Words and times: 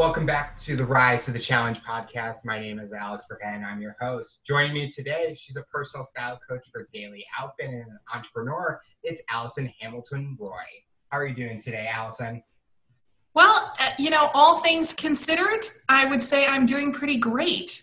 Welcome 0.00 0.24
back 0.24 0.58
to 0.60 0.76
the 0.76 0.84
Rise 0.86 1.26
to 1.26 1.30
the 1.30 1.38
Challenge 1.38 1.78
podcast. 1.82 2.46
My 2.46 2.58
name 2.58 2.78
is 2.78 2.94
Alex 2.94 3.26
Burkhead, 3.30 3.62
I'm 3.62 3.82
your 3.82 3.96
host. 4.00 4.40
Joining 4.46 4.72
me 4.72 4.90
today, 4.90 5.36
she's 5.38 5.56
a 5.56 5.62
personal 5.64 6.06
style 6.06 6.40
coach 6.48 6.66
for 6.72 6.88
Daily 6.90 7.22
Outfit 7.38 7.66
and 7.66 7.82
an 7.82 7.98
entrepreneur. 8.14 8.80
It's 9.02 9.20
Allison 9.28 9.70
Hamilton 9.78 10.38
Roy. 10.40 10.64
How 11.10 11.18
are 11.18 11.26
you 11.26 11.34
doing 11.34 11.60
today, 11.60 11.86
Allison? 11.92 12.42
Well, 13.34 13.74
uh, 13.78 13.90
you 13.98 14.08
know, 14.08 14.30
all 14.32 14.60
things 14.60 14.94
considered, 14.94 15.68
I 15.90 16.06
would 16.06 16.24
say 16.24 16.46
I'm 16.46 16.64
doing 16.64 16.94
pretty 16.94 17.18
great. 17.18 17.82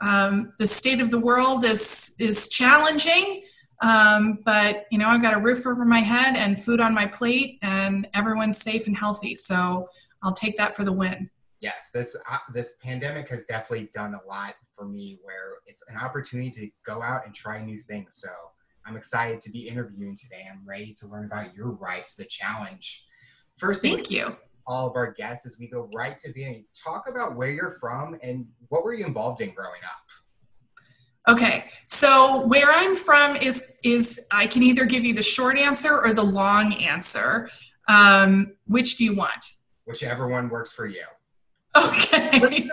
Um, 0.00 0.52
the 0.60 0.68
state 0.68 1.00
of 1.00 1.10
the 1.10 1.18
world 1.18 1.64
is 1.64 2.14
is 2.20 2.48
challenging, 2.48 3.42
um, 3.82 4.38
but 4.44 4.84
you 4.92 4.98
know, 4.98 5.08
I've 5.08 5.20
got 5.20 5.34
a 5.34 5.40
roof 5.40 5.66
over 5.66 5.84
my 5.84 5.98
head 5.98 6.36
and 6.36 6.62
food 6.62 6.78
on 6.78 6.94
my 6.94 7.08
plate, 7.08 7.58
and 7.60 8.06
everyone's 8.14 8.58
safe 8.58 8.86
and 8.86 8.96
healthy. 8.96 9.34
So 9.34 9.88
I'll 10.22 10.32
take 10.32 10.56
that 10.58 10.76
for 10.76 10.84
the 10.84 10.92
win 10.92 11.28
yes, 11.60 11.90
this 11.92 12.16
uh, 12.30 12.38
this 12.52 12.74
pandemic 12.82 13.28
has 13.28 13.44
definitely 13.44 13.90
done 13.94 14.14
a 14.14 14.28
lot 14.28 14.54
for 14.76 14.86
me. 14.86 15.18
Where 15.22 15.54
it's 15.66 15.82
an 15.88 15.96
opportunity 15.96 16.50
to 16.52 16.70
go 16.84 17.02
out 17.02 17.26
and 17.26 17.34
try 17.34 17.62
new 17.62 17.78
things. 17.78 18.18
So 18.22 18.28
I'm 18.86 18.96
excited 18.96 19.40
to 19.42 19.50
be 19.50 19.68
interviewing 19.68 20.16
today. 20.16 20.46
I'm 20.50 20.62
ready 20.66 20.94
to 21.00 21.08
learn 21.08 21.26
about 21.26 21.54
your 21.54 21.70
rise 21.70 22.14
to 22.14 22.22
the 22.22 22.28
challenge. 22.28 23.04
First, 23.56 23.82
thank 23.82 24.10
you. 24.10 24.36
All 24.66 24.88
of 24.88 24.96
our 24.96 25.12
guests, 25.12 25.46
as 25.46 25.58
we 25.58 25.68
go 25.68 25.88
right 25.94 26.18
to 26.18 26.32
the 26.32 26.44
end, 26.44 26.64
talk 26.74 27.08
about 27.08 27.36
where 27.36 27.50
you're 27.50 27.76
from 27.80 28.18
and 28.22 28.46
what 28.68 28.84
were 28.84 28.94
you 28.94 29.06
involved 29.06 29.40
in 29.40 29.54
growing 29.54 29.80
up. 29.84 31.32
Okay, 31.34 31.64
so 31.86 32.46
where 32.46 32.70
I'm 32.70 32.94
from 32.94 33.36
is 33.36 33.78
is 33.82 34.24
I 34.30 34.46
can 34.46 34.62
either 34.62 34.84
give 34.84 35.04
you 35.04 35.12
the 35.14 35.22
short 35.22 35.58
answer 35.58 36.00
or 36.00 36.12
the 36.12 36.22
long 36.22 36.74
answer. 36.74 37.48
Um, 37.88 38.54
which 38.66 38.96
do 38.96 39.04
you 39.04 39.16
want? 39.16 39.44
Whichever 39.86 40.28
one 40.28 40.48
works 40.48 40.72
for 40.72 40.86
you. 40.86 41.04
Okay. 41.76 42.70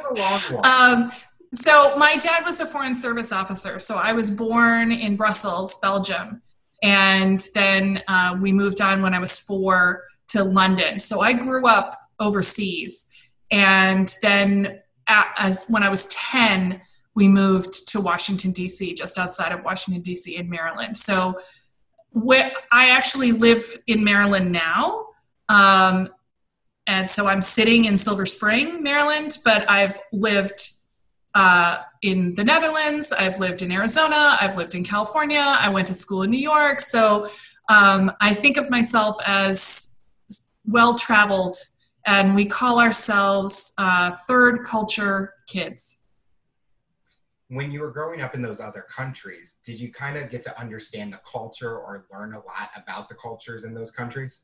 Um, 0.64 1.12
so 1.52 1.96
my 1.98 2.16
dad 2.18 2.44
was 2.46 2.60
a 2.60 2.66
foreign 2.66 2.96
service 2.96 3.32
officer. 3.32 3.80
So 3.80 3.96
I 3.96 4.14
was 4.14 4.32
born 4.32 4.92
in 4.92 5.16
Brussels, 5.16 5.78
Belgium, 5.80 6.42
and 6.82 7.44
then 7.54 8.02
uh, 8.08 8.38
we 8.42 8.52
moved 8.52 8.82
on 8.82 9.02
when 9.02 9.14
I 9.14 9.20
was 9.20 9.40
four 9.40 10.04
to 10.30 10.44
London. 10.44 11.00
So 11.00 11.22
I 11.22 11.34
grew 11.34 11.68
up 11.68 11.98
overseas, 12.20 13.08
and 13.52 14.14
then 14.22 14.82
at, 15.08 15.28
as 15.38 15.66
when 15.70 15.84
I 15.84 15.90
was 15.90 16.08
ten, 16.08 16.82
we 17.16 17.28
moved 17.28 17.88
to 17.90 18.02
Washington 18.02 18.52
D.C., 18.52 18.96
just 18.96 19.20
outside 19.20 19.52
of 19.52 19.64
Washington 19.64 20.02
D.C. 20.02 20.36
in 20.36 20.50
Maryland. 20.50 20.98
So 20.98 21.38
where 22.14 22.52
I 22.72 22.90
actually 22.90 23.32
live 23.32 23.64
in 23.88 24.04
Maryland 24.04 24.52
now. 24.52 25.08
Um, 25.50 26.10
and 26.88 27.10
so 27.10 27.28
I'm 27.28 27.42
sitting 27.42 27.86
in 27.86 27.98
Silver 27.98 28.26
Spring, 28.26 28.84
Maryland, 28.84 29.38
but 29.46 29.70
I've 29.70 29.98
lived 30.12 30.72
uh, 31.36 31.80
in 32.02 32.36
the 32.36 32.44
Netherlands, 32.44 33.12
I've 33.12 33.40
lived 33.40 33.62
in 33.62 33.72
Arizona, 33.72 34.38
I've 34.40 34.58
lived 34.58 34.76
in 34.76 34.84
California, 34.84 35.44
I 35.44 35.70
went 35.70 35.88
to 35.88 35.94
school 35.94 36.24
in 36.24 36.30
New 36.30 36.40
York. 36.40 36.80
So 36.80 37.28
um, 37.70 38.12
I 38.22 38.34
think 38.34 38.58
of 38.58 38.70
myself 38.70 39.18
as 39.26 39.98
well 40.66 40.96
traveled, 40.96 41.56
and 42.06 42.36
we 42.36 42.46
call 42.46 42.80
ourselves 42.80 43.74
uh, 43.78 44.12
third 44.28 44.64
culture 44.64 45.34
kids. 45.48 46.00
When 47.48 47.72
you 47.72 47.82
were 47.82 47.92
growing 47.92 48.22
up 48.22 48.36
in 48.36 48.42
those 48.42 48.60
other 48.60 48.86
countries, 48.94 49.58
did 49.64 49.80
you 49.80 49.92
kind 49.92 50.18
of 50.18 50.30
get 50.30 50.44
to 50.44 50.60
understand 50.60 51.14
the 51.14 51.20
culture 51.30 51.78
or 51.78 52.06
learn 52.12 52.34
a 52.34 52.38
lot 52.40 52.70
about 52.76 53.10
the 53.10 53.16
cultures 53.16 53.64
in 53.64 53.74
those 53.74 53.92
countries? 53.92 54.44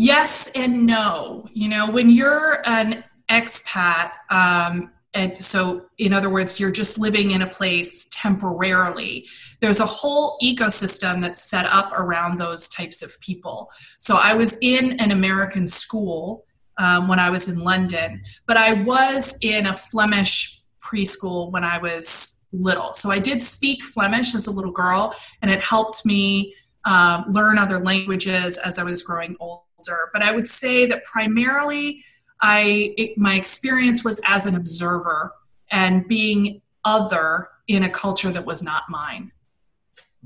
Yes 0.00 0.52
and 0.54 0.86
no. 0.86 1.48
You 1.52 1.68
know, 1.68 1.90
when 1.90 2.08
you're 2.08 2.62
an 2.66 3.02
expat, 3.28 4.12
um, 4.30 4.92
and 5.12 5.36
so 5.36 5.86
in 5.98 6.12
other 6.12 6.30
words, 6.30 6.60
you're 6.60 6.70
just 6.70 7.00
living 7.00 7.32
in 7.32 7.42
a 7.42 7.48
place 7.48 8.06
temporarily, 8.12 9.26
there's 9.60 9.80
a 9.80 9.86
whole 9.86 10.38
ecosystem 10.40 11.20
that's 11.20 11.42
set 11.42 11.66
up 11.66 11.90
around 11.92 12.38
those 12.38 12.68
types 12.68 13.02
of 13.02 13.18
people. 13.20 13.72
So 13.98 14.14
I 14.14 14.34
was 14.34 14.56
in 14.62 15.00
an 15.00 15.10
American 15.10 15.66
school 15.66 16.44
um, 16.76 17.08
when 17.08 17.18
I 17.18 17.30
was 17.30 17.48
in 17.48 17.58
London, 17.58 18.22
but 18.46 18.56
I 18.56 18.74
was 18.74 19.36
in 19.42 19.66
a 19.66 19.74
Flemish 19.74 20.62
preschool 20.80 21.50
when 21.50 21.64
I 21.64 21.78
was 21.78 22.46
little. 22.52 22.94
So 22.94 23.10
I 23.10 23.18
did 23.18 23.42
speak 23.42 23.82
Flemish 23.82 24.32
as 24.36 24.46
a 24.46 24.52
little 24.52 24.70
girl, 24.70 25.12
and 25.42 25.50
it 25.50 25.64
helped 25.64 26.06
me 26.06 26.54
uh, 26.84 27.24
learn 27.32 27.58
other 27.58 27.80
languages 27.80 28.58
as 28.58 28.78
I 28.78 28.84
was 28.84 29.02
growing 29.02 29.34
old 29.40 29.62
older, 29.78 30.10
but 30.12 30.22
I 30.22 30.32
would 30.32 30.46
say 30.46 30.86
that 30.86 31.04
primarily 31.04 32.02
I 32.40 32.94
it, 32.96 33.18
my 33.18 33.34
experience 33.34 34.04
was 34.04 34.20
as 34.26 34.46
an 34.46 34.54
observer 34.54 35.32
and 35.70 36.06
being 36.06 36.62
other 36.84 37.48
in 37.66 37.82
a 37.82 37.90
culture 37.90 38.30
that 38.30 38.44
was 38.44 38.62
not 38.62 38.84
mine. 38.88 39.32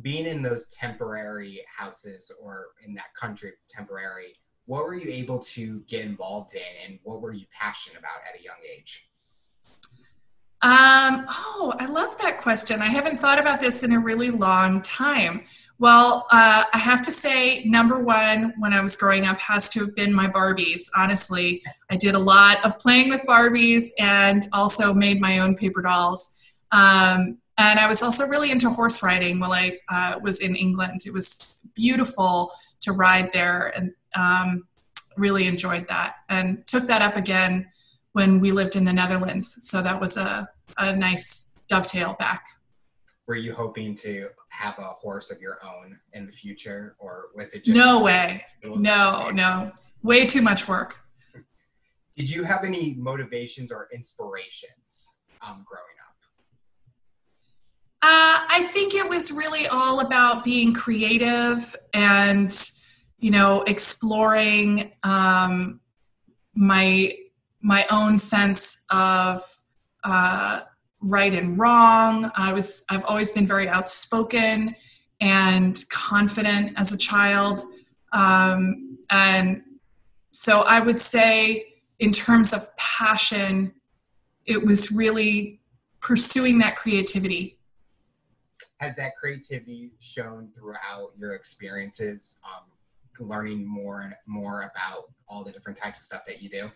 Being 0.00 0.26
in 0.26 0.42
those 0.42 0.66
temporary 0.68 1.62
houses 1.76 2.30
or 2.40 2.66
in 2.84 2.94
that 2.94 3.14
country 3.18 3.52
temporary, 3.68 4.36
what 4.66 4.84
were 4.84 4.94
you 4.94 5.10
able 5.10 5.38
to 5.40 5.80
get 5.80 6.04
involved 6.04 6.54
in 6.54 6.62
and 6.86 6.98
what 7.02 7.20
were 7.20 7.32
you 7.32 7.46
passionate 7.52 7.98
about 7.98 8.20
at 8.28 8.40
a 8.40 8.42
young 8.42 8.56
age? 8.76 9.08
Um, 10.64 11.26
oh, 11.28 11.74
I 11.80 11.86
love 11.86 12.16
that 12.18 12.40
question. 12.40 12.80
I 12.82 12.86
haven't 12.86 13.18
thought 13.18 13.40
about 13.40 13.60
this 13.60 13.82
in 13.82 13.92
a 13.92 13.98
really 13.98 14.30
long 14.30 14.80
time. 14.82 15.44
Well, 15.78 16.26
uh, 16.30 16.64
I 16.72 16.78
have 16.78 17.02
to 17.02 17.12
say, 17.12 17.64
number 17.64 17.98
one, 17.98 18.54
when 18.58 18.72
I 18.72 18.80
was 18.80 18.94
growing 18.96 19.26
up, 19.26 19.40
has 19.40 19.68
to 19.70 19.80
have 19.80 19.96
been 19.96 20.14
my 20.14 20.28
Barbies. 20.28 20.88
Honestly, 20.94 21.62
I 21.90 21.96
did 21.96 22.14
a 22.14 22.18
lot 22.18 22.64
of 22.64 22.78
playing 22.78 23.08
with 23.08 23.22
Barbies 23.22 23.86
and 23.98 24.44
also 24.52 24.94
made 24.94 25.20
my 25.20 25.40
own 25.40 25.56
paper 25.56 25.82
dolls. 25.82 26.38
Um, 26.70 27.38
and 27.58 27.78
I 27.78 27.88
was 27.88 28.02
also 28.02 28.26
really 28.26 28.50
into 28.50 28.70
horse 28.70 29.02
riding 29.02 29.40
while 29.40 29.52
I 29.52 29.78
uh, 29.88 30.18
was 30.22 30.40
in 30.40 30.56
England. 30.56 31.00
It 31.04 31.12
was 31.12 31.60
beautiful 31.74 32.52
to 32.82 32.92
ride 32.92 33.32
there 33.32 33.72
and 33.76 33.92
um, 34.14 34.66
really 35.16 35.46
enjoyed 35.46 35.88
that. 35.88 36.16
And 36.28 36.66
took 36.66 36.86
that 36.86 37.02
up 37.02 37.16
again 37.16 37.68
when 38.12 38.40
we 38.40 38.52
lived 38.52 38.76
in 38.76 38.84
the 38.84 38.92
Netherlands. 38.92 39.68
So 39.68 39.82
that 39.82 40.00
was 40.00 40.16
a, 40.16 40.48
a 40.78 40.94
nice 40.94 41.52
dovetail 41.68 42.14
back. 42.18 42.44
Were 43.26 43.36
you 43.36 43.54
hoping 43.54 43.94
to 43.96 44.28
have 44.52 44.78
a 44.78 44.82
horse 44.82 45.30
of 45.30 45.40
your 45.40 45.58
own 45.64 45.98
in 46.12 46.26
the 46.26 46.32
future, 46.32 46.94
or 46.98 47.28
was 47.34 47.52
it 47.52 47.64
just 47.64 47.76
no 47.76 48.00
way? 48.00 48.44
No, 48.62 49.30
no, 49.30 49.72
way 50.02 50.26
too 50.26 50.42
much 50.42 50.68
work. 50.68 51.00
Did 52.16 52.30
you 52.30 52.44
have 52.44 52.62
any 52.62 52.94
motivations 52.98 53.72
or 53.72 53.88
inspirations 53.92 55.10
um, 55.40 55.64
growing 55.66 55.96
up? 56.06 56.16
Uh, 58.02 58.44
I 58.48 58.68
think 58.70 58.94
it 58.94 59.08
was 59.08 59.32
really 59.32 59.66
all 59.68 60.00
about 60.00 60.44
being 60.44 60.74
creative 60.74 61.74
and, 61.94 62.54
you 63.18 63.30
know, 63.30 63.62
exploring 63.62 64.92
um, 65.02 65.80
my 66.54 67.16
my 67.62 67.86
own 67.90 68.18
sense 68.18 68.84
of 68.90 69.42
uh, 70.04 70.60
right 71.02 71.34
and 71.34 71.58
wrong. 71.58 72.30
I 72.36 72.52
was 72.52 72.84
I've 72.90 73.04
always 73.04 73.32
been 73.32 73.46
very 73.46 73.68
outspoken 73.68 74.74
and 75.20 75.78
confident 75.90 76.72
as 76.76 76.92
a 76.92 76.98
child, 76.98 77.62
um, 78.12 78.98
and 79.10 79.62
so 80.32 80.62
I 80.62 80.80
would 80.80 81.00
say 81.00 81.66
in 81.98 82.10
terms 82.10 82.52
of 82.52 82.66
passion, 82.76 83.72
it 84.46 84.64
was 84.64 84.90
really 84.90 85.60
pursuing 86.00 86.58
that 86.58 86.76
creativity. 86.76 87.58
Has 88.78 88.96
that 88.96 89.12
creativity 89.16 89.92
shown 90.00 90.50
throughout 90.56 91.12
your 91.16 91.34
experiences, 91.34 92.34
um, 92.44 93.28
learning 93.28 93.64
more 93.64 94.00
and 94.00 94.14
more 94.26 94.62
about 94.62 95.12
all 95.28 95.44
the 95.44 95.52
different 95.52 95.78
types 95.78 96.00
of 96.00 96.06
stuff 96.06 96.22
that 96.26 96.42
you 96.42 96.48
do? 96.48 96.70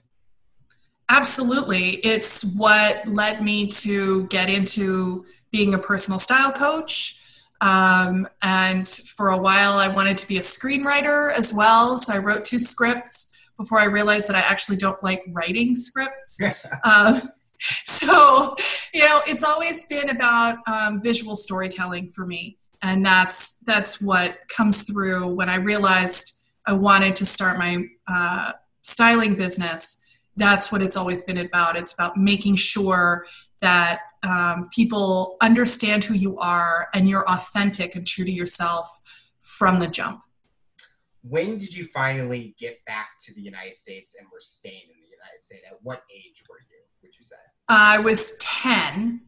Absolutely. 1.08 1.96
It's 2.04 2.44
what 2.56 3.06
led 3.06 3.42
me 3.42 3.68
to 3.68 4.26
get 4.26 4.50
into 4.50 5.24
being 5.52 5.74
a 5.74 5.78
personal 5.78 6.18
style 6.18 6.52
coach. 6.52 7.22
Um, 7.60 8.28
and 8.42 8.88
for 8.88 9.30
a 9.30 9.38
while, 9.38 9.74
I 9.74 9.88
wanted 9.88 10.18
to 10.18 10.28
be 10.28 10.36
a 10.38 10.42
screenwriter 10.42 11.32
as 11.32 11.54
well. 11.54 11.96
So 11.96 12.12
I 12.12 12.18
wrote 12.18 12.44
two 12.44 12.58
scripts 12.58 13.34
before 13.56 13.80
I 13.80 13.84
realized 13.84 14.28
that 14.28 14.36
I 14.36 14.40
actually 14.40 14.76
don't 14.76 15.02
like 15.02 15.22
writing 15.28 15.74
scripts. 15.74 16.40
um, 16.84 17.20
so, 17.58 18.54
you 18.92 19.00
know, 19.00 19.20
it's 19.26 19.44
always 19.44 19.86
been 19.86 20.10
about 20.10 20.58
um, 20.66 21.00
visual 21.00 21.36
storytelling 21.36 22.10
for 22.10 22.26
me. 22.26 22.58
And 22.82 23.04
that's 23.04 23.60
that's 23.60 24.02
what 24.02 24.36
comes 24.48 24.84
through 24.84 25.28
when 25.34 25.48
I 25.48 25.56
realized 25.56 26.38
I 26.66 26.74
wanted 26.74 27.16
to 27.16 27.26
start 27.26 27.58
my 27.58 27.86
uh, 28.06 28.52
styling 28.82 29.34
business 29.34 30.04
that's 30.36 30.70
what 30.70 30.82
it's 30.82 30.96
always 30.96 31.22
been 31.22 31.38
about. 31.38 31.76
It's 31.76 31.94
about 31.94 32.16
making 32.16 32.56
sure 32.56 33.26
that 33.60 34.00
um, 34.22 34.68
people 34.74 35.36
understand 35.40 36.04
who 36.04 36.14
you 36.14 36.38
are 36.38 36.88
and 36.92 37.08
you're 37.08 37.28
authentic 37.28 37.94
and 37.96 38.06
true 38.06 38.24
to 38.24 38.30
yourself 38.30 38.86
from 39.40 39.80
the 39.80 39.86
jump. 39.88 40.20
when 41.28 41.58
did 41.58 41.74
you 41.74 41.88
finally 41.92 42.54
get 42.58 42.84
back 42.84 43.08
to 43.24 43.34
the 43.34 43.40
United 43.40 43.78
States 43.78 44.14
and 44.18 44.26
were 44.32 44.40
staying 44.40 44.82
in 44.94 45.00
the 45.02 45.08
United 45.08 45.44
States? 45.44 45.62
At 45.70 45.78
what 45.82 46.02
age 46.14 46.42
were 46.48 46.58
you? 46.70 46.78
Would 47.02 47.12
you 47.16 47.24
say? 47.24 47.36
I 47.68 47.98
was 47.98 48.36
ten, 48.38 49.22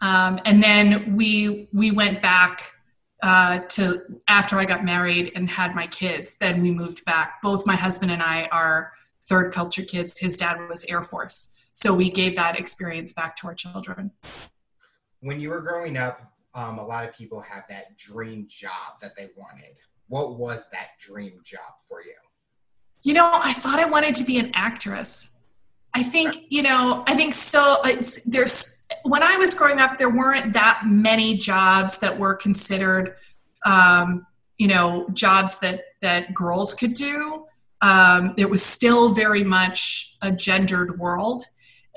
um, 0.00 0.40
and 0.44 0.62
then 0.62 1.16
we 1.16 1.68
we 1.72 1.90
went 1.90 2.20
back 2.22 2.60
uh, 3.22 3.60
to 3.60 4.02
after 4.28 4.56
I 4.58 4.64
got 4.64 4.84
married 4.84 5.32
and 5.34 5.48
had 5.48 5.74
my 5.74 5.86
kids. 5.86 6.36
Then 6.38 6.62
we 6.62 6.70
moved 6.70 7.04
back. 7.04 7.40
Both 7.42 7.66
my 7.66 7.76
husband 7.76 8.10
and 8.10 8.22
I 8.22 8.48
are 8.50 8.92
third 9.30 9.54
culture 9.54 9.82
kids. 9.82 10.18
His 10.18 10.36
dad 10.36 10.58
was 10.68 10.84
Air 10.86 11.02
Force, 11.02 11.56
so 11.72 11.94
we 11.94 12.10
gave 12.10 12.36
that 12.36 12.58
experience 12.58 13.14
back 13.14 13.36
to 13.36 13.46
our 13.46 13.54
children. 13.54 14.10
When 15.20 15.40
you 15.40 15.48
were 15.50 15.60
growing 15.60 15.96
up, 15.96 16.20
um, 16.54 16.78
a 16.78 16.84
lot 16.84 17.08
of 17.08 17.14
people 17.14 17.40
have 17.40 17.62
that 17.68 17.96
dream 17.96 18.46
job 18.50 18.98
that 19.00 19.12
they 19.16 19.30
wanted. 19.36 19.76
What 20.08 20.36
was 20.36 20.66
that 20.72 20.88
dream 21.00 21.40
job 21.44 21.60
for 21.88 22.02
you? 22.02 22.14
You 23.02 23.14
know, 23.14 23.30
I 23.32 23.52
thought 23.52 23.78
I 23.78 23.88
wanted 23.88 24.14
to 24.16 24.24
be 24.24 24.38
an 24.38 24.50
actress. 24.54 25.36
I 25.94 26.02
think, 26.02 26.46
you 26.50 26.62
know, 26.62 27.04
I 27.06 27.14
think 27.14 27.32
so. 27.32 27.76
there's, 28.26 28.86
when 29.04 29.22
I 29.22 29.36
was 29.36 29.54
growing 29.54 29.78
up, 29.78 29.98
there 29.98 30.10
weren't 30.10 30.52
that 30.54 30.82
many 30.86 31.36
jobs 31.36 32.00
that 32.00 32.18
were 32.18 32.34
considered, 32.34 33.14
um, 33.64 34.26
you 34.58 34.68
know, 34.68 35.08
jobs 35.12 35.60
that, 35.60 35.84
that 36.02 36.34
girls 36.34 36.74
could 36.74 36.94
do. 36.94 37.46
Um, 37.82 38.34
it 38.36 38.50
was 38.50 38.62
still 38.62 39.14
very 39.14 39.44
much 39.44 40.16
a 40.22 40.30
gendered 40.30 40.98
world. 40.98 41.42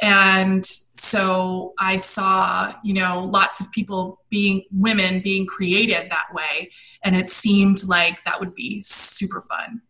And 0.02 0.66
so 0.66 1.74
i 1.80 1.98
saw 1.98 2.74
you 2.84 2.94
know 2.94 3.24
lots 3.24 3.62
of 3.62 3.72
people 3.72 4.20
being 4.30 4.64
women 4.72 5.22
being 5.22 5.46
creative 5.46 6.10
that 6.10 6.34
way. 6.34 6.72
And 7.04 7.16
it 7.16 7.30
seemed 7.30 7.88
like 7.88 8.24
that 8.24 8.40
would 8.40 8.56
be 8.56 8.82
super 8.82 9.42
fun. 9.42 9.82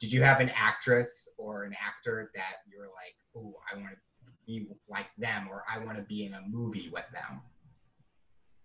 Did 0.00 0.12
you 0.12 0.22
have 0.22 0.40
an 0.40 0.50
actress 0.50 1.28
or 1.38 1.64
an 1.64 1.74
actor 1.80 2.30
that 2.34 2.56
you 2.70 2.78
were 2.78 2.86
like 2.86 3.14
oh 3.36 3.54
i 3.72 3.76
want 3.76 3.90
to 3.90 3.96
be 4.46 4.66
like 4.88 5.06
them 5.16 5.48
or 5.50 5.64
i 5.72 5.78
want 5.78 5.96
to 5.96 6.02
be 6.02 6.26
in 6.26 6.34
a 6.34 6.40
movie 6.48 6.90
with 6.92 7.04
them 7.12 7.40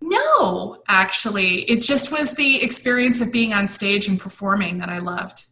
no 0.01 0.81
actually. 0.89 1.61
It 1.61 1.81
just 1.81 2.11
was 2.11 2.33
the 2.33 2.61
experience 2.61 3.21
of 3.21 3.31
being 3.31 3.53
on 3.53 3.69
stage 3.69 4.09
and 4.09 4.19
performing 4.19 4.79
that 4.79 4.89
i 4.89 4.99
loved 4.99 5.45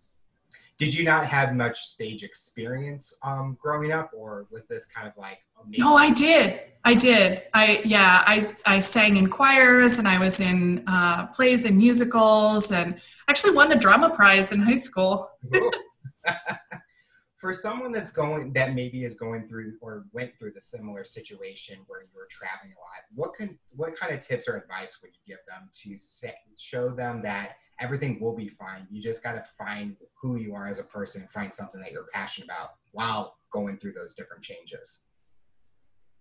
did 0.81 0.95
you 0.95 1.04
not 1.04 1.28
have 1.28 1.54
much 1.54 1.80
stage 1.80 2.24
experience 2.24 3.13
um, 3.22 3.56
growing 3.62 3.92
up 3.92 4.10
or 4.18 4.48
was 4.50 4.66
this 4.66 4.88
kind 4.88 5.07
of 5.07 5.16
like 5.16 5.38
amazing? 5.62 5.80
no 5.80 5.94
i 5.95 6.12
did. 6.12 6.60
I 6.83 6.95
did. 6.95 7.44
I 7.54 7.81
yeah 7.86 8.24
i 8.25 8.51
i 8.66 8.80
sang 8.80 9.18
in 9.18 9.30
choirs 9.30 10.00
and 10.00 10.07
i 10.07 10.18
was 10.18 10.39
in 10.39 10.83
uh, 10.88 11.28
plays 11.28 11.66
and 11.66 11.78
musicals 11.78 12.72
and 12.72 13.00
actually 13.28 13.54
won 13.56 13.69
the 13.69 13.75
drama 13.75 14.10
prize 14.10 14.51
in 14.51 14.60
high 14.60 14.81
school. 14.89 15.30
For 17.42 17.54
someone 17.54 17.92
that's 17.92 18.12
going 18.12 18.51
that 18.54 18.74
maybe 18.74 19.04
is 19.04 19.13
going 19.13 19.48
through 19.48 19.74
or 19.81 20.06
went 20.13 20.31
through 20.39 20.54
the 20.54 20.62
similar 20.62 21.04
situation 21.04 21.75
where 21.86 22.01
you 22.01 22.10
were 22.16 22.28
traveling 22.31 22.74
a 22.75 22.80
lot 22.80 23.01
what 23.13 23.36
can 23.36 23.60
what 23.75 23.95
kind 24.00 24.16
of 24.16 24.22
tips 24.22 24.48
or 24.48 24.57
advice 24.57 24.98
would 25.04 25.12
you 25.13 25.36
give 25.36 25.44
them 25.48 25.69
to 25.83 26.00
say, 26.00 26.33
show 26.57 26.89
them 26.89 27.22
that 27.22 27.57
everything 27.81 28.19
will 28.19 28.36
be 28.36 28.48
fine. 28.48 28.88
You 28.89 29.01
just 29.01 29.24
got 29.24 29.33
to 29.33 29.44
find 29.57 29.98
who 30.22 30.38
you 30.38 30.54
are 30.54 30.68
as 30.68 30.80
a 30.80 30.83
person, 30.83 31.28
find 31.33 31.54
something 31.54 31.81
that 31.81 31.92
you're 31.92 32.07
passionate 32.13 32.45
about 32.45 32.69
while 32.92 33.36
going 33.51 33.78
through 33.78 33.94
those 33.94 34.13
different 34.13 34.44
changes. 34.44 35.01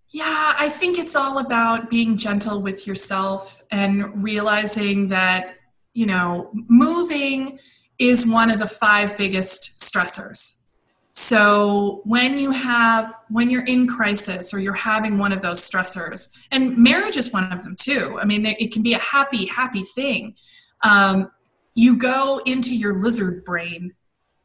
Yeah, 0.09 0.55
I 0.59 0.69
think 0.69 0.99
it's 0.99 1.15
all 1.15 1.39
about 1.39 1.89
being 1.89 2.17
gentle 2.17 2.61
with 2.61 2.87
yourself 2.87 3.63
and 3.71 4.25
realizing 4.25 5.09
that, 5.09 5.57
you 5.93 6.07
know, 6.07 6.51
moving 6.69 7.61
is 7.99 8.27
one 8.27 8.51
of 8.51 8.59
the 8.59 8.67
five 8.67 9.17
biggest 9.17 9.79
stressors. 9.79 10.57
So 11.13 12.01
when 12.05 12.39
you 12.39 12.51
have, 12.51 13.13
when 13.29 13.51
you're 13.51 13.67
in 13.67 13.87
crisis 13.87 14.55
or 14.55 14.59
you're 14.59 14.73
having 14.73 15.19
one 15.19 15.33
of 15.33 15.43
those 15.43 15.61
stressors, 15.61 16.37
and 16.51 16.77
marriage 16.79 17.17
is 17.17 17.33
one 17.33 17.53
of 17.53 17.63
them 17.63 17.77
too. 17.79 18.19
I 18.21 18.25
mean, 18.25 18.47
it 18.47 18.73
can 18.73 18.83
be 18.83 18.95
a 18.95 18.99
happy, 18.99 19.47
happy 19.47 19.83
thing. 19.83 20.35
Um, 20.83 21.31
you 21.81 21.97
go 21.97 22.43
into 22.45 22.77
your 22.77 22.99
lizard 23.01 23.43
brain. 23.43 23.95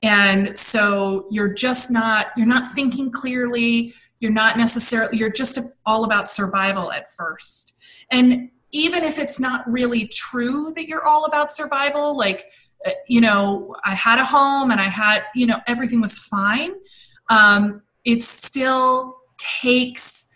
And 0.02 0.58
so 0.58 1.28
you're 1.30 1.54
just 1.54 1.92
not 1.92 2.28
you're 2.38 2.48
not 2.48 2.66
thinking 2.70 3.12
clearly. 3.12 3.94
You're 4.20 4.32
not 4.32 4.58
necessarily 4.58 5.18
you're 5.18 5.32
just 5.32 5.60
all 5.86 6.06
about 6.06 6.30
survival 6.30 6.94
at 6.94 7.12
first. 7.12 7.76
And 8.10 8.52
even 8.72 9.04
if 9.04 9.20
it's 9.20 9.38
not 9.38 9.70
really 9.70 10.08
true 10.08 10.72
that 10.78 10.88
you're 10.88 11.06
all 11.06 11.26
about 11.26 11.52
survival 11.52 12.18
like 12.18 12.46
uh, 12.86 12.92
you 13.08 13.22
know 13.22 13.74
i 13.86 13.96
had 13.96 14.20
a 14.20 14.26
home 14.26 14.70
and 14.70 14.82
i 14.82 14.90
had 14.90 15.24
you 15.34 15.46
know 15.46 15.60
everything 15.68 16.00
was 16.00 16.20
fine. 16.20 16.72
Um, 17.30 17.82
it 18.06 18.24
still 18.24 19.18
takes 19.38 20.30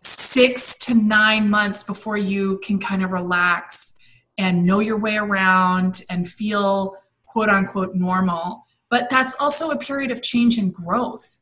six 0.00 0.78
to 0.78 0.94
nine 0.94 1.50
months 1.50 1.82
before 1.82 2.16
you 2.16 2.58
can 2.62 2.78
kind 2.78 3.02
of 3.02 3.10
relax 3.10 3.96
and 4.40 4.64
know 4.64 4.80
your 4.80 4.98
way 4.98 5.18
around 5.18 6.02
and 6.08 6.26
feel 6.26 6.96
quote 7.26 7.50
unquote 7.50 7.94
normal. 7.94 8.64
But 8.88 9.10
that's 9.10 9.36
also 9.38 9.70
a 9.70 9.78
period 9.78 10.10
of 10.10 10.22
change 10.22 10.56
and 10.56 10.72
growth. 10.72 11.38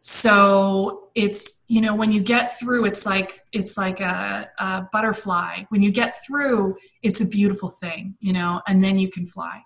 So 0.00 1.08
it's, 1.14 1.62
you 1.66 1.80
know, 1.80 1.94
when 1.94 2.12
you 2.12 2.20
get 2.20 2.56
through, 2.58 2.84
it's 2.84 3.04
like 3.06 3.40
it's 3.52 3.76
like 3.76 4.00
a, 4.00 4.48
a 4.58 4.88
butterfly. 4.92 5.64
When 5.70 5.82
you 5.82 5.90
get 5.90 6.14
through, 6.24 6.76
it's 7.02 7.20
a 7.22 7.28
beautiful 7.28 7.68
thing, 7.68 8.16
you 8.20 8.32
know, 8.32 8.60
and 8.68 8.84
then 8.84 8.98
you 8.98 9.08
can 9.08 9.26
fly. 9.26 9.64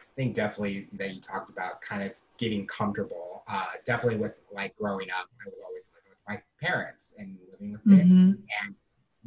I 0.00 0.02
think 0.16 0.34
definitely 0.34 0.88
that 0.94 1.14
you 1.14 1.20
talked 1.20 1.50
about 1.50 1.80
kind 1.80 2.02
of 2.04 2.12
getting 2.38 2.66
comfortable. 2.66 3.42
Uh, 3.48 3.64
definitely 3.84 4.18
with 4.18 4.34
like 4.52 4.76
growing 4.76 5.10
up, 5.10 5.28
I 5.44 5.48
was 5.48 5.60
always 5.64 5.84
living 5.94 6.10
with 6.10 6.18
my 6.28 6.40
parents 6.64 7.14
and 7.18 7.36
living 7.52 7.72
with 7.72 7.84
them. 7.84 7.98
Mm-hmm. 7.98 8.30
And 8.64 8.74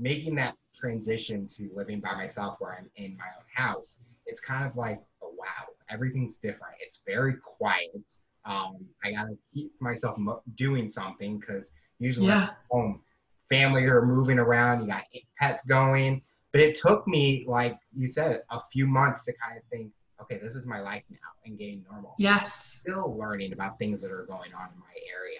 making 0.01 0.35
that 0.35 0.55
transition 0.73 1.47
to 1.47 1.69
living 1.75 2.01
by 2.01 2.13
myself 2.15 2.55
where 2.59 2.73
I'm 2.73 2.89
in 2.95 3.15
my 3.17 3.25
own 3.37 3.45
house, 3.53 3.97
it's 4.25 4.41
kind 4.41 4.65
of 4.65 4.75
like, 4.75 4.99
oh, 5.21 5.31
wow, 5.37 5.67
everything's 5.89 6.37
different. 6.37 6.75
It's 6.79 7.01
very 7.05 7.35
quiet. 7.35 8.17
Um, 8.45 8.77
I 9.03 9.11
gotta 9.11 9.37
keep 9.53 9.71
myself 9.79 10.17
mo- 10.17 10.41
doing 10.55 10.89
something 10.89 11.39
because 11.39 11.71
usually 11.99 12.27
yeah. 12.27 12.49
home, 12.71 13.01
family 13.49 13.85
are 13.85 14.03
moving 14.03 14.39
around, 14.39 14.81
you 14.81 14.87
got 14.87 15.03
pets 15.39 15.63
going. 15.65 16.23
But 16.51 16.61
it 16.61 16.75
took 16.75 17.07
me, 17.07 17.45
like 17.47 17.77
you 17.95 18.07
said, 18.07 18.41
a 18.49 18.59
few 18.73 18.87
months 18.87 19.25
to 19.25 19.33
kind 19.33 19.57
of 19.57 19.63
think, 19.71 19.91
okay, 20.21 20.39
this 20.41 20.55
is 20.55 20.65
my 20.65 20.81
life 20.81 21.03
now 21.09 21.17
and 21.45 21.57
getting 21.57 21.85
normal. 21.89 22.15
Yes. 22.17 22.53
Still 22.53 23.15
learning 23.17 23.53
about 23.53 23.77
things 23.77 24.01
that 24.01 24.11
are 24.11 24.25
going 24.25 24.53
on 24.53 24.69
in 24.73 24.79
my 24.79 24.95
area. 25.07 25.39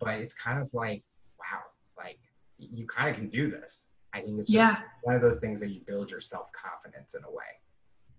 But 0.00 0.20
it's 0.20 0.34
kind 0.34 0.60
of 0.60 0.68
like, 0.72 1.02
wow, 1.38 1.60
like 1.96 2.18
you 2.58 2.86
kind 2.86 3.10
of 3.10 3.16
can 3.16 3.28
do 3.28 3.50
this. 3.50 3.86
I 4.14 4.20
think 4.20 4.40
it's 4.40 4.50
yeah. 4.50 4.82
one 5.02 5.14
of 5.14 5.22
those 5.22 5.38
things 5.38 5.60
that 5.60 5.68
you 5.68 5.80
build 5.86 6.10
your 6.10 6.20
self 6.20 6.48
confidence 6.52 7.14
in 7.14 7.22
a 7.24 7.30
way. 7.30 7.44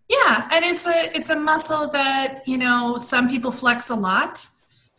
Yeah, 0.09 0.47
and 0.51 0.65
it's 0.65 0.85
a 0.85 1.15
it's 1.15 1.29
a 1.29 1.35
muscle 1.35 1.89
that 1.91 2.41
you 2.45 2.57
know 2.57 2.97
some 2.97 3.29
people 3.29 3.51
flex 3.51 3.89
a 3.89 3.95
lot, 3.95 4.45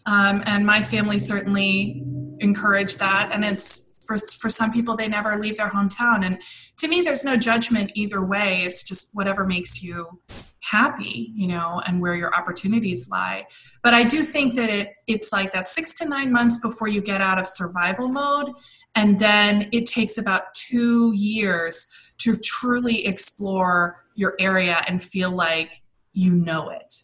um, 0.06 0.42
and 0.46 0.66
my 0.66 0.82
family 0.82 1.18
certainly 1.18 2.02
encourage 2.40 2.96
that. 2.96 3.30
And 3.32 3.44
it's 3.44 3.92
for 4.06 4.16
for 4.16 4.48
some 4.48 4.72
people 4.72 4.96
they 4.96 5.08
never 5.08 5.36
leave 5.36 5.56
their 5.58 5.68
hometown. 5.68 6.24
And 6.24 6.40
to 6.78 6.88
me, 6.88 7.02
there's 7.02 7.24
no 7.24 7.36
judgment 7.36 7.92
either 7.94 8.24
way. 8.24 8.62
It's 8.64 8.82
just 8.82 9.10
whatever 9.14 9.44
makes 9.44 9.82
you 9.82 10.20
happy, 10.62 11.32
you 11.34 11.48
know, 11.48 11.82
and 11.86 12.00
where 12.00 12.14
your 12.14 12.34
opportunities 12.34 13.08
lie. 13.10 13.46
But 13.82 13.94
I 13.94 14.04
do 14.04 14.22
think 14.22 14.54
that 14.54 14.70
it 14.70 14.94
it's 15.06 15.32
like 15.32 15.52
that 15.52 15.68
six 15.68 15.94
to 15.96 16.08
nine 16.08 16.32
months 16.32 16.58
before 16.58 16.88
you 16.88 17.00
get 17.00 17.20
out 17.20 17.38
of 17.38 17.46
survival 17.46 18.08
mode 18.08 18.52
and 18.94 19.18
then 19.18 19.68
it 19.72 19.86
takes 19.86 20.18
about 20.18 20.54
two 20.54 21.12
years 21.14 22.12
to 22.18 22.36
truly 22.36 23.06
explore 23.06 24.04
your 24.14 24.34
area 24.38 24.84
and 24.86 25.02
feel 25.02 25.30
like 25.30 25.82
you 26.12 26.32
know 26.32 26.70
it. 26.70 26.94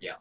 Yeah. 0.00 0.14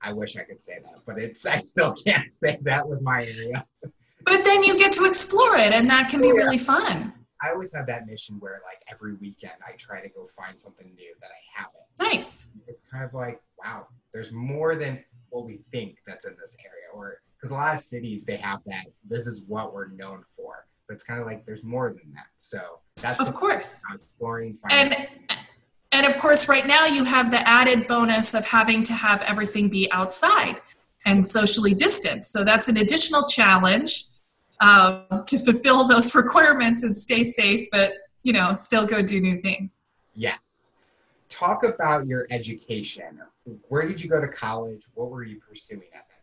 I 0.00 0.12
wish 0.12 0.36
I 0.36 0.42
could 0.42 0.60
say 0.60 0.78
that, 0.82 1.00
but 1.06 1.18
it's 1.18 1.46
I 1.46 1.58
still 1.58 1.94
can't 1.94 2.32
say 2.32 2.58
that 2.62 2.88
with 2.88 3.02
my 3.02 3.24
area. 3.24 3.64
but 3.82 4.44
then 4.44 4.64
you 4.64 4.76
get 4.78 4.92
to 4.92 5.04
explore 5.04 5.56
it 5.56 5.72
and 5.72 5.88
that 5.90 6.08
can 6.08 6.20
be 6.20 6.28
oh, 6.28 6.36
yeah. 6.36 6.44
really 6.44 6.58
fun. 6.58 7.12
I 7.42 7.50
always 7.50 7.72
have 7.72 7.86
that 7.86 8.06
mission 8.06 8.36
where 8.40 8.60
like 8.64 8.82
every 8.90 9.14
weekend 9.14 9.54
I 9.66 9.72
try 9.72 10.00
to 10.00 10.08
go 10.08 10.28
find 10.36 10.60
something 10.60 10.92
new 10.96 11.14
that 11.20 11.30
I 11.30 11.62
haven't. 11.62 12.12
Nice. 12.14 12.46
It's 12.66 12.82
kind 12.90 13.04
of 13.04 13.14
like, 13.14 13.40
wow, 13.58 13.86
there's 14.12 14.32
more 14.32 14.74
than 14.74 15.02
what 15.30 15.44
we 15.44 15.60
think 15.70 15.98
that's 16.06 16.26
in 16.26 16.34
this 16.40 16.56
area 16.64 16.78
or 16.92 17.20
because 17.36 17.50
a 17.50 17.54
lot 17.54 17.74
of 17.74 17.82
cities 17.82 18.24
they 18.24 18.36
have 18.36 18.60
that 18.66 18.84
this 19.08 19.26
is 19.26 19.42
what 19.46 19.72
we're 19.72 19.88
known 19.88 20.24
for 20.36 20.66
but 20.86 20.94
it's 20.94 21.04
kind 21.04 21.20
of 21.20 21.26
like 21.26 21.44
there's 21.44 21.62
more 21.62 21.90
than 21.90 22.12
that 22.14 22.26
so 22.38 22.80
that's 22.96 23.20
of 23.20 23.32
course 23.34 23.82
exploring 23.94 24.56
and 24.70 25.08
and 25.92 26.06
of 26.06 26.16
course 26.18 26.48
right 26.48 26.66
now 26.66 26.86
you 26.86 27.04
have 27.04 27.30
the 27.30 27.46
added 27.48 27.86
bonus 27.86 28.34
of 28.34 28.46
having 28.46 28.82
to 28.82 28.92
have 28.92 29.22
everything 29.22 29.68
be 29.68 29.90
outside 29.92 30.60
and 31.06 31.24
socially 31.24 31.74
distanced 31.74 32.32
so 32.32 32.44
that's 32.44 32.68
an 32.68 32.76
additional 32.76 33.24
challenge 33.24 34.04
um, 34.60 35.04
to 35.26 35.38
fulfill 35.38 35.86
those 35.86 36.14
requirements 36.14 36.82
and 36.82 36.96
stay 36.96 37.24
safe 37.24 37.66
but 37.72 37.92
you 38.22 38.32
know 38.32 38.54
still 38.54 38.86
go 38.86 39.02
do 39.02 39.20
new 39.20 39.40
things 39.40 39.82
yes 40.14 40.58
talk 41.28 41.62
about 41.62 42.06
your 42.06 42.26
education. 42.30 43.20
Where 43.68 43.86
did 43.86 44.02
you 44.02 44.08
go 44.08 44.20
to 44.20 44.28
college? 44.28 44.82
What 44.94 45.10
were 45.10 45.24
you 45.24 45.40
pursuing 45.40 45.82
at 45.94 46.04
that 46.08 46.22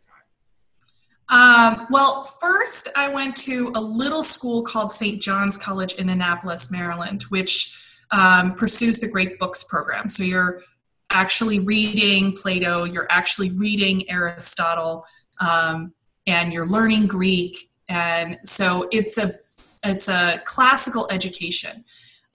time? 1.29 1.77
Um, 1.79 1.87
well, 1.89 2.23
first, 2.23 2.89
I 2.95 3.07
went 3.07 3.35
to 3.37 3.71
a 3.75 3.81
little 3.81 4.23
school 4.23 4.61
called 4.61 4.91
St. 4.91 5.21
John's 5.21 5.57
College 5.57 5.95
in 5.95 6.09
Annapolis, 6.09 6.71
Maryland, 6.71 7.23
which 7.29 7.99
um, 8.11 8.53
pursues 8.55 8.99
the 8.99 9.07
Great 9.09 9.39
Books 9.39 9.63
program. 9.63 10.07
So 10.07 10.23
you're 10.23 10.61
actually 11.09 11.59
reading 11.59 12.33
Plato, 12.33 12.83
you're 12.83 13.07
actually 13.09 13.51
reading 13.51 14.09
Aristotle, 14.09 15.05
um, 15.39 15.93
and 16.27 16.53
you're 16.53 16.65
learning 16.67 17.07
Greek. 17.07 17.55
And 17.87 18.37
so 18.41 18.87
it's 18.91 19.17
a 19.17 19.31
it's 19.83 20.07
a 20.07 20.41
classical 20.45 21.07
education. 21.11 21.85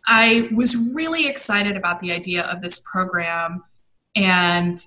I 0.06 0.48
was 0.54 0.76
really 0.94 1.26
excited 1.26 1.76
about 1.76 2.00
the 2.00 2.12
idea 2.12 2.42
of 2.44 2.62
this 2.62 2.82
program. 2.90 3.64
And 4.14 4.78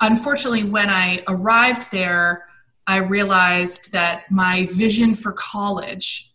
unfortunately, 0.00 0.64
when 0.64 0.88
I 0.88 1.22
arrived 1.28 1.92
there, 1.92 2.46
I 2.86 2.98
realized 2.98 3.92
that 3.92 4.24
my 4.30 4.66
vision 4.72 5.14
for 5.14 5.32
college 5.32 6.32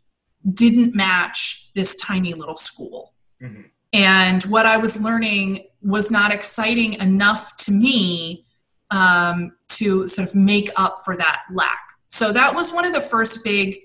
didn't 0.53 0.95
match 0.95 1.71
this 1.75 1.95
tiny 1.95 2.33
little 2.33 2.55
school. 2.55 3.13
Mm-hmm. 3.41 3.61
And 3.93 4.43
what 4.43 4.65
I 4.65 4.77
was 4.77 5.01
learning 5.01 5.65
was 5.81 6.11
not 6.11 6.31
exciting 6.31 6.93
enough 6.93 7.55
to 7.57 7.71
me 7.71 8.45
um, 8.91 9.53
to 9.69 10.07
sort 10.07 10.27
of 10.27 10.35
make 10.35 10.69
up 10.75 10.97
for 11.03 11.17
that 11.17 11.43
lack. 11.51 11.86
So 12.07 12.31
that 12.31 12.55
was 12.55 12.73
one 12.73 12.85
of 12.85 12.93
the 12.93 13.01
first 13.01 13.43
big. 13.43 13.77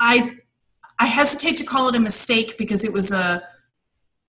I 0.00 0.36
I 0.98 1.06
hesitate 1.06 1.56
to 1.58 1.64
call 1.64 1.88
it 1.88 1.94
a 1.94 2.00
mistake 2.00 2.56
because 2.58 2.84
it 2.84 2.92
was 2.92 3.12
a, 3.12 3.42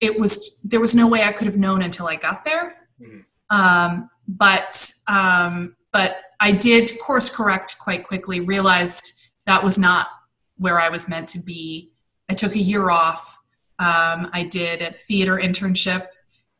it 0.00 0.18
was 0.18 0.60
there 0.62 0.80
was 0.80 0.94
no 0.94 1.06
way 1.06 1.22
I 1.22 1.32
could 1.32 1.46
have 1.46 1.56
known 1.56 1.82
until 1.82 2.06
I 2.06 2.16
got 2.16 2.44
there. 2.44 2.76
Mm-hmm. 3.00 3.20
Um, 3.56 4.08
but 4.26 4.90
um, 5.08 5.76
but 5.92 6.16
I 6.40 6.52
did 6.52 6.98
course 7.00 7.34
correct 7.34 7.76
quite 7.78 8.04
quickly. 8.04 8.40
Realized 8.40 9.12
that 9.46 9.62
was 9.62 9.78
not 9.78 10.08
where 10.56 10.80
I 10.80 10.88
was 10.88 11.08
meant 11.08 11.28
to 11.30 11.38
be. 11.38 11.92
I 12.28 12.34
took 12.34 12.54
a 12.54 12.58
year 12.58 12.90
off. 12.90 13.38
Um, 13.78 14.30
I 14.32 14.46
did 14.48 14.82
a 14.82 14.92
theater 14.92 15.36
internship 15.36 16.06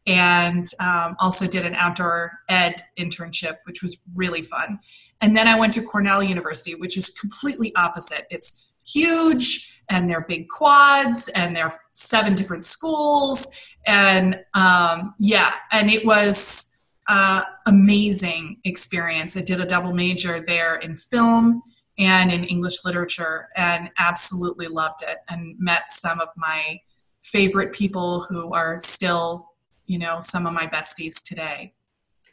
and 0.07 0.67
um, 0.81 1.17
also 1.19 1.47
did 1.47 1.65
an 1.65 1.75
outdoor 1.75 2.33
ed 2.49 2.83
internship, 2.99 3.57
which 3.65 3.83
was 3.83 3.99
really 4.15 4.43
fun. 4.43 4.79
And 5.21 5.37
then 5.37 5.49
I 5.49 5.59
went 5.59 5.73
to 5.75 5.83
Cornell 5.83 6.23
University, 6.23 6.75
which 6.75 6.99
is 6.99 7.11
completely 7.19 7.75
opposite. 7.75 8.27
It's 8.31 8.73
huge 8.87 9.83
and 9.89 10.09
they're 10.09 10.25
big 10.29 10.49
quads 10.49 11.29
and 11.29 11.55
they're 11.55 11.73
seven 11.95 12.35
different 12.35 12.65
schools 12.65 13.77
and 13.87 14.41
um, 14.55 15.15
yeah 15.19 15.55
and 15.73 15.91
it 15.91 16.05
was 16.05 16.79
uh, 17.09 17.43
amazing 17.67 18.59
experience 18.65 19.37
i 19.37 19.41
did 19.41 19.61
a 19.61 19.67
double 19.67 19.93
major 19.93 20.41
there 20.47 20.77
in 20.77 20.97
film 20.97 21.63
and 21.99 22.33
in 22.33 22.45
english 22.45 22.85
literature 22.85 23.49
and 23.57 23.91
absolutely 23.99 24.67
loved 24.67 25.03
it 25.03 25.19
and 25.29 25.55
met 25.59 25.91
some 25.91 26.21
of 26.21 26.29
my 26.37 26.79
favorite 27.23 27.73
people 27.73 28.27
who 28.29 28.53
are 28.53 28.77
still 28.79 29.54
you 29.87 29.99
know 29.99 30.19
some 30.21 30.47
of 30.47 30.53
my 30.53 30.67
besties 30.67 31.23
today 31.23 31.73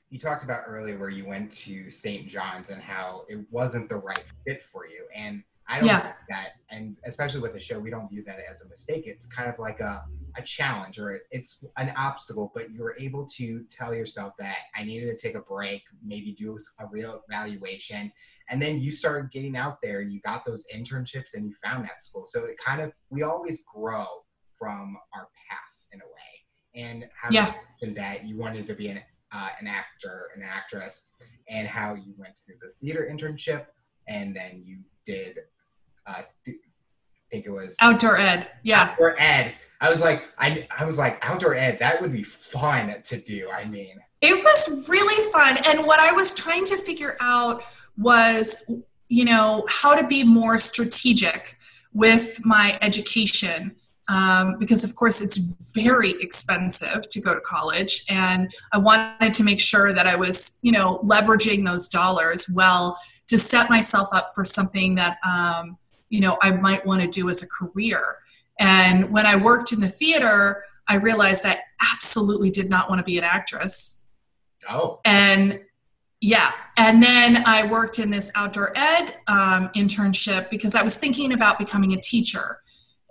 you 0.09 0.19
talked 0.19 0.43
about 0.43 0.63
earlier 0.67 0.97
where 0.97 1.09
you 1.09 1.25
went 1.25 1.51
to 1.51 1.89
st 1.89 2.27
john's 2.27 2.69
and 2.69 2.81
how 2.81 3.23
it 3.29 3.39
wasn't 3.49 3.87
the 3.89 3.97
right 3.97 4.23
fit 4.45 4.63
for 4.63 4.87
you 4.87 5.05
and 5.15 5.43
I 5.71 5.79
don't 5.79 5.87
yeah. 5.87 6.11
that, 6.27 6.49
and 6.69 6.97
especially 7.05 7.39
with 7.39 7.53
the 7.53 7.59
show, 7.59 7.79
we 7.79 7.89
don't 7.89 8.09
view 8.09 8.25
that 8.25 8.39
as 8.51 8.61
a 8.61 8.67
mistake. 8.67 9.03
It's 9.05 9.25
kind 9.25 9.47
of 9.47 9.57
like 9.57 9.79
a, 9.79 10.03
a 10.35 10.41
challenge 10.41 10.99
or 10.99 11.21
it's 11.31 11.63
an 11.77 11.93
obstacle, 11.95 12.51
but 12.53 12.71
you're 12.71 12.97
able 12.99 13.25
to 13.37 13.63
tell 13.69 13.95
yourself 13.95 14.33
that 14.39 14.57
I 14.75 14.83
needed 14.83 15.05
to 15.05 15.15
take 15.17 15.35
a 15.35 15.39
break, 15.39 15.83
maybe 16.03 16.35
do 16.37 16.57
a 16.79 16.87
real 16.91 17.21
evaluation. 17.29 18.11
And 18.49 18.61
then 18.61 18.81
you 18.81 18.91
started 18.91 19.31
getting 19.31 19.55
out 19.55 19.77
there 19.81 20.01
and 20.01 20.11
you 20.11 20.19
got 20.25 20.45
those 20.45 20.65
internships 20.75 21.35
and 21.35 21.45
you 21.45 21.53
found 21.63 21.85
that 21.85 22.03
school. 22.03 22.25
So 22.27 22.43
it 22.43 22.57
kind 22.57 22.81
of, 22.81 22.91
we 23.09 23.23
always 23.23 23.63
grow 23.73 24.07
from 24.59 24.97
our 25.15 25.29
past 25.49 25.87
in 25.93 26.01
a 26.01 26.05
way. 26.05 26.40
And 26.75 27.05
how 27.19 27.29
yeah. 27.31 27.53
you 27.81 27.93
that 27.93 28.25
you 28.25 28.37
wanted 28.37 28.67
to 28.67 28.73
be 28.73 28.87
an, 28.87 29.01
uh, 29.31 29.49
an 29.59 29.67
actor, 29.67 30.29
an 30.35 30.43
actress, 30.43 31.05
and 31.49 31.67
how 31.67 31.95
you 31.95 32.13
went 32.17 32.33
through 32.45 32.55
the 32.61 32.71
theater 32.79 33.09
internship 33.11 33.65
and 34.07 34.35
then 34.35 34.63
you 34.65 34.79
did 35.05 35.39
uh, 36.07 36.21
I 36.47 36.53
think 37.31 37.45
it 37.45 37.51
was 37.51 37.75
outdoor 37.79 38.17
ed. 38.17 38.51
Yeah, 38.63 38.89
outdoor 38.91 39.19
ed. 39.19 39.53
I 39.79 39.89
was 39.89 39.99
like, 39.99 40.23
I, 40.37 40.67
I 40.77 40.85
was 40.85 40.97
like, 40.97 41.17
outdoor 41.23 41.55
ed. 41.55 41.79
That 41.79 42.01
would 42.01 42.11
be 42.11 42.23
fun 42.23 42.93
to 43.03 43.17
do. 43.17 43.49
I 43.49 43.65
mean, 43.65 43.95
it 44.19 44.43
was 44.43 44.87
really 44.87 45.31
fun. 45.31 45.57
And 45.65 45.87
what 45.87 45.99
I 45.99 46.11
was 46.11 46.35
trying 46.35 46.65
to 46.65 46.77
figure 46.77 47.17
out 47.19 47.63
was, 47.97 48.69
you 49.07 49.25
know, 49.25 49.65
how 49.69 49.95
to 49.95 50.05
be 50.05 50.23
more 50.23 50.57
strategic 50.57 51.57
with 51.93 52.39
my 52.45 52.77
education. 52.81 53.75
Um, 54.11 54.57
because 54.59 54.83
of 54.83 54.93
course 54.93 55.21
it's 55.21 55.37
very 55.73 56.11
expensive 56.21 57.07
to 57.07 57.21
go 57.21 57.33
to 57.33 57.39
college. 57.39 58.03
And 58.09 58.53
i 58.73 58.77
wanted 58.77 59.33
to 59.35 59.43
make 59.43 59.61
sure 59.61 59.93
that 59.93 60.05
i 60.05 60.15
was 60.15 60.59
you 60.61 60.73
know 60.73 60.99
leveraging 60.99 61.65
those 61.65 61.87
dollars 61.87 62.49
well 62.53 62.99
to 63.27 63.39
set 63.39 63.69
myself 63.69 64.09
up 64.11 64.29
for 64.35 64.43
something 64.43 64.95
that 64.95 65.17
um, 65.25 65.77
you 66.09 66.19
know 66.19 66.37
i 66.41 66.51
might 66.51 66.85
want 66.85 67.01
to 67.01 67.07
do 67.07 67.29
as 67.29 67.41
a 67.41 67.47
career. 67.47 68.17
And 68.59 69.11
when 69.11 69.25
i 69.25 69.35
worked 69.37 69.71
in 69.71 69.79
the 69.79 69.87
theater 69.87 70.63
i 70.89 70.95
realized 70.97 71.45
i 71.45 71.59
absolutely 71.93 72.49
did 72.49 72.69
not 72.69 72.89
want 72.89 72.99
to 72.99 73.05
be 73.05 73.17
an 73.17 73.23
actress. 73.23 74.03
Oh. 74.69 74.99
And 75.05 75.61
yeah. 76.19 76.51
And 76.75 77.01
then 77.01 77.43
i 77.45 77.65
worked 77.65 77.97
in 77.97 78.09
this 78.09 78.29
outdoor 78.35 78.73
ed 78.75 79.15
um, 79.27 79.69
internship 79.73 80.49
because 80.49 80.75
i 80.75 80.83
was 80.83 80.97
thinking 80.97 81.31
about 81.31 81.57
becoming 81.57 81.93
a 81.93 82.01
teacher 82.01 82.57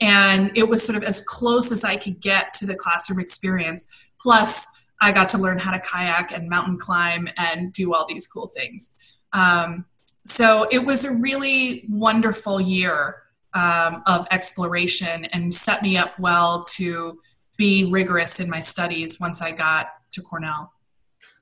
and 0.01 0.51
it 0.57 0.69
was 0.69 0.85
sort 0.85 0.97
of 0.97 1.05
as 1.05 1.23
close 1.23 1.71
as 1.73 1.85
i 1.85 1.97
could 1.97 2.21
get 2.21 2.53
to 2.53 2.67
the 2.67 2.75
classroom 2.75 3.21
experience 3.21 4.09
plus 4.21 4.67
i 5.01 5.13
got 5.13 5.29
to 5.29 5.39
learn 5.39 5.59
how 5.59 5.71
to 5.71 5.81
kayak 5.81 6.33
and 6.33 6.49
mountain 6.49 6.79
climb 6.79 7.29
and 7.37 7.73
do 7.73 7.95
all 7.95 8.07
these 8.07 8.27
cool 8.27 8.49
things 8.49 8.93
um, 9.33 9.85
so 10.25 10.67
it 10.71 10.85
was 10.85 11.05
a 11.05 11.15
really 11.15 11.87
wonderful 11.89 12.61
year 12.61 13.23
um, 13.55 14.03
of 14.07 14.27
exploration 14.31 15.25
and 15.27 15.53
set 15.53 15.83
me 15.83 15.97
up 15.97 16.19
well 16.19 16.65
to 16.65 17.21
be 17.57 17.85
rigorous 17.85 18.41
in 18.41 18.49
my 18.49 18.61
studies 18.61 19.21
once 19.21 19.43
I 19.43 19.53
got 19.53 19.89
to 20.13 20.23
Cornell. 20.23 20.73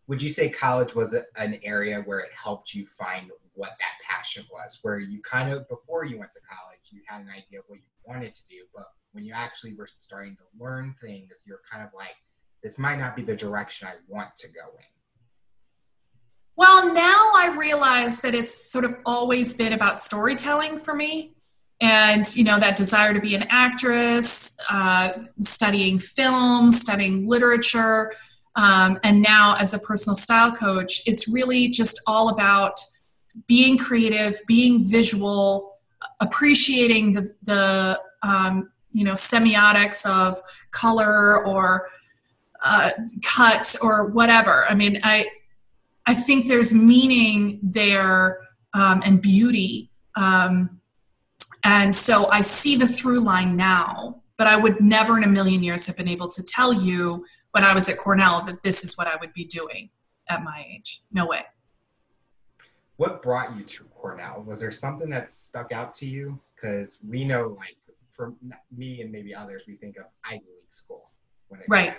Would 0.06 0.22
you 0.22 0.30
say 0.30 0.48
college 0.48 0.94
was 0.94 1.14
an 1.36 1.60
area 1.62 2.02
where 2.06 2.20
it 2.20 2.30
helped 2.32 2.74
you 2.74 2.86
find 2.86 3.30
what 3.54 3.70
that 3.78 4.08
passion 4.08 4.44
was? 4.50 4.78
Where 4.82 4.98
you 4.98 5.20
kind 5.20 5.52
of, 5.52 5.68
before 5.68 6.04
you 6.06 6.18
went 6.18 6.32
to 6.32 6.40
college, 6.40 6.80
you 6.90 7.02
had 7.06 7.20
an 7.20 7.28
idea 7.28 7.60
of 7.60 7.66
what 7.68 7.78
you 7.78 7.84
wanted 8.08 8.34
to 8.34 8.42
do, 8.48 8.56
but 8.74 8.86
when 9.12 9.24
you 9.24 9.32
actually 9.34 9.74
were 9.74 9.88
starting 9.98 10.36
to 10.36 10.42
learn 10.58 10.94
things, 11.02 11.42
you're 11.46 11.60
kind 11.70 11.84
of 11.84 11.90
like, 11.94 12.16
this 12.62 12.78
might 12.78 12.98
not 12.98 13.14
be 13.14 13.22
the 13.22 13.36
direction 13.36 13.88
I 13.88 13.94
want 14.08 14.30
to 14.38 14.48
go 14.48 14.68
in. 14.78 14.84
Well, 16.56 16.92
now 16.92 17.30
I 17.34 17.54
realize 17.56 18.20
that 18.22 18.34
it's 18.34 18.72
sort 18.72 18.84
of 18.84 18.96
always 19.06 19.54
been 19.54 19.72
about 19.72 20.00
storytelling 20.00 20.78
for 20.78 20.94
me. 20.94 21.34
And, 21.80 22.24
you 22.34 22.42
know, 22.42 22.58
that 22.58 22.74
desire 22.76 23.14
to 23.14 23.20
be 23.20 23.36
an 23.36 23.46
actress, 23.50 24.56
uh, 24.68 25.12
studying 25.42 26.00
film, 26.00 26.72
studying 26.72 27.28
literature. 27.28 28.12
Um, 28.56 28.98
and 29.04 29.22
now, 29.22 29.54
as 29.56 29.72
a 29.72 29.78
personal 29.78 30.16
style 30.16 30.50
coach, 30.50 31.02
it's 31.06 31.28
really 31.28 31.68
just 31.68 32.00
all 32.08 32.30
about 32.30 32.80
being 33.46 33.78
creative, 33.78 34.40
being 34.48 34.90
visual, 34.90 35.77
appreciating 36.20 37.12
the, 37.12 37.32
the 37.42 38.00
um, 38.22 38.70
you 38.92 39.04
know, 39.04 39.12
semiotics 39.12 40.04
of 40.08 40.40
color 40.70 41.46
or 41.46 41.88
uh, 42.62 42.90
cut 43.22 43.76
or 43.82 44.06
whatever. 44.06 44.66
I 44.68 44.74
mean, 44.74 45.00
I, 45.02 45.28
I 46.06 46.14
think 46.14 46.48
there's 46.48 46.74
meaning 46.74 47.60
there 47.62 48.38
um, 48.74 49.02
and 49.04 49.20
beauty. 49.20 49.90
Um, 50.16 50.80
and 51.64 51.94
so 51.94 52.28
I 52.28 52.42
see 52.42 52.76
the 52.76 52.86
through 52.86 53.20
line 53.20 53.56
now, 53.56 54.22
but 54.36 54.46
I 54.46 54.56
would 54.56 54.80
never 54.80 55.16
in 55.16 55.24
a 55.24 55.28
million 55.28 55.62
years 55.62 55.86
have 55.86 55.96
been 55.96 56.08
able 56.08 56.28
to 56.28 56.42
tell 56.42 56.72
you 56.72 57.24
when 57.52 57.64
I 57.64 57.74
was 57.74 57.88
at 57.88 57.98
Cornell 57.98 58.42
that 58.46 58.62
this 58.62 58.84
is 58.84 58.96
what 58.96 59.06
I 59.06 59.16
would 59.16 59.32
be 59.32 59.44
doing 59.44 59.90
at 60.28 60.42
my 60.42 60.64
age. 60.68 61.02
No 61.12 61.26
way. 61.26 61.42
What 62.96 63.22
brought 63.22 63.56
you 63.56 63.64
to 63.64 63.84
Cornell? 64.08 64.42
Was 64.46 64.60
there 64.60 64.72
something 64.72 65.10
that 65.10 65.32
stuck 65.32 65.72
out 65.72 65.94
to 65.96 66.06
you? 66.06 66.38
Because 66.54 66.98
we 67.06 67.24
know, 67.24 67.56
like, 67.58 67.76
for 68.12 68.32
me 68.76 69.02
and 69.02 69.12
maybe 69.12 69.34
others, 69.34 69.62
we 69.66 69.76
think 69.76 69.96
of 69.96 70.04
Ivy 70.24 70.38
League 70.38 70.70
school 70.70 71.10
when 71.48 71.60
it 71.60 71.66
right. 71.68 71.94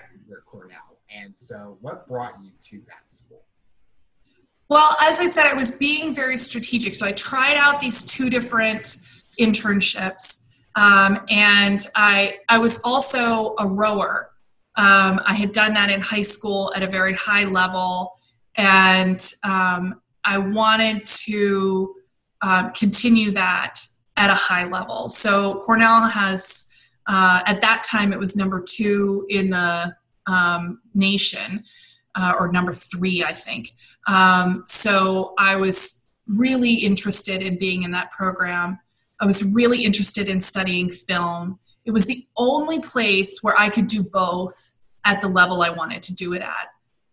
Cornell. 0.46 0.98
And 1.16 1.38
so, 1.38 1.78
what 1.82 2.08
brought 2.08 2.36
you 2.44 2.52
to 2.70 2.86
that 2.88 3.04
school? 3.10 3.44
Well, 4.68 4.96
as 5.02 5.20
I 5.20 5.26
said, 5.28 5.46
I 5.46 5.54
was 5.54 5.78
being 5.78 6.14
very 6.14 6.38
strategic. 6.38 6.94
So 6.94 7.06
I 7.06 7.12
tried 7.14 7.58
out 7.58 7.80
these 7.80 8.04
two 8.06 8.30
different 8.30 8.84
internships. 9.40 10.48
Um, 10.76 11.22
and 11.30 11.86
I, 11.96 12.40
I 12.50 12.60
was 12.60 12.82
also 12.84 13.56
a 13.58 13.68
rower. 13.68 14.32
Um, 14.76 15.20
I 15.26 15.34
had 15.34 15.52
done 15.52 15.74
that 15.74 15.90
in 15.90 16.02
high 16.02 16.22
school 16.22 16.72
at 16.76 16.84
a 16.84 16.88
very 16.88 17.14
high 17.14 17.46
level, 17.46 18.14
and 18.56 19.26
um, 19.44 20.00
I 20.24 20.38
wanted 20.38 21.06
to 21.06 21.96
uh, 22.42 22.70
continue 22.70 23.32
that 23.32 23.80
at 24.18 24.30
a 24.30 24.36
high 24.36 24.66
level. 24.66 25.10
So 25.10 25.62
Cornell 25.66 26.08
has, 26.08 26.68
uh, 27.08 27.42
at 27.46 27.62
that 27.62 27.84
time, 27.84 28.14
it 28.14 28.20
was 28.20 28.36
number 28.36 28.62
two 28.62 29.26
in 29.30 29.50
the 29.50 29.96
um, 30.28 30.82
nation, 30.94 31.64
uh, 32.16 32.34
or 32.38 32.52
number 32.52 32.72
three, 32.72 33.24
I 33.24 33.34
think. 33.34 33.70
Um, 34.08 34.64
so 34.68 35.34
I 35.38 35.56
was 35.56 36.08
really 36.28 36.74
interested 36.74 37.42
in 37.42 37.58
being 37.58 37.84
in 37.84 37.92
that 37.92 38.12
program. 38.12 38.80
I 39.20 39.26
was 39.26 39.44
really 39.54 39.84
interested 39.84 40.30
in 40.30 40.40
studying 40.40 40.90
film. 40.90 41.60
It 41.86 41.92
was 41.92 42.06
the 42.06 42.26
only 42.38 42.80
place 42.80 43.40
where 43.42 43.58
I 43.58 43.70
could 43.70 43.88
do 43.88 44.04
both 44.04 44.76
at 45.06 45.22
the 45.22 45.28
level 45.28 45.62
I 45.62 45.70
wanted 45.70 46.04
to 46.04 46.16
do 46.16 46.34
it 46.34 46.42
at. 46.42 46.68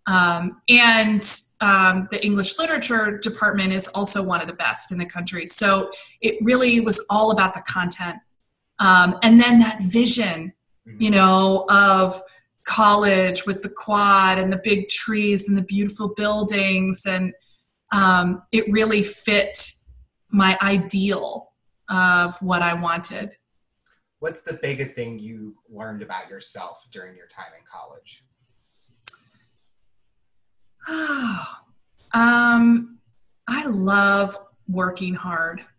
Um, 0.07 0.63
and 0.69 1.29
um, 1.61 2.07
the 2.11 2.25
English 2.25 2.59
literature 2.59 3.19
department 3.19 3.73
is 3.73 3.89
also 3.89 4.23
one 4.23 4.41
of 4.41 4.47
the 4.47 4.53
best 4.53 4.93
in 4.93 4.99
the 4.99 5.07
country. 5.07 5.47
So 5.47 5.91
it 6.21 6.37
really 6.43 6.81
was 6.81 7.05
all 7.11 7.31
about 7.33 7.55
the 7.55 7.63
content. 7.69 8.19
Um, 8.79 9.19
and 9.23 9.41
then 9.41 9.59
that 9.59 9.83
vision, 9.83 10.53
mm-hmm. 10.87 11.03
you 11.03 11.11
know, 11.11 11.67
of 11.69 12.21
college 12.65 13.47
with 13.47 13.63
the 13.63 13.69
quad 13.69 14.39
and 14.39 14.53
the 14.53 14.61
big 14.63 14.89
trees 14.89 15.49
and 15.49 15.57
the 15.57 15.63
beautiful 15.63 16.15
buildings. 16.15 17.07
And 17.07 17.33
um, 17.93 18.43
it 18.53 18.71
really 18.71 19.03
fit 19.03 19.59
my 20.31 20.59
ideal 20.61 21.53
of 21.89 22.41
what 22.43 22.63
I 22.63 22.75
wanted. 22.75 23.35
What's 24.19 24.43
the 24.43 24.59
biggest 24.61 24.95
thing 24.95 25.19
you 25.19 25.57
learned 25.69 26.03
about 26.03 26.29
yourself 26.29 26.79
during 26.91 27.17
your 27.17 27.29
time 27.29 27.53
in 27.57 27.65
college? 27.71 28.25
um, 32.13 32.99
I 33.49 33.67
love 33.67 34.37
working 34.69 35.15
hard. 35.15 35.65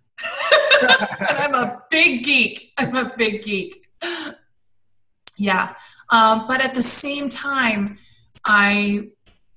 And 0.79 1.37
I'm 1.39 1.55
a 1.55 1.81
big 1.89 2.23
geek. 2.23 2.71
I'm 2.77 2.95
a 2.95 3.11
big 3.17 3.41
geek. 3.41 3.87
Yeah. 5.39 5.73
Um, 6.11 6.45
but 6.47 6.63
at 6.63 6.75
the 6.75 6.83
same 6.83 7.29
time, 7.29 7.97
I, 8.45 9.07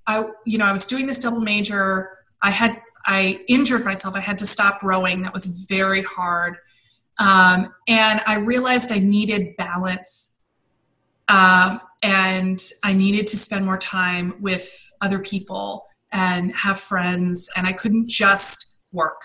I, 0.06 0.24
you 0.46 0.56
know, 0.56 0.64
I 0.64 0.72
was 0.72 0.86
doing 0.86 1.06
this 1.06 1.18
double 1.18 1.40
major. 1.40 2.10
I 2.40 2.50
had, 2.50 2.80
I 3.04 3.44
injured 3.48 3.84
myself. 3.84 4.14
I 4.14 4.20
had 4.20 4.38
to 4.38 4.46
stop 4.46 4.82
rowing. 4.82 5.20
That 5.22 5.34
was 5.34 5.66
very 5.68 6.02
hard. 6.02 6.56
Um, 7.18 7.74
and 7.86 8.22
I 8.26 8.38
realized 8.38 8.90
I 8.90 8.98
needed 8.98 9.56
balance. 9.56 10.36
Um, 11.28 11.82
and 12.02 12.60
I 12.82 12.92
needed 12.92 13.26
to 13.28 13.36
spend 13.36 13.64
more 13.64 13.78
time 13.78 14.34
with 14.40 14.90
other 15.00 15.18
people 15.18 15.86
and 16.12 16.54
have 16.56 16.80
friends, 16.80 17.50
and 17.56 17.66
I 17.66 17.72
couldn't 17.72 18.08
just 18.08 18.76
work. 18.92 19.22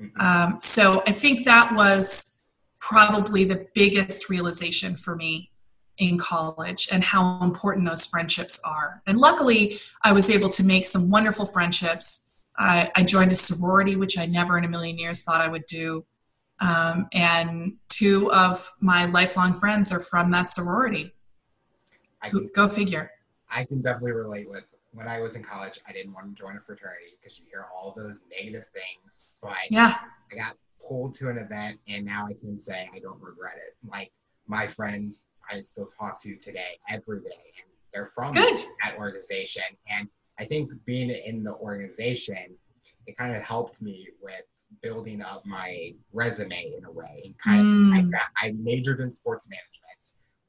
Mm-hmm. 0.00 0.20
Um, 0.20 0.58
so 0.60 1.02
I 1.06 1.12
think 1.12 1.44
that 1.44 1.74
was 1.74 2.42
probably 2.80 3.44
the 3.44 3.66
biggest 3.74 4.28
realization 4.28 4.96
for 4.96 5.16
me 5.16 5.50
in 5.98 6.18
college 6.18 6.88
and 6.92 7.02
how 7.02 7.42
important 7.42 7.88
those 7.88 8.06
friendships 8.06 8.60
are. 8.64 9.02
And 9.06 9.18
luckily, 9.18 9.78
I 10.02 10.12
was 10.12 10.28
able 10.30 10.50
to 10.50 10.64
make 10.64 10.84
some 10.84 11.10
wonderful 11.10 11.46
friendships. 11.46 12.32
I, 12.58 12.90
I 12.94 13.02
joined 13.02 13.32
a 13.32 13.36
sorority, 13.36 13.96
which 13.96 14.18
I 14.18 14.26
never 14.26 14.58
in 14.58 14.64
a 14.64 14.68
million 14.68 14.98
years 14.98 15.24
thought 15.24 15.40
I 15.40 15.48
would 15.48 15.66
do. 15.66 16.04
Um, 16.60 17.08
and 17.12 17.76
two 17.88 18.30
of 18.32 18.70
my 18.80 19.06
lifelong 19.06 19.52
friends 19.52 19.92
are 19.92 20.00
from 20.00 20.30
that 20.32 20.50
sorority. 20.50 21.12
I 22.22 22.30
can, 22.30 22.50
Go 22.54 22.68
figure. 22.68 23.10
I 23.50 23.64
can 23.64 23.82
definitely 23.82 24.12
relate 24.12 24.48
with 24.48 24.64
when 24.92 25.06
I 25.08 25.20
was 25.20 25.36
in 25.36 25.42
college. 25.42 25.80
I 25.86 25.92
didn't 25.92 26.12
want 26.12 26.34
to 26.34 26.40
join 26.40 26.56
a 26.56 26.60
fraternity 26.60 27.16
because 27.20 27.38
you 27.38 27.44
hear 27.50 27.66
all 27.74 27.94
those 27.96 28.22
negative 28.30 28.64
things. 28.72 29.22
So 29.34 29.48
I 29.48 29.66
yeah 29.70 29.98
I 30.32 30.36
got 30.36 30.56
pulled 30.86 31.14
to 31.16 31.28
an 31.28 31.38
event, 31.38 31.78
and 31.88 32.04
now 32.04 32.26
I 32.28 32.34
can 32.34 32.58
say 32.58 32.88
I 32.94 32.98
don't 32.98 33.20
regret 33.20 33.56
it. 33.56 33.76
Like 33.88 34.12
my 34.46 34.66
friends, 34.66 35.26
I 35.50 35.60
still 35.62 35.90
talk 35.98 36.20
to 36.22 36.36
today 36.36 36.78
every 36.88 37.20
day, 37.20 37.52
and 37.58 37.68
they're 37.92 38.10
from 38.14 38.32
Good. 38.32 38.58
that 38.82 38.96
organization. 38.98 39.64
And 39.88 40.08
I 40.38 40.44
think 40.44 40.70
being 40.84 41.10
in 41.10 41.42
the 41.42 41.54
organization, 41.54 42.56
it 43.06 43.16
kind 43.16 43.34
of 43.34 43.42
helped 43.42 43.80
me 43.80 44.08
with 44.22 44.42
building 44.82 45.22
up 45.22 45.46
my 45.46 45.94
resume 46.12 46.74
in 46.76 46.84
a 46.84 46.90
way. 46.90 47.22
And 47.24 47.34
kind 47.38 47.64
mm. 47.64 48.06
of, 48.06 48.14
I, 48.42 48.48
I 48.48 48.52
majored 48.52 49.00
in 49.00 49.12
sports 49.12 49.46
management 49.48 49.76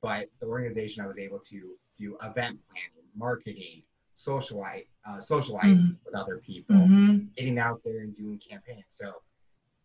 but 0.02 0.30
the 0.40 0.48
organization 0.48 1.04
I 1.04 1.08
was 1.08 1.18
able 1.18 1.40
to 1.40 1.76
do 1.98 2.18
event 2.24 2.60
planning, 2.70 3.10
marketing, 3.16 3.84
socialize, 4.14 4.84
uh, 5.08 5.20
socializing 5.20 5.78
mm-hmm. 5.78 6.06
with 6.06 6.16
other 6.16 6.38
people, 6.38 6.76
mm-hmm. 6.76 7.18
getting 7.36 7.60
out 7.60 7.82
there 7.84 8.00
and 8.00 8.16
doing 8.16 8.40
campaigns. 8.40 8.86
So 8.90 9.14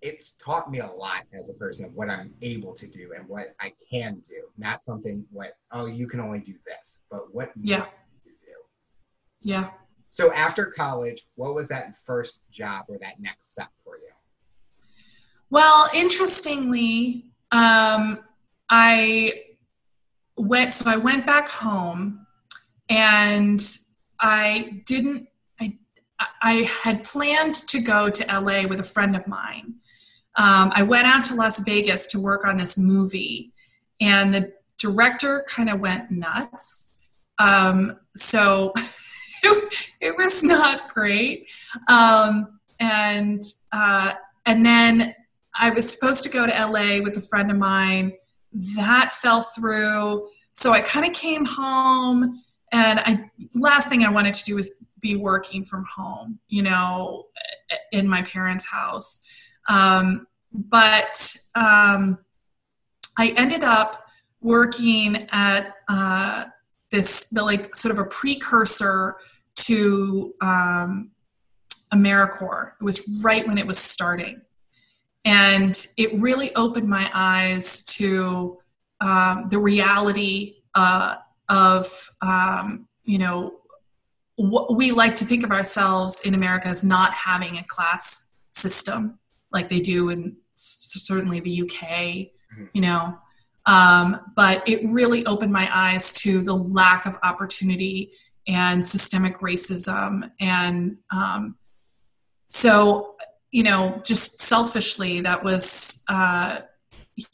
it's 0.00 0.34
taught 0.44 0.70
me 0.70 0.80
a 0.80 0.90
lot 0.90 1.22
as 1.32 1.48
a 1.48 1.54
person 1.54 1.84
of 1.84 1.94
what 1.94 2.10
I'm 2.10 2.34
able 2.42 2.74
to 2.74 2.86
do 2.86 3.12
and 3.16 3.28
what 3.28 3.54
I 3.60 3.72
can 3.90 4.22
do. 4.28 4.42
Not 4.58 4.84
something 4.84 5.24
what 5.30 5.56
oh 5.70 5.86
you 5.86 6.06
can 6.08 6.20
only 6.20 6.40
do 6.40 6.54
this, 6.66 6.98
but 7.10 7.32
what 7.34 7.52
yeah 7.60 7.86
you 8.24 8.32
do. 8.42 8.52
Yeah. 9.40 9.70
So 10.10 10.32
after 10.32 10.66
college, 10.66 11.26
what 11.36 11.54
was 11.54 11.68
that 11.68 11.94
first 12.04 12.40
job 12.50 12.86
or 12.88 12.98
that 12.98 13.20
next 13.20 13.52
step 13.52 13.68
for 13.84 13.96
you? 13.96 14.10
Well, 15.50 15.88
interestingly, 15.94 17.26
um, 17.50 18.18
I 18.68 19.44
went 20.36 20.72
so 20.72 20.90
I 20.90 20.96
went 20.96 21.26
back 21.26 21.48
home 21.48 22.26
and 22.88 23.60
I 24.20 24.82
didn't 24.86 25.28
I 25.60 25.78
I 26.42 26.70
had 26.82 27.04
planned 27.04 27.54
to 27.68 27.80
go 27.80 28.10
to 28.10 28.40
LA 28.40 28.66
with 28.66 28.80
a 28.80 28.84
friend 28.84 29.16
of 29.16 29.26
mine. 29.26 29.74
Um, 30.36 30.72
I 30.74 30.82
went 30.82 31.06
out 31.06 31.24
to 31.24 31.34
Las 31.34 31.60
Vegas 31.64 32.06
to 32.08 32.20
work 32.20 32.46
on 32.46 32.56
this 32.56 32.78
movie, 32.78 33.52
and 34.00 34.32
the 34.32 34.52
director 34.78 35.44
kind 35.48 35.68
of 35.68 35.80
went 35.80 36.10
nuts. 36.10 36.90
Um, 37.38 37.98
so 38.14 38.72
it, 39.42 40.16
was 40.16 40.42
not 40.42 40.92
great. 40.92 41.46
Um, 41.88 42.60
and 42.80 43.42
uh, 43.72 44.14
and 44.46 44.64
then 44.64 45.14
I 45.58 45.70
was 45.70 45.90
supposed 45.90 46.22
to 46.24 46.30
go 46.30 46.46
to 46.46 46.52
LA 46.52 47.02
with 47.02 47.16
a 47.16 47.20
friend 47.20 47.50
of 47.50 47.56
mine 47.56 48.12
that 48.52 49.12
fell 49.12 49.42
through. 49.42 50.28
So 50.52 50.72
I 50.72 50.80
kind 50.80 51.06
of 51.06 51.12
came 51.12 51.44
home 51.44 52.42
and 52.72 53.00
I 53.00 53.30
last 53.54 53.88
thing 53.88 54.04
I 54.04 54.10
wanted 54.10 54.34
to 54.34 54.44
do 54.44 54.56
was 54.56 54.82
be 55.00 55.16
working 55.16 55.64
from 55.64 55.84
home, 55.84 56.38
you 56.48 56.62
know, 56.62 57.26
in 57.92 58.08
my 58.08 58.22
parents' 58.22 58.66
house. 58.66 59.24
Um, 59.68 60.26
but 60.52 61.36
um, 61.54 62.18
I 63.18 63.34
ended 63.36 63.62
up 63.62 64.06
working 64.40 65.28
at 65.30 65.74
uh, 65.88 66.46
this 66.90 67.28
the 67.28 67.42
like 67.42 67.74
sort 67.74 67.92
of 67.92 67.98
a 67.98 68.08
precursor 68.08 69.16
to 69.54 70.34
um, 70.40 71.10
AmeriCorps. 71.92 72.72
It 72.80 72.84
was 72.84 73.22
right 73.22 73.46
when 73.46 73.58
it 73.58 73.66
was 73.66 73.78
starting. 73.78 74.40
And 75.24 75.86
it 75.96 76.12
really 76.14 76.54
opened 76.54 76.88
my 76.88 77.10
eyes 77.14 77.84
to 77.86 78.58
um, 79.00 79.48
the 79.48 79.58
reality 79.58 80.56
uh, 80.74 81.16
of, 81.48 82.10
um, 82.20 82.88
you 83.04 83.18
know, 83.18 83.58
what 84.36 84.74
we 84.74 84.90
like 84.90 85.14
to 85.16 85.24
think 85.24 85.44
of 85.44 85.50
ourselves 85.50 86.22
in 86.22 86.34
America 86.34 86.68
as 86.68 86.82
not 86.82 87.12
having 87.12 87.58
a 87.58 87.64
class 87.64 88.32
system 88.46 89.18
like 89.52 89.68
they 89.68 89.80
do 89.80 90.08
in 90.08 90.36
certainly 90.54 91.40
the 91.40 91.62
UK, 91.62 91.68
mm-hmm. 91.78 92.64
you 92.72 92.80
know. 92.80 93.18
Um, 93.66 94.20
but 94.34 94.66
it 94.66 94.84
really 94.88 95.24
opened 95.26 95.52
my 95.52 95.68
eyes 95.72 96.12
to 96.14 96.42
the 96.42 96.54
lack 96.54 97.06
of 97.06 97.18
opportunity 97.22 98.12
and 98.48 98.84
systemic 98.84 99.38
racism. 99.38 100.30
And 100.40 100.96
um, 101.12 101.56
so 102.48 103.14
you 103.52 103.62
know, 103.62 104.00
just 104.04 104.40
selfishly, 104.40 105.20
that 105.20 105.44
was 105.44 106.02
a 106.08 106.62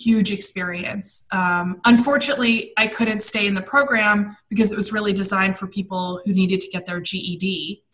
huge 0.00 0.33
experience. 0.33 1.26
Um, 1.33 1.81
unfortunately, 1.85 2.72
I 2.76 2.88
couldn't 2.88 3.22
stay 3.22 3.46
in 3.46 3.54
the 3.54 3.62
program 3.62 4.37
because 4.50 4.72
it 4.72 4.76
was 4.76 4.92
really 4.92 5.12
designed 5.12 5.57
for 5.57 5.68
people 5.68 6.20
who 6.26 6.33
needed 6.33 6.61
to 6.61 6.70
get 6.70 6.87
their 6.87 7.00
GED, 7.00 7.85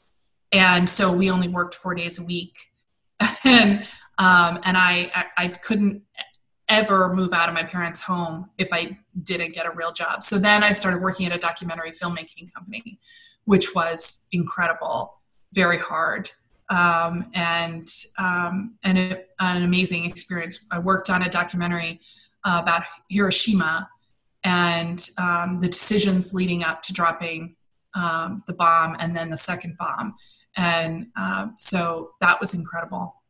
and 0.50 0.88
so 0.88 1.12
we 1.12 1.30
only 1.30 1.48
worked 1.48 1.74
four 1.74 1.94
days 1.94 2.18
a 2.18 2.24
week, 2.24 2.56
and 3.44 3.86
um, 4.18 4.58
and 4.64 4.76
I, 4.78 5.12
I 5.14 5.24
I 5.36 5.48
couldn't 5.48 6.02
ever 6.70 7.14
move 7.14 7.34
out 7.34 7.50
of 7.50 7.54
my 7.54 7.62
parents' 7.62 8.00
home 8.00 8.48
if 8.56 8.72
I 8.72 8.98
didn't 9.22 9.52
get 9.52 9.66
a 9.66 9.70
real 9.70 9.92
job. 9.92 10.22
So 10.22 10.38
then 10.38 10.64
I 10.64 10.72
started 10.72 11.02
working 11.02 11.26
at 11.26 11.32
a 11.32 11.38
documentary 11.38 11.90
filmmaking 11.90 12.54
company, 12.54 12.98
which 13.44 13.74
was 13.74 14.26
incredible, 14.32 15.20
very 15.52 15.76
hard 15.76 16.30
um, 16.70 17.30
and 17.34 17.88
um, 18.18 18.76
and 18.82 18.98
an 19.40 19.62
amazing 19.62 20.04
experience. 20.04 20.66
I 20.70 20.78
worked 20.78 21.10
on 21.10 21.22
a 21.22 21.28
documentary 21.28 22.00
uh, 22.44 22.60
about 22.62 22.82
Hiroshima, 23.08 23.88
and 24.44 25.06
um, 25.18 25.60
the 25.60 25.68
decisions 25.68 26.34
leading 26.34 26.62
up 26.62 26.82
to 26.82 26.92
dropping 26.92 27.56
um, 27.94 28.42
the 28.46 28.54
bomb 28.54 28.96
and 28.98 29.16
then 29.16 29.30
the 29.30 29.36
second 29.36 29.76
bomb. 29.78 30.14
And 30.56 31.08
um, 31.16 31.54
so 31.58 32.12
that 32.20 32.40
was 32.40 32.54
incredible. 32.54 33.22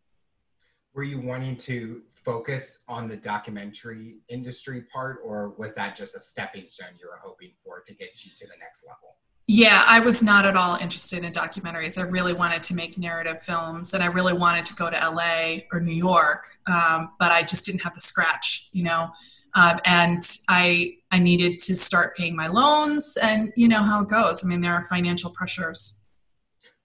Were 0.94 1.04
you 1.04 1.20
wanting 1.20 1.56
to 1.58 2.02
focus 2.24 2.78
on 2.88 3.08
the 3.08 3.16
documentary 3.16 4.16
industry 4.28 4.84
part, 4.92 5.20
or 5.24 5.50
was 5.58 5.74
that 5.74 5.96
just 5.96 6.14
a 6.16 6.20
stepping 6.20 6.66
stone 6.66 6.88
you 7.00 7.08
were 7.08 7.20
hoping 7.22 7.52
for 7.64 7.80
to 7.80 7.94
get 7.94 8.24
you 8.24 8.32
to 8.38 8.46
the 8.46 8.54
next 8.58 8.84
level? 8.86 9.16
Yeah, 9.46 9.84
I 9.86 10.00
was 10.00 10.22
not 10.22 10.46
at 10.46 10.56
all 10.56 10.76
interested 10.76 11.22
in 11.22 11.30
documentaries. 11.30 11.98
I 11.98 12.08
really 12.08 12.32
wanted 12.32 12.62
to 12.64 12.74
make 12.74 12.96
narrative 12.96 13.42
films, 13.42 13.92
and 13.92 14.02
I 14.02 14.06
really 14.06 14.32
wanted 14.32 14.64
to 14.66 14.74
go 14.74 14.88
to 14.88 14.96
LA 14.96 15.64
or 15.70 15.80
New 15.80 15.92
York, 15.92 16.46
um, 16.66 17.10
but 17.18 17.30
I 17.30 17.42
just 17.42 17.66
didn't 17.66 17.82
have 17.82 17.94
the 17.94 18.00
scratch, 18.00 18.70
you 18.72 18.84
know. 18.84 19.10
Um, 19.54 19.80
and 19.84 20.22
I 20.48 20.96
I 21.10 21.18
needed 21.18 21.58
to 21.60 21.76
start 21.76 22.16
paying 22.16 22.34
my 22.34 22.46
loans, 22.46 23.18
and 23.22 23.52
you 23.54 23.68
know 23.68 23.82
how 23.82 24.02
it 24.02 24.08
goes. 24.08 24.44
I 24.44 24.48
mean, 24.48 24.62
there 24.62 24.72
are 24.72 24.82
financial 24.84 25.30
pressures. 25.30 26.00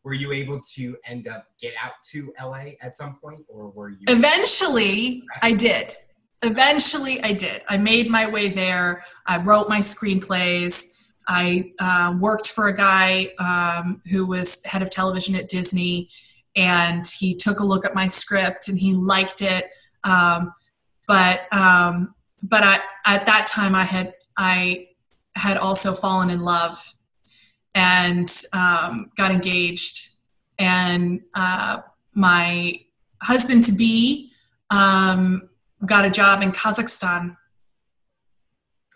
Were 0.03 0.13
you 0.13 0.33
able 0.33 0.61
to 0.75 0.97
end 1.05 1.29
up 1.29 1.45
get 1.61 1.73
out 1.81 1.93
to 2.11 2.33
LA 2.41 2.71
at 2.81 2.97
some 2.97 3.15
point, 3.15 3.45
or 3.47 3.69
were 3.69 3.89
you? 3.89 4.05
Eventually, 4.07 5.23
I 5.41 5.53
did. 5.53 5.95
Eventually, 6.41 7.21
I 7.23 7.31
did. 7.31 7.63
I 7.69 7.77
made 7.77 8.09
my 8.09 8.27
way 8.27 8.49
there. 8.49 9.01
I 9.25 9.37
wrote 9.37 9.69
my 9.69 9.79
screenplays. 9.79 10.89
I 11.29 11.71
um, 11.79 12.19
worked 12.19 12.47
for 12.47 12.67
a 12.67 12.75
guy 12.75 13.33
um, 13.37 14.01
who 14.11 14.25
was 14.25 14.65
head 14.65 14.81
of 14.81 14.89
television 14.89 15.35
at 15.35 15.47
Disney, 15.47 16.09
and 16.55 17.05
he 17.05 17.35
took 17.35 17.59
a 17.59 17.63
look 17.63 17.85
at 17.85 17.93
my 17.93 18.07
script 18.07 18.67
and 18.67 18.79
he 18.79 18.93
liked 18.93 19.43
it. 19.43 19.67
Um, 20.03 20.53
but 21.07 21.41
um, 21.53 22.15
but 22.41 22.63
I, 22.63 22.79
at 23.05 23.27
that 23.27 23.45
time 23.45 23.75
I 23.75 23.83
had 23.83 24.15
I 24.37 24.87
had 25.35 25.57
also 25.57 25.93
fallen 25.93 26.31
in 26.31 26.41
love 26.41 26.95
and 27.75 28.27
um, 28.51 29.11
got 29.15 29.31
engaged 29.31 30.17
and 30.57 31.21
uh, 31.35 31.81
my 32.13 32.81
husband 33.21 33.63
to 33.65 33.71
be 33.71 34.31
um, 34.71 35.47
got 35.85 36.05
a 36.05 36.09
job 36.09 36.41
in 36.41 36.51
Kazakhstan. 36.51 37.37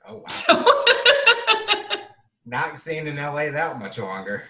Oh 0.07 0.15
wow! 0.15 0.23
So 0.27 0.82
Not 2.45 2.79
staying 2.81 3.07
in 3.07 3.15
LA 3.15 3.51
that 3.51 3.79
much 3.79 3.97
longer. 3.99 4.43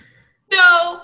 No, 0.52 1.02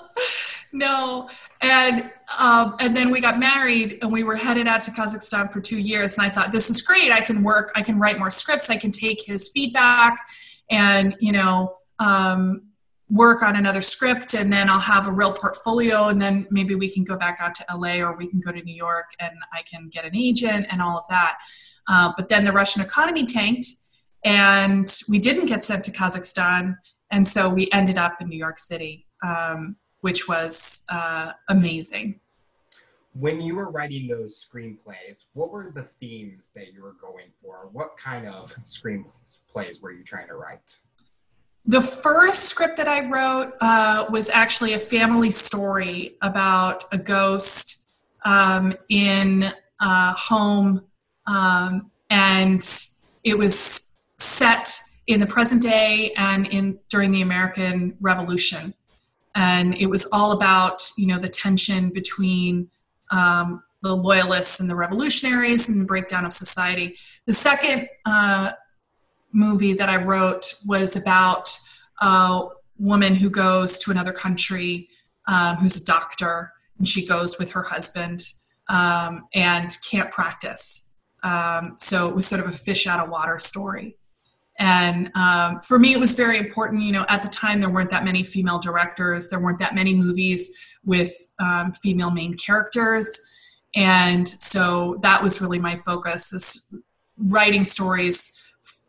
no, 0.72 1.30
and 1.60 2.10
um, 2.38 2.76
and 2.78 2.96
then 2.96 3.10
we 3.10 3.20
got 3.20 3.38
married 3.38 3.98
and 4.02 4.12
we 4.12 4.22
were 4.22 4.36
headed 4.36 4.66
out 4.66 4.82
to 4.84 4.90
Kazakhstan 4.90 5.50
for 5.50 5.60
two 5.60 5.78
years. 5.78 6.16
And 6.16 6.26
I 6.26 6.30
thought, 6.30 6.52
this 6.52 6.70
is 6.70 6.80
great. 6.82 7.10
I 7.10 7.20
can 7.20 7.42
work, 7.42 7.72
I 7.74 7.82
can 7.82 7.98
write 7.98 8.18
more 8.18 8.30
scripts, 8.30 8.70
I 8.70 8.76
can 8.76 8.92
take 8.92 9.22
his 9.24 9.50
feedback 9.50 10.18
and, 10.70 11.16
you 11.20 11.32
know, 11.32 11.76
um, 11.98 12.68
work 13.08 13.42
on 13.42 13.56
another 13.56 13.82
script. 13.82 14.34
And 14.34 14.52
then 14.52 14.70
I'll 14.70 14.78
have 14.78 15.08
a 15.08 15.12
real 15.12 15.32
portfolio. 15.32 16.08
And 16.08 16.22
then 16.22 16.46
maybe 16.50 16.76
we 16.76 16.88
can 16.88 17.02
go 17.02 17.16
back 17.16 17.38
out 17.40 17.54
to 17.56 17.64
LA 17.74 17.96
or 17.96 18.16
we 18.16 18.28
can 18.28 18.40
go 18.40 18.52
to 18.52 18.62
New 18.62 18.74
York 18.74 19.10
and 19.18 19.32
I 19.52 19.62
can 19.62 19.88
get 19.88 20.04
an 20.04 20.14
agent 20.14 20.66
and 20.70 20.80
all 20.80 20.96
of 20.96 21.04
that. 21.08 21.38
Uh, 21.88 22.12
but 22.16 22.28
then 22.28 22.44
the 22.44 22.52
Russian 22.52 22.82
economy 22.82 23.26
tanked 23.26 23.66
and 24.24 24.88
we 25.08 25.18
didn't 25.18 25.46
get 25.46 25.64
sent 25.64 25.84
to 25.84 25.90
Kazakhstan. 25.90 26.76
And 27.10 27.26
so 27.26 27.48
we 27.48 27.70
ended 27.72 27.98
up 27.98 28.20
in 28.20 28.28
New 28.28 28.38
York 28.38 28.58
City. 28.58 29.06
Um, 29.22 29.76
which 30.02 30.28
was 30.28 30.84
uh, 30.88 31.32
amazing. 31.48 32.20
When 33.14 33.40
you 33.40 33.56
were 33.56 33.70
writing 33.70 34.06
those 34.06 34.46
screenplays, 34.46 35.24
what 35.32 35.50
were 35.50 35.72
the 35.74 35.88
themes 35.98 36.50
that 36.54 36.72
you 36.72 36.82
were 36.82 36.94
going 37.00 37.26
for? 37.42 37.68
What 37.72 37.96
kind 37.98 38.28
of 38.28 38.54
screenplays 38.68 39.80
were 39.80 39.92
you 39.92 40.04
trying 40.04 40.28
to 40.28 40.34
write? 40.34 40.78
The 41.66 41.82
first 41.82 42.44
script 42.44 42.76
that 42.78 42.88
I 42.88 43.08
wrote 43.08 43.54
uh, 43.60 44.06
was 44.10 44.30
actually 44.30 44.74
a 44.74 44.78
family 44.78 45.30
story 45.30 46.16
about 46.22 46.84
a 46.92 46.98
ghost 46.98 47.88
um, 48.24 48.74
in 48.88 49.44
a 49.80 50.12
home, 50.12 50.84
um, 51.26 51.90
and 52.08 52.62
it 53.24 53.36
was 53.36 53.89
set 54.20 54.78
in 55.06 55.20
the 55.20 55.26
present 55.26 55.62
day 55.62 56.12
and 56.16 56.46
in 56.46 56.78
during 56.88 57.10
the 57.10 57.22
American 57.22 57.96
Revolution 58.00 58.74
and 59.34 59.76
it 59.78 59.86
was 59.86 60.08
all 60.12 60.32
about 60.32 60.82
you 60.96 61.06
know 61.06 61.18
the 61.18 61.28
tension 61.28 61.90
between 61.90 62.70
um, 63.10 63.62
the 63.82 63.94
loyalists 63.94 64.60
and 64.60 64.68
the 64.68 64.74
revolutionaries 64.74 65.68
and 65.68 65.80
the 65.80 65.84
breakdown 65.84 66.24
of 66.24 66.32
society. 66.32 66.96
The 67.26 67.32
second 67.32 67.88
uh, 68.04 68.52
movie 69.32 69.74
that 69.74 69.88
I 69.88 69.96
wrote 69.96 70.54
was 70.66 70.96
about 70.96 71.56
a 72.00 72.48
woman 72.78 73.14
who 73.14 73.30
goes 73.30 73.78
to 73.80 73.90
another 73.90 74.12
country, 74.12 74.88
um, 75.26 75.56
who's 75.56 75.80
a 75.80 75.84
doctor, 75.84 76.52
and 76.78 76.86
she 76.86 77.06
goes 77.06 77.38
with 77.38 77.52
her 77.52 77.62
husband 77.62 78.20
um, 78.68 79.26
and 79.34 79.76
can't 79.88 80.10
practice. 80.10 80.92
Um, 81.22 81.74
so 81.76 82.08
it 82.08 82.14
was 82.14 82.26
sort 82.26 82.40
of 82.40 82.48
a 82.48 82.52
fish 82.52 82.86
out 82.86 83.04
of 83.04 83.10
water 83.10 83.38
story. 83.38 83.96
And 84.60 85.10
um, 85.14 85.60
for 85.60 85.78
me, 85.78 85.94
it 85.94 85.98
was 85.98 86.14
very 86.14 86.36
important. 86.36 86.82
You 86.82 86.92
know, 86.92 87.06
at 87.08 87.22
the 87.22 87.28
time, 87.28 87.60
there 87.60 87.70
weren't 87.70 87.90
that 87.90 88.04
many 88.04 88.22
female 88.22 88.58
directors, 88.58 89.28
there 89.30 89.40
weren't 89.40 89.58
that 89.58 89.74
many 89.74 89.94
movies 89.94 90.76
with 90.84 91.12
um, 91.38 91.72
female 91.72 92.10
main 92.10 92.36
characters. 92.36 93.18
And 93.74 94.28
so 94.28 94.98
that 95.02 95.22
was 95.22 95.40
really 95.40 95.58
my 95.58 95.76
focus 95.76 96.32
is 96.32 96.74
writing 97.16 97.64
stories 97.64 98.36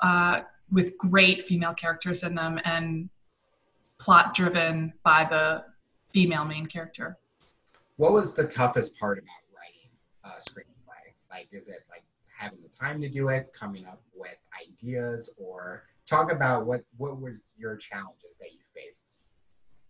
uh, 0.02 0.42
with 0.72 0.98
great 0.98 1.44
female 1.44 1.74
characters 1.74 2.24
in 2.24 2.36
them 2.36 2.60
and 2.66 3.10
plot 4.00 4.34
driven 4.34 4.94
by 5.04 5.24
the 5.24 5.64
female 6.12 6.44
main 6.44 6.66
character. 6.66 7.18
What 7.96 8.12
was 8.14 8.34
the 8.34 8.48
toughest 8.48 8.98
part 9.00 9.20
about 9.20 9.30
writing 9.56 9.90
a 10.26 10.42
screenplay? 10.42 11.14
Like, 11.30 11.48
is 11.52 11.68
it 11.68 11.84
like 11.90 12.04
having 12.36 12.60
the 12.62 12.70
time 12.70 13.00
to 13.02 13.10
do 13.10 13.30
it, 13.30 13.54
coming 13.54 13.86
up 13.86 14.02
with 14.14 14.38
ideas, 14.70 15.34
or 15.38 15.84
talk 16.08 16.32
about 16.32 16.66
what 16.66 16.84
what 16.98 17.20
was 17.20 17.52
your 17.58 17.76
challenges 17.78 18.36
that 18.40 18.52
you 18.52 18.60
faced? 18.76 19.04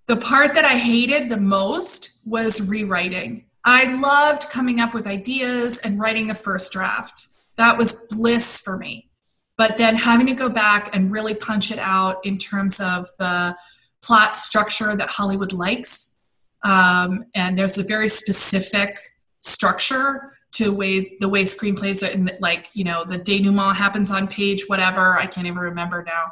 The 0.07 0.17
part 0.17 0.53
that 0.55 0.65
I 0.65 0.77
hated 0.77 1.29
the 1.29 1.37
most 1.37 2.19
was 2.25 2.67
rewriting. 2.67 3.45
I 3.63 3.93
loved 3.95 4.49
coming 4.49 4.79
up 4.79 4.93
with 4.93 5.07
ideas 5.07 5.79
and 5.79 5.99
writing 5.99 6.27
the 6.27 6.35
first 6.35 6.71
draft. 6.71 7.27
That 7.57 7.77
was 7.77 8.07
bliss 8.09 8.59
for 8.59 8.77
me. 8.77 9.09
But 9.57 9.77
then 9.77 9.95
having 9.95 10.25
to 10.27 10.33
go 10.33 10.49
back 10.49 10.95
and 10.95 11.11
really 11.11 11.35
punch 11.35 11.71
it 11.71 11.77
out 11.77 12.25
in 12.25 12.37
terms 12.37 12.79
of 12.79 13.07
the 13.19 13.55
plot 14.01 14.35
structure 14.35 14.95
that 14.95 15.09
Hollywood 15.09 15.53
likes. 15.53 16.17
Um, 16.63 17.25
and 17.35 17.57
there's 17.57 17.77
a 17.77 17.83
very 17.83 18.09
specific 18.09 18.97
structure 19.41 20.33
to 20.61 20.71
way 20.71 21.17
the 21.19 21.29
way 21.29 21.43
screenplays 21.43 22.07
are 22.07 22.11
in 22.11 22.31
like 22.39 22.67
you 22.73 22.83
know 22.83 23.03
the 23.05 23.17
denouement 23.17 23.75
happens 23.75 24.11
on 24.11 24.27
page 24.27 24.63
whatever 24.67 25.17
i 25.17 25.25
can't 25.25 25.47
even 25.47 25.59
remember 25.59 26.03
now. 26.03 26.31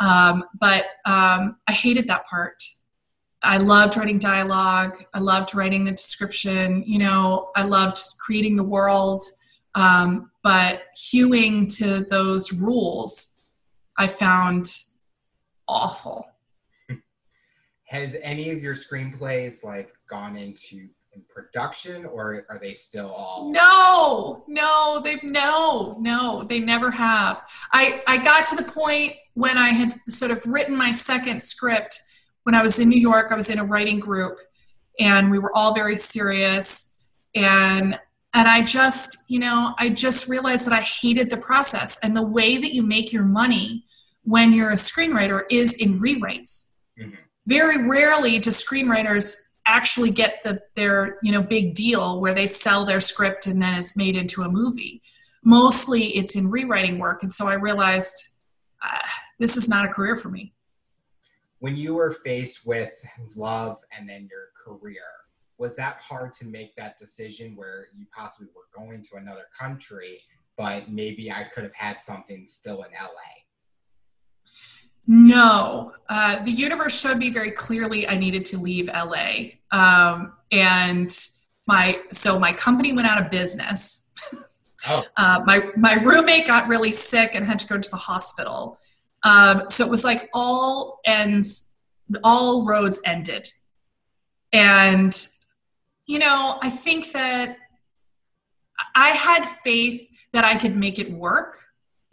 Um, 0.00 0.44
but 0.58 0.86
um, 1.06 1.58
i 1.68 1.72
hated 1.72 2.08
that 2.08 2.26
part. 2.26 2.62
I 3.42 3.58
loved 3.58 3.96
writing 3.96 4.18
dialogue. 4.18 4.96
I 5.12 5.18
loved 5.18 5.54
writing 5.54 5.84
the 5.84 5.92
description 5.92 6.84
you 6.86 6.98
know 6.98 7.50
i 7.56 7.62
loved 7.62 7.98
creating 8.18 8.56
the 8.56 8.64
world. 8.64 9.22
Um, 9.76 10.30
but 10.42 10.82
hewing 11.10 11.66
to 11.78 12.00
those 12.00 12.52
rules 12.52 13.40
i 13.98 14.06
found 14.06 14.66
awful. 15.68 16.26
Has 17.86 18.16
any 18.22 18.50
of 18.50 18.62
your 18.62 18.74
screenplays 18.74 19.62
like 19.62 19.92
gone 20.08 20.36
into 20.36 20.88
in 21.14 21.22
production 21.32 22.04
or 22.04 22.44
are 22.48 22.58
they 22.58 22.72
still 22.72 23.10
all 23.10 23.50
no 23.52 24.44
no 24.48 25.00
they've 25.02 25.22
no 25.22 25.96
no 26.00 26.44
they 26.44 26.60
never 26.60 26.90
have. 26.90 27.42
I 27.72 28.02
i 28.06 28.22
got 28.22 28.46
to 28.48 28.56
the 28.56 28.64
point 28.64 29.14
when 29.34 29.56
i 29.58 29.68
had 29.68 29.94
sort 30.08 30.30
of 30.30 30.44
written 30.46 30.76
my 30.76 30.92
second 30.92 31.42
script. 31.42 32.00
When 32.42 32.54
i 32.54 32.62
was 32.62 32.78
in 32.78 32.88
new 32.88 33.00
york 33.00 33.30
i 33.30 33.34
was 33.34 33.50
in 33.50 33.58
a 33.58 33.64
writing 33.64 34.00
group 34.00 34.38
and 34.98 35.30
we 35.30 35.38
were 35.38 35.54
all 35.56 35.74
very 35.74 35.96
serious. 35.96 36.96
And 37.34 37.98
and 38.32 38.48
i 38.48 38.62
just 38.62 39.24
you 39.28 39.38
know 39.38 39.74
i 39.78 39.88
just 39.88 40.28
realized 40.28 40.66
that 40.66 40.72
i 40.72 40.80
hated 40.80 41.30
the 41.30 41.36
process 41.36 41.98
and 42.02 42.16
the 42.16 42.26
way 42.26 42.58
that 42.58 42.72
you 42.72 42.82
make 42.82 43.12
your 43.12 43.24
money 43.24 43.84
when 44.22 44.52
you're 44.52 44.70
a 44.70 44.74
screenwriter 44.74 45.42
is 45.50 45.74
in 45.76 46.00
rewrites. 46.00 46.70
Mm-hmm. 46.98 47.14
very 47.46 47.88
rarely 47.88 48.38
do 48.38 48.50
screenwriters 48.50 49.36
actually 49.66 50.10
get 50.10 50.42
the 50.42 50.60
their 50.74 51.18
you 51.22 51.32
know 51.32 51.42
big 51.42 51.74
deal 51.74 52.20
where 52.20 52.34
they 52.34 52.46
sell 52.46 52.84
their 52.84 53.00
script 53.00 53.46
and 53.46 53.60
then 53.60 53.78
it's 53.78 53.96
made 53.96 54.16
into 54.16 54.42
a 54.42 54.48
movie. 54.48 55.02
Mostly 55.44 56.16
it's 56.16 56.36
in 56.36 56.50
rewriting 56.50 56.98
work. 56.98 57.22
And 57.22 57.32
so 57.32 57.46
i 57.46 57.54
realized 57.54 58.38
uh, 58.82 59.06
this 59.38 59.56
is 59.56 59.68
not 59.68 59.84
a 59.84 59.88
career 59.88 60.16
for 60.16 60.28
me. 60.28 60.52
When 61.60 61.76
you 61.76 61.94
were 61.94 62.10
faced 62.10 62.66
with 62.66 62.92
love 63.36 63.78
and 63.96 64.08
then 64.08 64.28
your 64.30 64.48
career 64.64 65.02
was 65.58 65.76
that 65.76 65.96
hard 65.96 66.34
to 66.34 66.46
make 66.46 66.74
that 66.76 66.98
decision 66.98 67.54
where 67.56 67.88
you 67.96 68.06
possibly 68.14 68.48
were 68.54 68.68
going 68.76 69.02
to 69.04 69.16
another 69.16 69.46
country 69.58 70.20
but 70.56 70.90
maybe 70.90 71.30
i 71.30 71.44
could 71.44 71.64
have 71.64 71.74
had 71.74 72.00
something 72.00 72.46
still 72.46 72.82
in 72.82 72.90
la 72.92 73.08
No, 75.06 75.92
uh, 76.08 76.42
the 76.42 76.50
universe 76.50 76.98
showed 76.98 77.18
me 77.18 77.30
very 77.30 77.50
clearly 77.50 78.08
I 78.08 78.16
needed 78.16 78.44
to 78.46 78.58
leave 78.58 78.88
LA, 78.88 79.56
um, 79.70 80.32
and 80.50 81.14
my 81.66 82.00
so 82.10 82.38
my 82.38 82.52
company 82.52 82.92
went 82.92 83.06
out 83.06 83.20
of 83.20 83.30
business. 83.30 84.10
Oh. 84.86 85.04
Uh, 85.16 85.42
my 85.46 85.70
my 85.78 85.94
roommate 85.94 86.46
got 86.46 86.68
really 86.68 86.92
sick 86.92 87.34
and 87.34 87.46
had 87.46 87.58
to 87.58 87.66
go 87.66 87.78
to 87.78 87.90
the 87.90 87.96
hospital. 87.96 88.78
Um, 89.22 89.62
so 89.70 89.82
it 89.82 89.90
was 89.90 90.04
like 90.04 90.28
all 90.34 91.00
ends, 91.06 91.74
all 92.22 92.66
roads 92.66 93.00
ended, 93.06 93.48
and 94.52 95.16
you 96.04 96.18
know 96.18 96.58
I 96.60 96.68
think 96.68 97.12
that 97.12 97.56
I 98.94 99.08
had 99.08 99.46
faith 99.46 100.06
that 100.32 100.44
I 100.44 100.56
could 100.56 100.76
make 100.76 100.98
it 100.98 101.10
work 101.10 101.56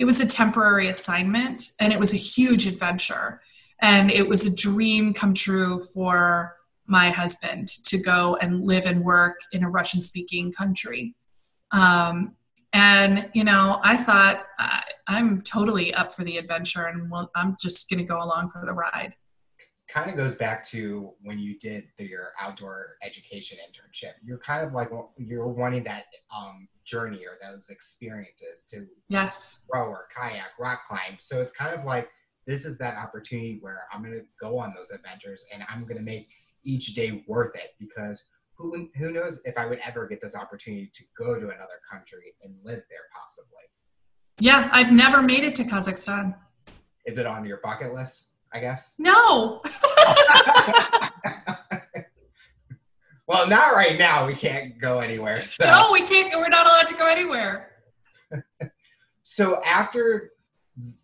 it 0.02 0.06
was 0.06 0.20
a 0.20 0.28
temporary 0.28 0.88
assignment 0.88 1.74
and 1.80 1.94
it 1.94 2.00
was 2.00 2.12
a 2.12 2.18
huge 2.18 2.66
adventure. 2.66 3.40
And 3.84 4.10
it 4.10 4.28
was 4.28 4.48
a 4.48 4.56
dream 4.56 5.14
come 5.14 5.36
true 5.36 5.80
for 5.94 6.56
my 6.88 7.12
husband 7.12 7.68
to 7.86 8.02
go 8.02 8.36
and 8.42 8.66
live 8.66 8.88
and 8.88 9.04
work 9.04 9.36
in 9.52 9.64
a 9.64 9.70
russian 9.70 10.02
speaking 10.02 10.52
country. 10.52 11.16
Um, 11.72 12.36
and 12.74 13.30
you 13.34 13.44
know 13.44 13.80
i 13.84 13.98
thought 13.98 14.46
I, 14.58 14.82
am 15.08 15.42
totally 15.42 15.94
up 15.94 16.14
for 16.14 16.24
the 16.24 16.38
adventure 16.38 16.86
and 16.86 17.12
well, 17.12 17.30
i'm 17.36 17.58
just 17.62 17.90
going 17.90 18.00
to 18.00 18.06
go 18.06 18.24
along 18.24 18.50
for 18.50 18.66
the 18.66 18.74
ride. 18.74 19.14
Kind 19.88 20.10
of 20.10 20.16
goes 20.16 20.36
back 20.36 20.66
to 20.70 21.12
when 21.22 21.38
you 21.38 21.60
did 21.60 21.84
the, 21.98 22.06
your 22.06 22.32
outdoor 22.40 22.96
education 23.04 23.58
internship. 23.60 24.14
You're 24.24 24.40
kind 24.40 24.66
of 24.66 24.74
like 24.74 24.90
you're 25.18 25.50
wanting 25.50 25.84
that 25.84 26.06
um, 26.36 26.70
journey 26.86 27.22
or 27.26 27.38
those 27.41 27.70
experiences 27.70 28.63
to 28.70 28.88
yes. 29.08 29.62
row 29.74 29.88
or 29.88 30.08
kayak 30.15 30.52
rock 30.60 30.82
climb. 30.88 31.17
So 31.20 31.41
it's 31.41 31.54
kind 31.54 31.78
of 31.78 31.86
like 31.86 32.10
this 32.48 32.65
is 32.65 32.78
that 32.78 32.98
opportunity 32.98 33.60
where 33.62 33.82
i'm 33.94 34.02
going 34.04 34.13
to 34.13 34.26
go 34.39 34.58
on 34.58 34.74
those 34.76 34.91
adventures 34.91 35.46
and 35.54 35.63
i'm 35.70 35.84
going 35.84 35.98
to 35.98 36.04
make 36.04 36.30
each 36.63 36.94
day 36.96 37.24
worth 37.28 37.56
it 37.56 37.72
because 37.80 38.24
who, 38.56 38.89
who 38.96 39.12
knows 39.12 39.39
if 39.46 39.58
i 39.58 39.65
would 39.65 39.80
ever 39.86 40.08
get 40.08 40.22
this 40.22 40.36
opportunity 40.36 40.91
to 40.94 41.04
go 41.17 41.36
to 41.36 41.48
another 41.48 41.80
country 41.89 42.36
and 42.44 42.54
live 42.63 42.84
there 42.89 43.08
possibly. 43.13 43.63
Yeah 44.39 44.70
i've 44.72 44.91
never 44.91 45.22
made 45.22 45.44
it 45.44 45.56
to 45.56 45.63
kazakhstan. 45.63 46.36
Is 47.06 47.17
it 47.17 47.26
on 47.26 47.46
your 47.46 47.58
bucket 47.63 47.94
list 47.94 48.30
i 48.54 48.60
guess? 48.60 48.96
No 48.98 49.62
Well, 53.32 53.48
not 53.48 53.76
right 53.76 53.98
now. 53.98 54.28
We 54.28 54.36
can't 54.36 54.78
go 54.78 55.00
anywhere. 55.00 55.41
So. 55.41 55.63
No, 55.63 55.89
we 55.94 56.02
can't. 56.02 56.38
We're 56.38 56.50
not 56.50 56.67
allowed 56.67 56.88
to 56.88 56.96
go 56.96 57.08
anywhere. 57.08 57.72
so 59.24 59.63
after 59.63 60.32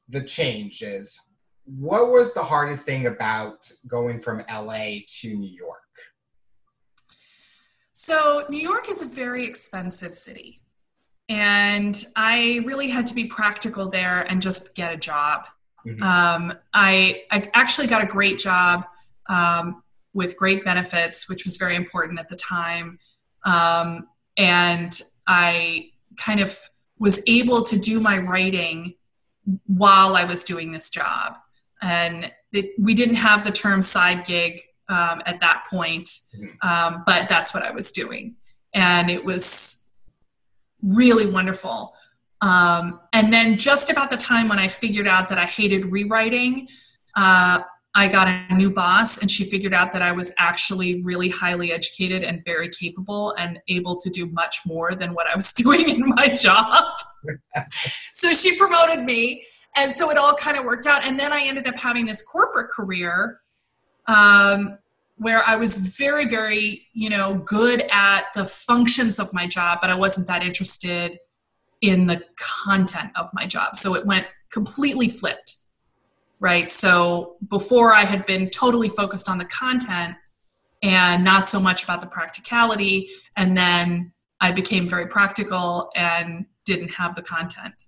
the 0.09 0.21
changes, 0.23 1.17
what 1.63 2.11
was 2.11 2.33
the 2.33 2.43
hardest 2.43 2.83
thing 2.83 3.07
about 3.07 3.71
going 3.87 4.19
from 4.19 4.43
LA 4.51 4.97
to 5.21 5.37
New 5.37 5.49
York? 5.49 5.79
So, 7.93 8.43
New 8.49 8.59
York 8.59 8.89
is 8.89 9.01
a 9.01 9.05
very 9.05 9.45
expensive 9.45 10.13
city. 10.13 10.59
And 11.29 12.03
I 12.17 12.61
really 12.65 12.89
had 12.89 13.07
to 13.07 13.15
be 13.15 13.27
practical 13.27 13.89
there 13.89 14.23
and 14.23 14.41
just 14.41 14.75
get 14.75 14.93
a 14.93 14.97
job. 14.97 15.47
Mm-hmm. 15.85 16.03
Um, 16.03 16.57
I, 16.73 17.23
I 17.31 17.49
actually 17.53 17.87
got 17.87 18.03
a 18.03 18.07
great 18.07 18.37
job 18.37 18.85
um, 19.29 19.81
with 20.17 20.35
great 20.35 20.65
benefits, 20.65 21.29
which 21.29 21.45
was 21.45 21.57
very 21.57 21.75
important 21.75 22.19
at 22.19 22.27
the 22.27 22.35
time. 22.35 22.97
Um, 23.45 24.07
and 24.35 24.99
I 25.27 25.91
kind 26.17 26.39
of 26.39 26.57
was 26.97 27.21
able 27.27 27.61
to 27.61 27.77
do 27.77 27.99
my 27.99 28.17
writing 28.17 28.95
while 29.67 30.15
I 30.15 30.23
was 30.23 30.43
doing 30.43 30.71
this 30.71 30.89
job. 30.89 31.37
And 31.83 32.31
it, 32.51 32.71
we 32.79 32.95
didn't 32.95 33.17
have 33.17 33.43
the 33.43 33.51
term 33.51 33.83
side 33.83 34.25
gig 34.25 34.59
um, 34.89 35.21
at 35.27 35.39
that 35.41 35.65
point, 35.69 36.09
um, 36.63 37.03
but 37.05 37.29
that's 37.29 37.53
what 37.53 37.61
I 37.61 37.69
was 37.69 37.91
doing. 37.91 38.37
And 38.73 39.11
it 39.11 39.23
was 39.23 39.93
really 40.81 41.27
wonderful. 41.27 41.93
Um, 42.41 42.99
and 43.13 43.31
then, 43.31 43.57
just 43.57 43.91
about 43.91 44.09
the 44.09 44.17
time 44.17 44.47
when 44.47 44.59
I 44.59 44.67
figured 44.67 45.07
out 45.07 45.29
that 45.29 45.37
I 45.37 45.45
hated 45.45 45.85
rewriting, 45.85 46.67
uh, 47.15 47.61
I 47.97 48.07
got 48.07 48.27
a 48.27 48.53
new 48.53 48.69
boss 48.69 49.17
and 49.17 49.31
she 49.31 49.43
figured 49.43 49.73
out 49.73 49.91
that 49.93 50.03
I 50.03 50.11
was 50.11 50.31
actually 50.37 51.01
really 51.01 51.29
highly 51.29 51.71
educated 51.71 52.23
and 52.23 52.45
very 52.45 52.69
capable 52.69 53.33
and 53.39 53.59
able 53.69 53.95
to 53.95 54.11
do 54.11 54.29
much 54.29 54.59
more 54.67 54.93
than 54.93 55.15
what 55.15 55.25
I 55.25 55.35
was 55.35 55.51
doing 55.63 55.89
in 55.89 56.07
my 56.09 56.29
job. 56.29 56.85
so 58.11 58.33
she 58.33 58.55
promoted 58.55 59.03
me. 59.03 59.43
And 59.75 59.91
so 59.91 60.11
it 60.11 60.17
all 60.17 60.35
kind 60.35 60.57
of 60.57 60.63
worked 60.63 60.85
out. 60.85 61.03
And 61.03 61.19
then 61.19 61.33
I 61.33 61.41
ended 61.41 61.65
up 61.65 61.75
having 61.75 62.05
this 62.05 62.21
corporate 62.21 62.69
career 62.69 63.39
um, 64.05 64.77
where 65.15 65.41
I 65.47 65.55
was 65.55 65.77
very, 65.97 66.27
very, 66.27 66.85
you 66.93 67.09
know, 67.09 67.41
good 67.45 67.83
at 67.91 68.25
the 68.35 68.45
functions 68.45 69.19
of 69.19 69.33
my 69.33 69.47
job, 69.47 69.79
but 69.81 69.89
I 69.89 69.95
wasn't 69.95 70.27
that 70.27 70.43
interested 70.43 71.17
in 71.81 72.05
the 72.05 72.23
content 72.35 73.09
of 73.15 73.31
my 73.33 73.47
job. 73.47 73.75
So 73.75 73.95
it 73.95 74.05
went 74.05 74.27
completely 74.51 75.07
flipped 75.07 75.56
right? 76.39 76.71
So 76.71 77.35
before 77.49 77.93
I 77.93 78.03
had 78.03 78.25
been 78.25 78.49
totally 78.49 78.89
focused 78.89 79.29
on 79.29 79.37
the 79.37 79.45
content 79.45 80.15
and 80.83 81.23
not 81.23 81.47
so 81.47 81.59
much 81.59 81.83
about 81.83 82.01
the 82.01 82.07
practicality. 82.07 83.09
And 83.35 83.57
then 83.57 84.11
I 84.39 84.51
became 84.51 84.87
very 84.87 85.07
practical 85.07 85.89
and 85.95 86.45
didn't 86.65 86.93
have 86.93 87.15
the 87.15 87.21
content. 87.21 87.85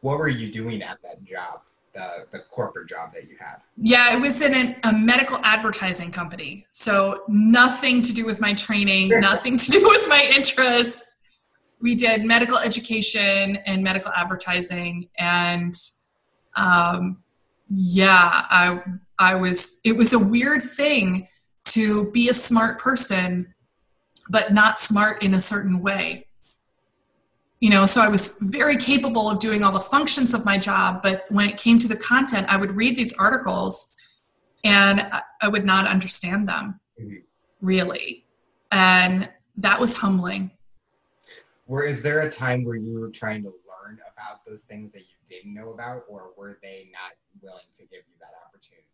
What 0.00 0.18
were 0.18 0.28
you 0.28 0.52
doing 0.52 0.82
at 0.82 1.00
that 1.02 1.24
job? 1.24 1.62
The, 1.92 2.26
the 2.30 2.38
corporate 2.52 2.88
job 2.88 3.12
that 3.14 3.28
you 3.28 3.36
had? 3.40 3.56
Yeah, 3.76 4.14
it 4.14 4.20
was 4.20 4.40
in 4.42 4.54
an, 4.54 4.76
a 4.84 4.92
medical 4.92 5.38
advertising 5.44 6.12
company. 6.12 6.64
So 6.70 7.24
nothing 7.26 8.00
to 8.02 8.14
do 8.14 8.24
with 8.24 8.40
my 8.40 8.54
training, 8.54 9.08
nothing 9.08 9.56
to 9.56 9.70
do 9.72 9.82
with 9.88 10.08
my 10.08 10.22
interests. 10.22 11.10
We 11.80 11.96
did 11.96 12.24
medical 12.24 12.58
education 12.58 13.56
and 13.66 13.82
medical 13.82 14.12
advertising, 14.12 15.08
and 15.18 15.74
um, 16.54 17.24
yeah 17.70 18.44
i 18.50 18.82
i 19.18 19.34
was 19.34 19.80
it 19.84 19.96
was 19.96 20.12
a 20.12 20.18
weird 20.18 20.62
thing 20.62 21.28
to 21.64 22.10
be 22.10 22.28
a 22.28 22.34
smart 22.34 22.78
person 22.78 23.54
but 24.28 24.52
not 24.52 24.78
smart 24.78 25.24
in 25.24 25.34
a 25.34 25.40
certain 25.40 25.80
way. 25.82 26.26
You 27.58 27.70
know 27.70 27.84
so 27.84 28.00
i 28.00 28.08
was 28.08 28.38
very 28.40 28.76
capable 28.76 29.28
of 29.28 29.38
doing 29.38 29.62
all 29.62 29.72
the 29.72 29.80
functions 29.80 30.32
of 30.34 30.44
my 30.44 30.56
job 30.56 31.02
but 31.02 31.26
when 31.28 31.48
it 31.48 31.58
came 31.58 31.78
to 31.78 31.88
the 31.88 31.96
content 31.96 32.46
i 32.48 32.56
would 32.56 32.72
read 32.72 32.96
these 32.96 33.12
articles 33.14 33.92
and 34.64 35.06
i 35.42 35.48
would 35.48 35.64
not 35.64 35.86
understand 35.86 36.48
them 36.48 36.80
mm-hmm. 37.00 37.16
really. 37.60 38.24
And 38.72 39.28
that 39.56 39.80
was 39.80 39.96
humbling. 39.96 40.50
Where 41.66 41.84
is 41.84 42.02
there 42.02 42.20
a 42.20 42.30
time 42.30 42.64
where 42.64 42.76
you 42.76 42.98
were 42.98 43.10
trying 43.10 43.42
to 43.42 43.48
learn 43.48 43.98
about 44.12 44.44
those 44.46 44.62
things 44.62 44.92
that 44.92 45.00
you 45.00 45.16
didn't 45.30 45.54
know 45.54 45.70
about 45.70 46.02
or 46.08 46.32
were 46.36 46.58
they 46.62 46.90
not 46.92 47.12
willing 47.40 47.70
to 47.76 47.82
give 47.82 48.02
you 48.08 48.16
that 48.20 48.32
opportunity? 48.46 48.86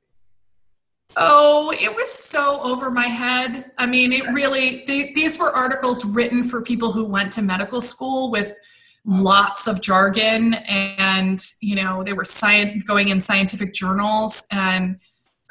Oh, 1.16 1.72
it 1.74 1.94
was 1.94 2.12
so 2.12 2.60
over 2.60 2.90
my 2.90 3.06
head. 3.06 3.72
I 3.78 3.86
mean, 3.86 4.12
it 4.12 4.26
really, 4.32 4.84
they, 4.86 5.12
these 5.14 5.38
were 5.38 5.50
articles 5.50 6.04
written 6.04 6.44
for 6.44 6.60
people 6.60 6.92
who 6.92 7.04
went 7.04 7.32
to 7.32 7.42
medical 7.42 7.80
school 7.80 8.30
with 8.30 8.54
lots 9.06 9.66
of 9.66 9.80
jargon 9.80 10.54
and, 10.68 11.40
you 11.60 11.76
know, 11.76 12.02
they 12.02 12.12
were 12.12 12.24
science, 12.24 12.82
going 12.82 13.08
in 13.08 13.20
scientific 13.20 13.72
journals. 13.72 14.46
And 14.50 14.98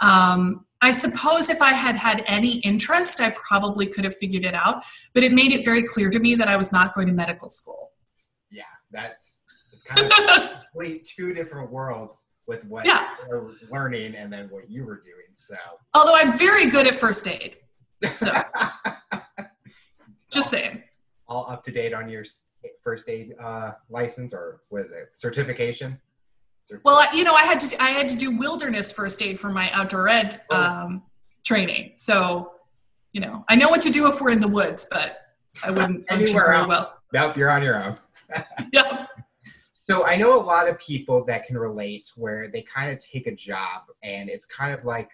um, 0.01 0.65
I 0.81 0.91
suppose 0.91 1.49
if 1.49 1.61
I 1.61 1.71
had 1.71 1.95
had 1.95 2.23
any 2.27 2.59
interest, 2.59 3.21
I 3.21 3.31
probably 3.31 3.87
could 3.87 4.03
have 4.03 4.15
figured 4.15 4.45
it 4.45 4.53
out. 4.53 4.83
But 5.13 5.23
it 5.23 5.31
made 5.31 5.51
it 5.51 5.63
very 5.65 5.83
clear 5.83 6.09
to 6.11 6.19
me 6.19 6.35
that 6.35 6.49
I 6.49 6.57
was 6.57 6.71
not 6.71 6.93
going 6.93 7.07
to 7.07 7.13
medical 7.13 7.49
school. 7.49 7.91
Yeah, 9.87 9.95
that's 9.95 10.15
kind 10.19 10.41
of 10.41 10.49
complete 10.73 11.05
two 11.05 11.33
different 11.33 11.71
worlds 11.71 12.25
with 12.47 12.63
what 12.65 12.85
yeah. 12.85 13.09
you're 13.27 13.53
learning 13.71 14.15
and 14.15 14.31
then 14.31 14.47
what 14.49 14.69
you 14.69 14.85
were 14.85 14.97
doing. 14.97 15.25
So, 15.35 15.55
although 15.93 16.15
I'm 16.15 16.37
very 16.37 16.69
good 16.69 16.87
at 16.87 16.95
first 16.95 17.27
aid, 17.27 17.57
so 18.13 18.31
just 20.31 20.49
saying. 20.49 20.83
All 21.27 21.49
up 21.49 21.63
to 21.63 21.71
date 21.71 21.93
on 21.93 22.07
your 22.07 22.23
first 22.83 23.09
aid 23.09 23.35
uh, 23.41 23.71
license 23.89 24.33
or 24.33 24.61
was 24.69 24.91
it 24.91 25.09
certification? 25.13 25.99
Well, 26.83 27.15
you 27.15 27.23
know, 27.23 27.33
I 27.33 27.43
had 27.43 27.59
to 27.59 27.81
I 27.81 27.89
had 27.89 28.07
to 28.09 28.15
do 28.15 28.37
wilderness 28.37 28.91
first 28.91 29.21
aid 29.21 29.39
for 29.39 29.49
my 29.49 29.71
outdoor 29.71 30.07
ed 30.07 30.41
oh. 30.49 30.63
um, 30.63 31.03
training. 31.43 31.93
So, 31.95 32.53
you 33.13 33.21
know, 33.21 33.45
I 33.47 33.55
know 33.55 33.69
what 33.69 33.81
to 33.81 33.91
do 33.91 34.07
if 34.07 34.19
we're 34.19 34.31
in 34.31 34.39
the 34.39 34.47
woods, 34.47 34.87
but 34.89 35.19
I 35.63 35.71
wouldn't 35.71 36.05
function 36.09 36.35
very 36.35 36.65
well. 36.65 36.97
Nope, 37.13 37.37
you're 37.37 37.51
on 37.51 37.61
your 37.61 37.83
own. 37.83 37.97
yeah. 38.73 39.05
So 39.87 40.03
I 40.03 40.15
know 40.15 40.35
a 40.35 40.41
lot 40.41 40.67
of 40.67 40.79
people 40.79 41.23
that 41.25 41.45
can 41.45 41.59
relate 41.59 42.09
where 42.15 42.49
they 42.49 42.63
kind 42.63 42.91
of 42.91 42.99
take 42.99 43.27
a 43.27 43.35
job 43.35 43.83
and 44.01 44.31
it's 44.31 44.47
kind 44.47 44.73
of 44.73 44.83
like 44.83 45.11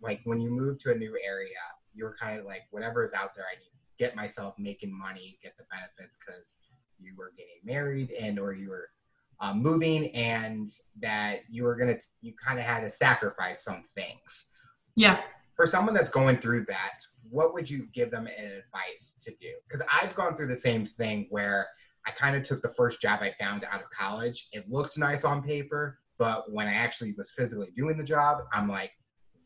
like 0.00 0.20
when 0.24 0.40
you 0.40 0.50
move 0.50 0.80
to 0.80 0.90
a 0.90 0.94
new 0.96 1.16
area, 1.24 1.54
you're 1.94 2.16
kind 2.20 2.36
of 2.36 2.44
like 2.44 2.62
whatever 2.72 3.04
is 3.04 3.12
out 3.12 3.36
there, 3.36 3.44
I 3.44 3.56
need 3.60 3.70
to 3.70 4.04
get 4.04 4.16
myself 4.16 4.54
making 4.58 4.92
money, 4.92 5.38
get 5.40 5.56
the 5.56 5.62
benefits 5.70 6.18
because 6.18 6.56
you 6.98 7.14
were 7.16 7.32
getting 7.36 7.60
married 7.64 8.10
and 8.10 8.40
or 8.40 8.52
you 8.52 8.70
were 8.70 8.88
uh, 9.38 9.54
moving 9.54 10.10
and 10.16 10.68
that 11.00 11.42
you 11.48 11.62
were 11.62 11.76
gonna 11.76 11.98
you 12.20 12.32
kind 12.44 12.58
of 12.58 12.64
had 12.64 12.80
to 12.80 12.90
sacrifice 12.90 13.62
some 13.62 13.84
things. 13.94 14.46
Yeah. 14.96 15.20
For 15.54 15.68
someone 15.68 15.94
that's 15.94 16.10
going 16.10 16.38
through 16.38 16.64
that, 16.64 17.04
what 17.30 17.54
would 17.54 17.70
you 17.70 17.86
give 17.94 18.10
them 18.10 18.26
an 18.26 18.46
advice 18.46 19.14
to 19.22 19.30
do? 19.40 19.52
Because 19.68 19.86
I've 19.92 20.16
gone 20.16 20.34
through 20.34 20.48
the 20.48 20.56
same 20.56 20.86
thing 20.86 21.28
where 21.30 21.68
I 22.08 22.12
kind 22.12 22.34
of 22.34 22.42
took 22.42 22.62
the 22.62 22.70
first 22.70 23.02
job 23.02 23.20
I 23.20 23.34
found 23.38 23.64
out 23.70 23.82
of 23.82 23.90
college. 23.90 24.48
It 24.52 24.70
looked 24.70 24.96
nice 24.96 25.24
on 25.24 25.42
paper, 25.42 25.98
but 26.18 26.50
when 26.50 26.66
I 26.66 26.72
actually 26.72 27.12
was 27.12 27.30
physically 27.30 27.68
doing 27.76 27.98
the 27.98 28.02
job, 28.02 28.38
I'm 28.50 28.66
like, 28.66 28.92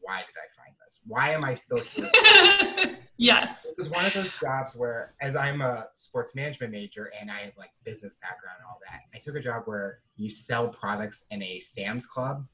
why 0.01 0.19
did 0.19 0.37
I 0.37 0.47
find 0.57 0.77
this? 0.85 1.01
Why 1.05 1.31
am 1.31 1.45
I 1.45 1.55
still 1.55 1.79
here? 1.79 2.99
yes. 3.17 3.73
It 3.77 3.83
was 3.83 3.91
one 3.91 4.05
of 4.05 4.15
those 4.15 4.33
jobs 4.41 4.77
where, 4.77 5.15
as 5.21 5.35
I'm 5.35 5.61
a 5.61 5.89
sports 5.95 6.37
management 6.37 6.73
major 6.73 7.11
and 7.21 7.33
I 7.33 7.41
have 7.41 7.53
like 7.59 7.71
business 7.85 8.15
background 8.23 8.59
and 8.61 8.67
all 8.69 8.79
that, 8.89 9.01
I 9.13 9.19
took 9.19 9.35
a 9.35 9.41
job 9.41 9.65
where 9.65 9.99
you 10.17 10.31
sell 10.31 10.69
products 10.69 11.25
in 11.33 11.43
a 11.43 11.59
Sam's 11.59 12.07
Club 12.07 12.47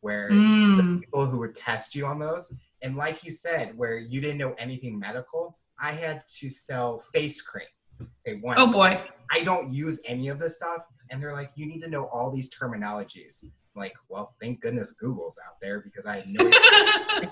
where 0.00 0.28
mm. 0.30 1.00
people 1.00 1.24
who 1.24 1.38
would 1.38 1.56
test 1.56 1.94
you 1.94 2.04
on 2.04 2.18
those. 2.18 2.52
And 2.82 2.96
like 2.96 3.24
you 3.24 3.32
said, 3.32 3.76
where 3.78 3.96
you 3.96 4.20
didn't 4.20 4.36
know 4.36 4.54
anything 4.58 4.98
medical, 4.98 5.58
I 5.80 5.92
had 5.92 6.22
to 6.40 6.50
sell 6.50 7.02
face 7.14 7.40
cream. 7.40 7.64
Okay, 8.00 8.38
one, 8.40 8.56
oh 8.58 8.70
boy. 8.70 9.00
I 9.32 9.42
don't 9.42 9.72
use 9.72 9.98
any 10.04 10.28
of 10.28 10.38
this 10.38 10.56
stuff. 10.56 10.82
And 11.10 11.22
they're 11.22 11.32
like, 11.32 11.50
you 11.54 11.66
need 11.66 11.80
to 11.80 11.88
know 11.88 12.04
all 12.06 12.30
these 12.30 12.50
terminologies. 12.50 13.42
I'm 13.42 13.50
like, 13.76 13.94
well, 14.08 14.34
thank 14.40 14.60
goodness 14.60 14.92
Google's 14.92 15.38
out 15.46 15.56
there 15.60 15.80
because 15.80 16.06
I 16.06 16.24
know 16.26 16.50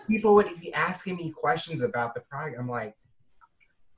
people 0.08 0.34
would 0.34 0.48
be 0.60 0.72
asking 0.74 1.16
me 1.16 1.30
questions 1.30 1.82
about 1.82 2.14
the 2.14 2.20
product. 2.20 2.58
I'm 2.58 2.68
like, 2.68 2.94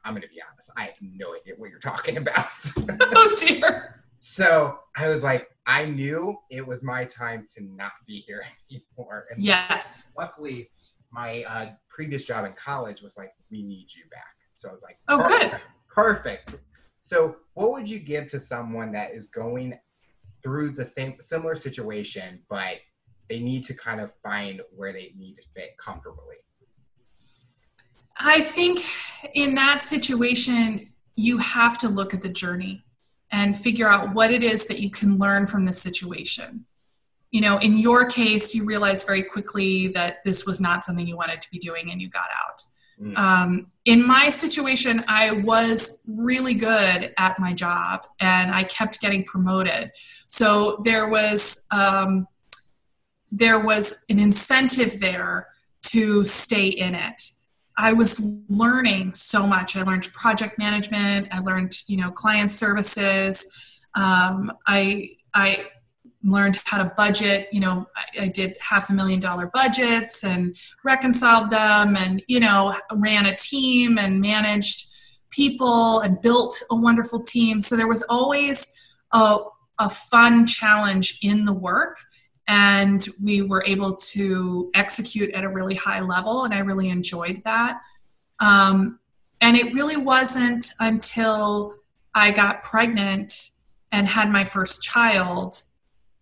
I'm 0.05 0.13
gonna 0.13 0.29
be 0.29 0.41
honest, 0.51 0.71
I 0.77 0.85
have 0.85 0.95
no 1.01 1.35
idea 1.35 1.55
what 1.57 1.71
you're 1.71 1.79
talking 1.79 2.19
about. 2.19 2.47
oh 2.79 3.35
dear. 3.39 4.05
So 4.21 4.79
I 4.97 5.09
was 5.09 5.23
like, 5.23 5.49
I 5.67 5.87
knew 5.87 6.37
it 6.51 6.67
was 6.67 6.83
my 6.83 7.05
time 7.05 7.47
to 7.57 7.65
not 7.65 7.93
be 8.07 8.21
here 8.27 8.45
anymore. 8.71 9.27
And 9.31 9.43
yes. 9.43 10.09
Luckily, 10.17 10.71
my 11.11 11.45
uh, 11.45 11.71
previous 11.89 12.25
job 12.25 12.45
in 12.45 12.53
college 12.53 13.01
was 13.01 13.17
like, 13.17 13.33
we 13.51 13.63
need 13.63 13.87
you 13.95 14.03
back. 14.11 14.35
So 14.57 14.69
I 14.69 14.73
was 14.73 14.83
like, 14.83 14.99
oh, 15.09 15.23
good. 15.23 15.61
Perfect. 15.95 16.57
So, 16.99 17.37
what 17.55 17.71
would 17.71 17.89
you 17.89 18.01
give 18.01 18.29
to 18.29 18.41
someone 18.41 18.91
that 18.93 19.13
is 19.15 19.29
going 19.29 19.79
through 20.43 20.71
the 20.71 20.85
same 20.85 21.15
similar 21.21 21.55
situation, 21.55 22.41
but 22.51 22.79
they 23.31 23.39
need 23.39 23.65
to 23.65 23.75
kind 23.75 24.01
of 24.01 24.11
find 24.23 24.61
where 24.75 24.93
they 24.93 25.13
need 25.17 25.37
to 25.37 25.43
fit 25.55 25.77
comfortably? 25.79 26.37
I 28.19 28.41
think 28.41 28.81
in 29.35 29.55
that 29.55 29.83
situation, 29.83 30.93
you 31.17 31.39
have 31.39 31.79
to 31.79 31.89
look 31.89 32.13
at 32.13 32.23
the 32.23 32.29
journey 32.29 32.85
and 33.31 33.57
figure 33.57 33.89
out 33.89 34.15
what 34.15 34.33
it 34.33 34.43
is 34.43 34.67
that 34.67 34.81
you 34.81 34.91
can 34.91 35.19
learn 35.19 35.47
from 35.47 35.65
the 35.65 35.73
situation. 35.73 36.67
You 37.31 37.41
know, 37.41 37.59
in 37.59 37.77
your 37.77 38.09
case, 38.09 38.55
you 38.55 38.65
realized 38.65 39.07
very 39.07 39.23
quickly 39.23 39.89
that 39.89 40.19
this 40.25 40.47
was 40.47 40.61
not 40.61 40.85
something 40.85 41.07
you 41.07 41.17
wanted 41.17 41.41
to 41.43 41.51
be 41.51 41.59
doing 41.59 41.91
and 41.91 42.01
you 42.01 42.09
got 42.09 42.29
out. 42.47 42.63
Mm. 43.01 43.19
Um, 43.19 43.67
in 43.85 44.07
my 44.07 44.29
situation, 44.31 45.05
I 45.09 45.33
was 45.33 46.03
really 46.09 46.55
good 46.55 47.13
at 47.19 47.39
my 47.39 47.53
job 47.53 48.07
and 48.21 48.55
I 48.55 48.63
kept 48.63 49.01
getting 49.01 49.25
promoted. 49.25 49.93
So 50.27 50.81
there 50.85 51.09
was 51.09 51.67
um, 51.71 52.27
there 53.31 53.59
was 53.59 54.05
an 54.09 54.19
incentive 54.19 55.01
there 55.01 55.49
to 55.83 56.25
stay 56.25 56.69
in 56.69 56.95
it. 56.95 57.31
I 57.77 57.93
was 57.93 58.25
learning 58.49 59.15
so 59.15 59.47
much. 59.47 59.77
I 59.77 59.83
learned 59.83 60.13
project 60.13 60.59
management. 60.59 61.29
I 61.33 61.41
learned, 61.41 61.73
you 61.89 61.97
know, 61.97 62.11
client 62.11 62.53
services. 62.53 63.81
Um, 63.95 64.53
I 64.67 65.11
I 65.35 65.67
learned 66.25 66.61
how 66.65 66.83
to 66.83 66.93
budget. 66.97 67.49
You 67.53 67.61
know, 67.61 67.87
I, 67.97 68.25
I, 68.25 68.29
did 68.29 68.57
half 68.61 68.89
a 68.91 68.95
million 68.95 69.21
dollar 69.21 69.47
budgets 69.47 70.25
and 70.25 70.57
reconciled 70.85 71.51
them, 71.51 71.97
and 71.97 72.23
you 72.27 72.41
know, 72.41 72.75
ran 72.93 73.27
a 73.27 73.37
team 73.37 73.99
and 73.99 74.21
managed 74.21 74.87
people 75.31 76.01
and 76.01 76.21
built 76.21 76.57
a 76.71 76.77
wonderful 76.77 77.21
team. 77.21 77.61
So 77.61 77.77
there 77.77 77.89
was 77.89 78.05
always 78.09 78.73
a 79.13 79.39
a 79.79 79.91
fun 79.91 80.47
challenge 80.47 81.19
in 81.23 81.45
the 81.45 81.53
work 81.53 81.97
and 82.47 83.07
we 83.23 83.43
were 83.43 83.65
able 83.67 83.97
to 83.97 84.71
execute 84.75 85.31
at 85.35 85.45
a 85.45 85.49
really 85.49 85.75
high 85.75 86.01
level 86.01 86.45
and 86.45 86.55
i 86.55 86.59
really 86.59 86.89
enjoyed 86.89 87.43
that 87.45 87.81
um, 88.41 88.99
and 89.41 89.57
it 89.57 89.73
really 89.73 89.97
wasn't 89.97 90.67
until 90.81 91.75
i 92.15 92.31
got 92.31 92.63
pregnant 92.63 93.33
and 93.93 94.07
had 94.07 94.31
my 94.31 94.45
first 94.45 94.83
child 94.83 95.63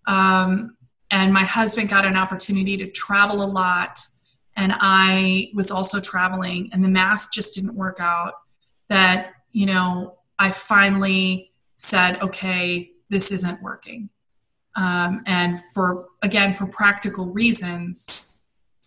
um, 0.06 0.76
and 1.10 1.32
my 1.32 1.42
husband 1.42 1.88
got 1.88 2.04
an 2.04 2.16
opportunity 2.16 2.76
to 2.76 2.90
travel 2.90 3.42
a 3.42 3.46
lot 3.46 3.98
and 4.56 4.74
i 4.80 5.50
was 5.54 5.70
also 5.70 6.00
traveling 6.00 6.68
and 6.72 6.82
the 6.82 6.88
math 6.88 7.30
just 7.32 7.54
didn't 7.54 7.76
work 7.76 7.98
out 8.00 8.34
that 8.88 9.32
you 9.52 9.66
know 9.66 10.18
i 10.38 10.50
finally 10.50 11.52
said 11.76 12.20
okay 12.22 12.92
this 13.12 13.30
isn't 13.30 13.62
working. 13.62 14.08
Um, 14.74 15.22
and 15.26 15.60
for 15.74 16.06
again 16.22 16.54
for 16.54 16.66
practical 16.66 17.26
reasons 17.30 18.34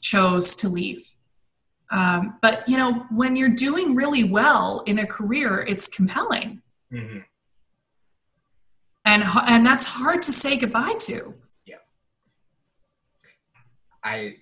chose 0.01 0.55
to 0.57 0.67
leave. 0.67 1.13
Um, 1.91 2.39
but 2.41 2.67
you 2.67 2.75
know 2.75 3.05
when 3.11 3.35
you're 3.35 3.49
doing 3.49 3.95
really 3.95 4.23
well 4.23 4.83
in 4.87 4.99
a 4.99 5.05
career 5.05 5.63
it's 5.69 5.87
compelling. 5.87 6.63
Mm-hmm. 6.91 7.19
And 9.05 9.23
and 9.47 9.65
that's 9.65 9.85
hard 9.85 10.21
to 10.21 10.31
say 10.31 10.57
goodbye 10.57 10.93
to 10.99 11.33
yeah 11.65 11.75
i 14.03 14.35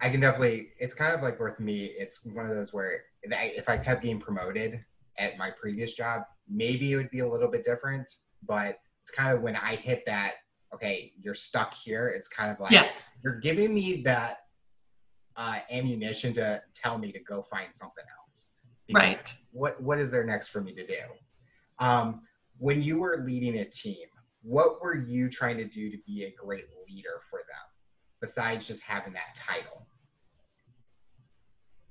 i 0.00 0.08
can 0.08 0.20
definitely 0.20 0.68
it's 0.78 0.94
kind 0.94 1.14
of 1.14 1.22
like 1.22 1.38
with 1.40 1.58
me 1.60 1.86
it's 1.98 2.24
one 2.26 2.46
of 2.46 2.54
those 2.54 2.72
where 2.72 3.02
if 3.22 3.68
i 3.68 3.78
kept 3.78 4.02
getting 4.02 4.20
promoted 4.20 4.84
at 5.18 5.36
my 5.38 5.50
previous 5.50 5.94
job 5.94 6.22
maybe 6.48 6.92
it 6.92 6.96
would 6.96 7.10
be 7.10 7.20
a 7.20 7.28
little 7.28 7.48
bit 7.48 7.64
different 7.64 8.06
but 8.46 8.78
it's 9.02 9.10
kind 9.10 9.34
of 9.34 9.42
when 9.42 9.56
i 9.56 9.74
hit 9.76 10.02
that 10.06 10.34
okay, 10.74 11.12
you're 11.20 11.34
stuck 11.34 11.74
here. 11.74 12.08
It's 12.08 12.28
kind 12.28 12.50
of 12.50 12.60
like 12.60 12.72
yes. 12.72 13.18
you're 13.22 13.38
giving 13.38 13.72
me 13.72 14.02
that 14.02 14.38
uh, 15.36 15.58
ammunition 15.70 16.34
to 16.34 16.60
tell 16.74 16.98
me 16.98 17.12
to 17.12 17.20
go 17.20 17.42
find 17.42 17.74
something 17.74 18.04
else. 18.24 18.54
Right. 18.92 19.32
What 19.52 19.80
What 19.80 19.98
is 19.98 20.10
there 20.10 20.24
next 20.24 20.48
for 20.48 20.60
me 20.60 20.74
to 20.74 20.86
do? 20.86 21.00
Um, 21.78 22.22
when 22.58 22.82
you 22.82 22.98
were 22.98 23.22
leading 23.24 23.58
a 23.58 23.64
team, 23.64 24.06
what 24.42 24.82
were 24.82 24.96
you 24.96 25.28
trying 25.28 25.56
to 25.56 25.64
do 25.64 25.90
to 25.90 25.98
be 26.06 26.24
a 26.24 26.34
great 26.36 26.66
leader 26.88 27.20
for 27.30 27.38
them, 27.38 27.66
besides 28.20 28.66
just 28.66 28.82
having 28.82 29.12
that 29.14 29.34
title? 29.34 29.86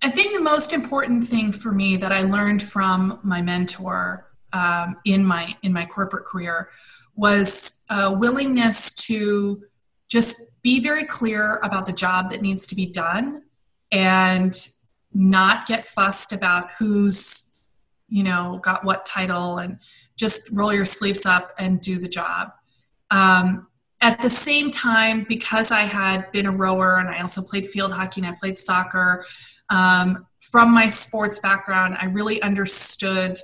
I 0.02 0.10
think 0.10 0.36
the 0.36 0.44
most 0.44 0.74
important 0.74 1.24
thing 1.24 1.52
for 1.52 1.72
me 1.72 1.96
that 1.98 2.12
I 2.12 2.24
learned 2.24 2.62
from 2.62 3.20
my 3.24 3.42
mentor 3.42 4.30
um, 4.52 4.98
in 5.06 5.26
my 5.26 5.56
in 5.64 5.74
my 5.74 5.86
corporate 5.86 6.26
career 6.26 6.70
was 7.16 7.84
a 7.90 8.14
willingness 8.14 8.94
to 9.08 9.64
just 10.10 10.62
be 10.62 10.80
very 10.80 11.06
clear 11.06 11.56
about 11.64 11.86
the 11.86 11.94
job 11.94 12.30
that 12.30 12.42
needs 12.42 12.68
to 12.68 12.76
be 12.76 12.86
done 12.86 13.44
and 13.92 14.68
not 15.14 15.66
get 15.66 15.88
fussed 15.88 16.34
about 16.34 16.70
who's 16.78 17.56
you 18.10 18.24
know 18.24 18.60
got 18.62 18.84
what 18.84 19.06
title 19.06 19.58
and 19.58 19.80
just 20.16 20.50
roll 20.56 20.74
your 20.74 20.86
sleeves 20.86 21.26
up 21.26 21.52
and 21.58 21.82
do 21.82 21.98
the 21.98 22.08
job. 22.08 22.52
Um, 23.12 23.68
at 24.04 24.22
the 24.22 24.30
same 24.30 24.70
time 24.70 25.26
because 25.28 25.72
i 25.72 25.82
had 25.82 26.30
been 26.32 26.46
a 26.46 26.52
rower 26.52 26.98
and 26.98 27.10
i 27.10 27.22
also 27.22 27.42
played 27.42 27.66
field 27.66 27.92
hockey 27.92 28.22
and 28.22 28.30
i 28.30 28.36
played 28.40 28.58
soccer 28.58 29.26
um, 29.70 30.28
from 30.42 30.72
my 30.72 30.88
sports 30.88 31.40
background 31.40 31.98
i 32.00 32.06
really 32.06 32.40
understood 32.44 33.38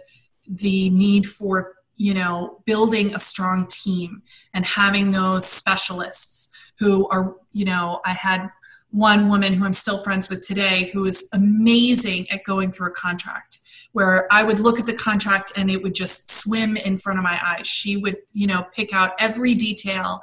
the 0.47 0.89
need 0.91 1.25
for 1.25 1.75
you 1.95 2.13
know 2.13 2.61
building 2.65 3.15
a 3.15 3.19
strong 3.19 3.65
team 3.67 4.21
and 4.53 4.65
having 4.65 5.11
those 5.11 5.45
specialists 5.45 6.73
who 6.77 7.07
are 7.07 7.35
you 7.53 7.65
know 7.65 8.01
i 8.05 8.11
had 8.11 8.49
one 8.91 9.29
woman 9.29 9.53
who 9.53 9.63
i'm 9.63 9.73
still 9.73 10.03
friends 10.03 10.29
with 10.29 10.45
today 10.45 10.89
who 10.91 11.05
is 11.05 11.29
amazing 11.33 12.29
at 12.29 12.43
going 12.43 12.69
through 12.71 12.87
a 12.87 12.91
contract 12.91 13.58
where 13.93 14.27
i 14.31 14.43
would 14.43 14.59
look 14.59 14.79
at 14.79 14.85
the 14.85 14.93
contract 14.93 15.51
and 15.55 15.69
it 15.69 15.81
would 15.81 15.93
just 15.93 16.29
swim 16.29 16.77
in 16.77 16.97
front 16.97 17.19
of 17.19 17.23
my 17.23 17.39
eyes 17.43 17.67
she 17.67 17.97
would 17.97 18.17
you 18.33 18.47
know 18.47 18.65
pick 18.73 18.93
out 18.93 19.11
every 19.19 19.53
detail 19.53 20.21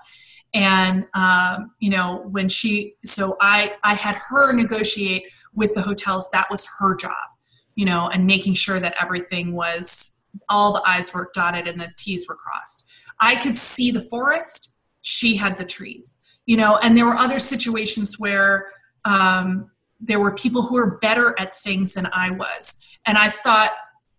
and 0.54 1.06
um, 1.14 1.72
you 1.80 1.90
know 1.90 2.24
when 2.30 2.48
she 2.48 2.94
so 3.04 3.36
i 3.40 3.74
i 3.82 3.94
had 3.94 4.16
her 4.28 4.52
negotiate 4.52 5.24
with 5.54 5.74
the 5.74 5.82
hotels 5.82 6.28
that 6.30 6.46
was 6.50 6.68
her 6.78 6.94
job 6.94 7.26
you 7.74 7.84
know 7.84 8.08
and 8.12 8.26
making 8.26 8.54
sure 8.54 8.80
that 8.80 8.94
everything 9.00 9.52
was 9.52 10.16
all 10.48 10.72
the 10.72 10.82
I's 10.84 11.12
were 11.12 11.30
dotted 11.34 11.66
and 11.66 11.80
the 11.80 11.92
T's 11.96 12.28
were 12.28 12.36
crossed. 12.36 12.88
I 13.20 13.36
could 13.36 13.56
see 13.56 13.90
the 13.90 14.00
forest, 14.00 14.76
she 15.02 15.36
had 15.36 15.58
the 15.58 15.64
trees, 15.64 16.18
you 16.46 16.56
know, 16.56 16.78
and 16.82 16.96
there 16.96 17.06
were 17.06 17.14
other 17.14 17.38
situations 17.38 18.18
where 18.18 18.68
um, 19.04 19.70
there 20.00 20.20
were 20.20 20.34
people 20.34 20.62
who 20.62 20.74
were 20.74 20.98
better 20.98 21.34
at 21.38 21.56
things 21.56 21.94
than 21.94 22.08
I 22.12 22.30
was. 22.30 22.82
And 23.06 23.16
I 23.16 23.28
thought, 23.28 23.72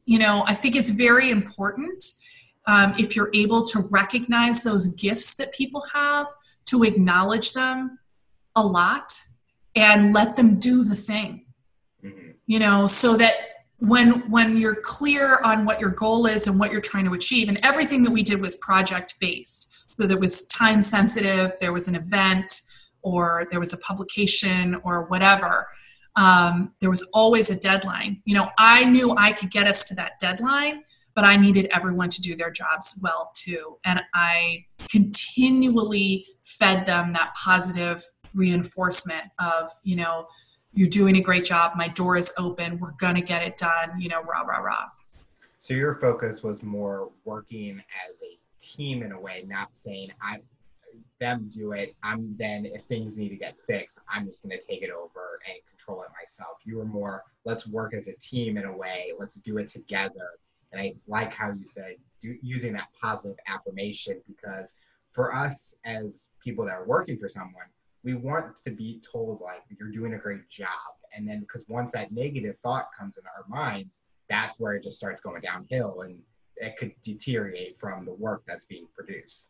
you 0.06 0.20
know, 0.20 0.44
I 0.48 0.54
think 0.54 0.76
it's 0.76 0.90
very 0.90 1.30
important 1.30 2.04
um, 2.68 2.94
if 2.98 3.16
you're 3.16 3.32
able 3.34 3.64
to 3.64 3.80
recognize 3.90 4.64
those 4.64 4.96
gifts 4.96 5.36
that 5.36 5.54
people 5.54 5.84
have, 5.94 6.28
to 6.66 6.84
acknowledge 6.84 7.54
them 7.54 7.98
a 8.56 8.66
lot 8.66 9.14
and 9.76 10.14
let 10.14 10.36
them 10.36 10.60
do 10.60 10.84
the 10.84 10.96
thing. 10.96 11.46
Mm-hmm. 12.04 12.32
You 12.46 12.60
know, 12.60 12.88
so 12.88 13.16
that 13.18 13.36
when 13.80 14.30
when 14.30 14.58
you're 14.58 14.82
clear 14.82 15.40
on 15.44 15.66
what 15.66 15.80
your 15.80 15.92
goal 15.92 16.26
is 16.26 16.48
and 16.48 16.60
what 16.60 16.72
you're 16.72 16.82
trying 16.82 17.06
to 17.06 17.14
achieve, 17.14 17.48
and 17.48 17.60
everything 17.64 18.04
that 18.04 18.12
we 18.12 18.24
did 18.24 18.42
was 18.42 18.56
project 18.58 19.16
based. 19.20 19.74
So 19.98 20.06
there 20.06 20.20
was 20.20 20.46
time 20.46 20.82
sensitive, 20.82 21.54
there 21.60 21.74
was 21.74 21.88
an 21.88 21.96
event, 21.96 22.62
or 23.02 23.48
there 23.50 23.60
was 23.60 23.74
a 23.74 23.78
publication, 23.78 24.80
or 24.84 25.06
whatever. 25.06 25.68
Um, 26.18 26.74
there 26.82 26.90
was 26.90 27.10
always 27.14 27.50
a 27.50 27.60
deadline. 27.60 28.22
You 28.26 28.36
know, 28.36 28.50
I 28.58 28.84
knew 28.86 29.16
I 29.16 29.32
could 29.32 29.52
get 29.52 29.68
us 29.68 29.84
to 29.86 29.96
that 29.96 30.14
deadline, 30.20 30.84
but 31.16 31.24
I 31.24 31.38
needed 31.38 31.70
everyone 31.72 32.10
to 32.10 32.22
do 32.22 32.36
their 32.36 32.52
jobs 32.52 33.00
well 33.02 33.32
too. 33.36 33.78
And 33.86 34.02
I 34.14 34.66
continually 34.90 36.26
fed 36.42 36.86
them 36.86 37.14
that 37.14 37.36
positive 37.36 38.04
reinforcement 38.34 39.24
of, 39.40 39.70
you 39.84 39.96
know, 39.96 40.28
you're 40.74 40.90
doing 40.90 41.18
a 41.18 41.22
great 41.22 41.46
job. 41.46 41.74
My 41.76 41.88
door 41.88 42.18
is 42.18 42.34
open. 42.38 42.80
We're 42.80 42.92
going 43.00 43.16
to 43.16 43.22
get 43.22 43.44
it 43.44 43.58
done, 43.58 44.00
you 44.00 44.10
know, 44.10 44.22
rah, 44.22 44.42
rah, 44.42 44.60
rah. 44.60 44.86
So 45.60 45.74
your 45.74 45.96
focus 45.96 46.44
was 46.44 46.64
more 46.64 47.12
working 47.26 47.82
as 48.10 48.22
a 48.22 48.38
team 48.60 49.04
in 49.04 49.12
a 49.12 49.20
way, 49.20 49.44
not 49.48 49.70
saying 49.74 50.12
I 50.22 50.40
them 51.20 51.50
do 51.54 51.72
it. 51.72 51.96
I'm 52.04 52.36
then 52.38 52.66
if 52.66 52.84
things 52.86 53.18
need 53.18 53.30
to 53.30 53.36
get 53.36 53.56
fixed, 53.66 54.00
I'm 54.10 54.26
just 54.28 54.44
going 54.44 54.58
to 54.58 54.66
take 54.66 54.82
it 54.82 54.92
over 54.92 55.40
and 55.48 55.58
control 55.70 56.04
it 56.04 56.10
myself. 56.20 56.58
You 56.64 56.78
were 56.78 56.86
more 56.86 57.24
let's 57.46 57.68
work 57.68 57.94
as 57.94 58.08
a 58.08 58.14
team 58.14 58.58
in 58.58 58.66
a 58.66 58.76
way. 58.76 59.14
Let's 59.18 59.36
do 59.36 59.58
it 59.58 59.70
together 59.70 60.32
and 60.72 60.82
I 60.82 60.96
like 61.08 61.34
how 61.34 61.52
you 61.52 61.66
said 61.66 61.96
using 62.22 62.74
that 62.74 62.88
positive 63.00 63.38
affirmation 63.48 64.22
because 64.28 64.74
for 65.12 65.34
us 65.34 65.74
as 65.86 66.28
people 66.44 66.66
that 66.66 66.74
are 66.74 66.86
working 66.86 67.18
for 67.18 67.30
someone, 67.30 67.66
we 68.04 68.14
want 68.14 68.58
to 68.64 68.72
be 68.72 69.02
told 69.10 69.42
like 69.42 69.64
you're 69.78 69.92
doing 69.92 70.14
a 70.14 70.18
great 70.18 70.50
job. 70.50 70.68
And 71.16 71.28
then 71.28 71.40
because 71.42 71.66
once 71.68 71.92
that 71.94 72.12
negative 72.12 72.56
thought 72.64 72.88
comes 72.98 73.18
in 73.18 73.24
our 73.26 73.46
minds, 73.48 74.02
that's 74.30 74.60
where 74.60 74.74
it 74.74 74.84
just 74.84 74.98
starts 74.98 75.22
going 75.22 75.42
downhill 75.42 76.02
and 76.02 76.20
it 76.58 76.78
could 76.78 76.94
deteriorate 77.04 77.80
from 77.80 78.06
the 78.06 78.14
work 78.14 78.44
that's 78.48 78.66
being 78.66 78.88
produced. 78.96 79.50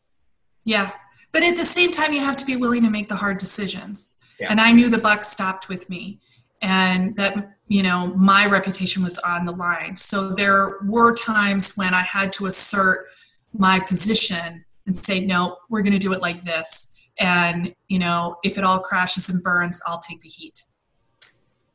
Yeah. 0.68 0.92
But 1.32 1.44
at 1.44 1.56
the 1.56 1.66
same 1.66 1.92
time, 1.92 2.14
you 2.14 2.20
have 2.20 2.38
to 2.38 2.46
be 2.46 2.58
willing 2.58 2.84
to 2.84 2.90
make 2.90 3.08
the 3.10 3.16
hard 3.16 3.38
decisions. 3.38 4.12
Yeah. 4.40 4.48
And 4.50 4.60
I 4.60 4.72
knew 4.74 4.90
the 4.90 4.98
buck 4.98 5.24
stopped 5.24 5.70
with 5.70 5.90
me 5.90 6.20
and 6.62 7.16
that 7.16 7.58
you 7.68 7.84
know 7.84 8.08
my 8.16 8.46
reputation 8.46 9.04
was 9.04 9.20
on 9.20 9.46
the 9.46 9.52
line 9.52 9.96
so 9.96 10.34
there 10.34 10.78
were 10.86 11.14
times 11.14 11.76
when 11.76 11.94
i 11.94 12.02
had 12.02 12.32
to 12.34 12.48
assert 12.48 13.08
my 13.54 13.80
position 13.80 14.66
and 14.86 14.96
say 14.96 15.24
no 15.24 15.58
we're 15.70 15.82
going 15.82 15.94
to 15.94 16.00
do 16.00 16.14
it 16.14 16.22
like 16.22 16.44
this 16.44 16.94
and 17.20 17.76
you 17.88 18.00
know 18.00 18.36
if 18.44 18.58
it 18.58 18.64
all 18.64 18.80
crashes 18.80 19.30
and 19.30 19.44
burns 19.44 19.82
i'll 19.86 20.00
take 20.00 20.20
the 20.22 20.30
heat 20.30 20.64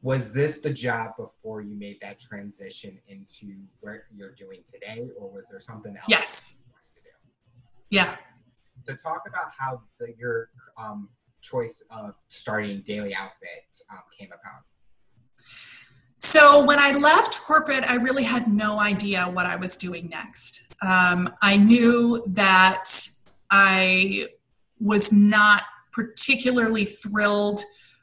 was 0.03 0.32
this 0.32 0.59
the 0.59 0.72
job 0.72 1.12
before 1.16 1.61
you 1.61 1.76
made 1.76 1.99
that 2.01 2.20
transition 2.20 2.99
into 3.07 3.55
what 3.80 4.01
you're 4.12 4.32
doing 4.32 4.64
today 4.72 5.09
or 5.16 5.30
was 5.30 5.45
there 5.49 5.61
something 5.61 5.97
else 5.97 6.07
yes 6.09 6.57
yeah 7.90 8.16
to 8.87 8.97
talk 8.97 9.22
about 9.26 9.53
how 9.57 9.83
the, 9.99 10.14
your 10.18 10.51
um, 10.78 11.09
choice 11.41 11.83
of 11.91 12.14
starting 12.28 12.83
daily 12.87 13.14
outfit 13.14 13.64
um, 13.91 14.03
came 14.18 14.28
about 14.28 14.62
so 16.18 16.64
when 16.64 16.78
I 16.78 16.93
left 16.93 17.43
corporate, 17.43 17.85
I 17.85 17.97
really 17.97 18.22
had 18.22 18.47
no 18.47 18.78
idea 18.78 19.24
what 19.24 19.45
I 19.45 19.57
was 19.57 19.76
doing 19.76 20.09
next. 20.09 20.72
Um, 20.80 21.35
I 21.43 21.57
knew 21.57 22.24
that 22.28 22.85
I 23.51 24.28
was 24.80 25.12
not 25.12 25.64
particularly 25.93 26.85
thrilled 26.85 27.61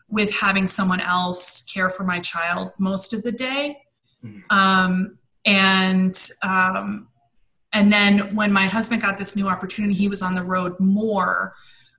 with 0.09 0.31
having 0.33 0.67
someone 0.67 0.99
else 0.99 1.63
care 1.73 1.89
for 1.89 2.03
my 2.03 2.19
child 2.19 2.71
most 2.77 3.13
of 3.13 3.23
the 3.23 3.31
day. 3.31 3.81
Mm-hmm. 4.23 4.39
Um, 4.49 5.17
and 5.45 6.15
um, 6.43 7.07
and 7.71 7.93
then 7.93 8.35
when 8.35 8.51
my 8.51 8.65
husband 8.65 9.01
got 9.01 9.17
this 9.17 9.35
new 9.35 9.47
opportunity, 9.47 9.93
he 9.93 10.07
was 10.07 10.21
on 10.21 10.35
the 10.35 10.43
road 10.43 10.79
more. 10.79 11.53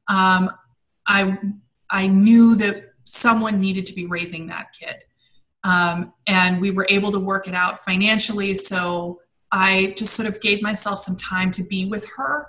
Um, 0.09 0.51
I 1.07 1.39
I 1.89 2.07
knew 2.09 2.57
that 2.57 2.93
someone 3.05 3.61
needed 3.61 3.87
to 3.87 3.95
be 3.95 4.07
raising 4.07 4.47
that 4.49 4.73
kid. 4.79 4.97
Um, 5.65 6.13
and 6.27 6.61
we 6.61 6.71
were 6.71 6.87
able 6.89 7.11
to 7.13 7.19
work 7.19 7.47
it 7.47 7.55
out 7.55 7.81
financially. 7.81 8.55
So 8.55 9.21
I 9.53 9.95
just 9.97 10.15
sort 10.15 10.29
of 10.29 10.41
gave 10.41 10.63
myself 10.63 11.01
some 11.01 11.17
time 11.17 11.51
to 11.53 11.65
be 11.65 11.85
with 11.85 12.09
her 12.17 12.47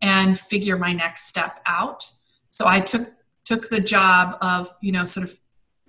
and 0.00 0.38
figure 0.38 0.78
my 0.78 0.92
next 0.92 1.26
step 1.26 1.60
out. 1.66 2.10
So 2.48 2.66
I 2.66 2.80
took 2.80 3.08
took 3.44 3.68
the 3.68 3.80
job 3.80 4.36
of 4.40 4.68
you 4.80 4.92
know 4.92 5.04
sort 5.04 5.28
of 5.28 5.38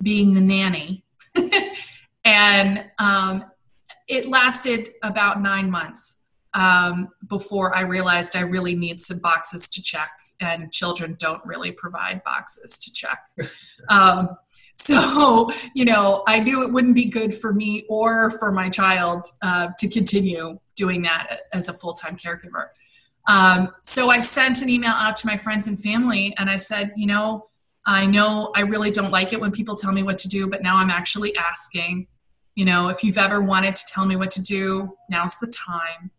being 0.01 0.33
the 0.33 0.41
nanny, 0.41 1.03
and 2.25 2.85
um, 2.99 3.45
it 4.07 4.27
lasted 4.27 4.89
about 5.01 5.41
nine 5.41 5.69
months 5.69 6.18
um, 6.53 7.09
before 7.27 7.75
I 7.75 7.81
realized 7.81 8.35
I 8.35 8.41
really 8.41 8.75
need 8.75 9.01
some 9.01 9.19
boxes 9.19 9.67
to 9.69 9.83
check 9.83 10.11
and 10.39 10.71
children 10.71 11.17
don't 11.19 11.45
really 11.45 11.71
provide 11.71 12.23
boxes 12.23 12.77
to 12.77 12.93
check. 12.93 13.19
Um, 13.87 14.37
so, 14.75 15.49
you 15.73 15.83
know, 15.83 16.23
I 16.27 16.39
knew 16.39 16.63
it 16.63 16.71
wouldn't 16.71 16.93
be 16.93 17.05
good 17.05 17.33
for 17.33 17.53
me 17.53 17.85
or 17.89 18.29
for 18.29 18.51
my 18.51 18.69
child 18.69 19.25
uh, 19.41 19.69
to 19.79 19.87
continue 19.87 20.59
doing 20.75 21.01
that 21.03 21.41
as 21.53 21.69
a 21.69 21.73
full 21.73 21.93
time 21.93 22.15
caregiver. 22.15 22.67
Um, 23.27 23.71
so 23.83 24.09
I 24.09 24.19
sent 24.19 24.61
an 24.61 24.69
email 24.69 24.91
out 24.91 25.15
to 25.17 25.27
my 25.27 25.37
friends 25.37 25.67
and 25.67 25.81
family 25.81 26.35
and 26.37 26.49
I 26.49 26.57
said, 26.57 26.91
you 26.95 27.07
know, 27.07 27.47
I 27.85 28.05
know 28.05 28.51
I 28.55 28.61
really 28.61 28.91
don't 28.91 29.11
like 29.11 29.33
it 29.33 29.41
when 29.41 29.51
people 29.51 29.75
tell 29.75 29.91
me 29.91 30.03
what 30.03 30.17
to 30.19 30.27
do, 30.27 30.47
but 30.47 30.61
now 30.61 30.75
I'm 30.77 30.89
actually 30.89 31.35
asking. 31.35 32.07
You 32.55 32.65
know, 32.65 32.89
if 32.89 33.03
you've 33.03 33.17
ever 33.17 33.41
wanted 33.41 33.75
to 33.75 33.85
tell 33.87 34.05
me 34.05 34.15
what 34.15 34.31
to 34.31 34.41
do, 34.41 34.95
now's 35.09 35.37
the 35.37 35.47
time. 35.47 36.11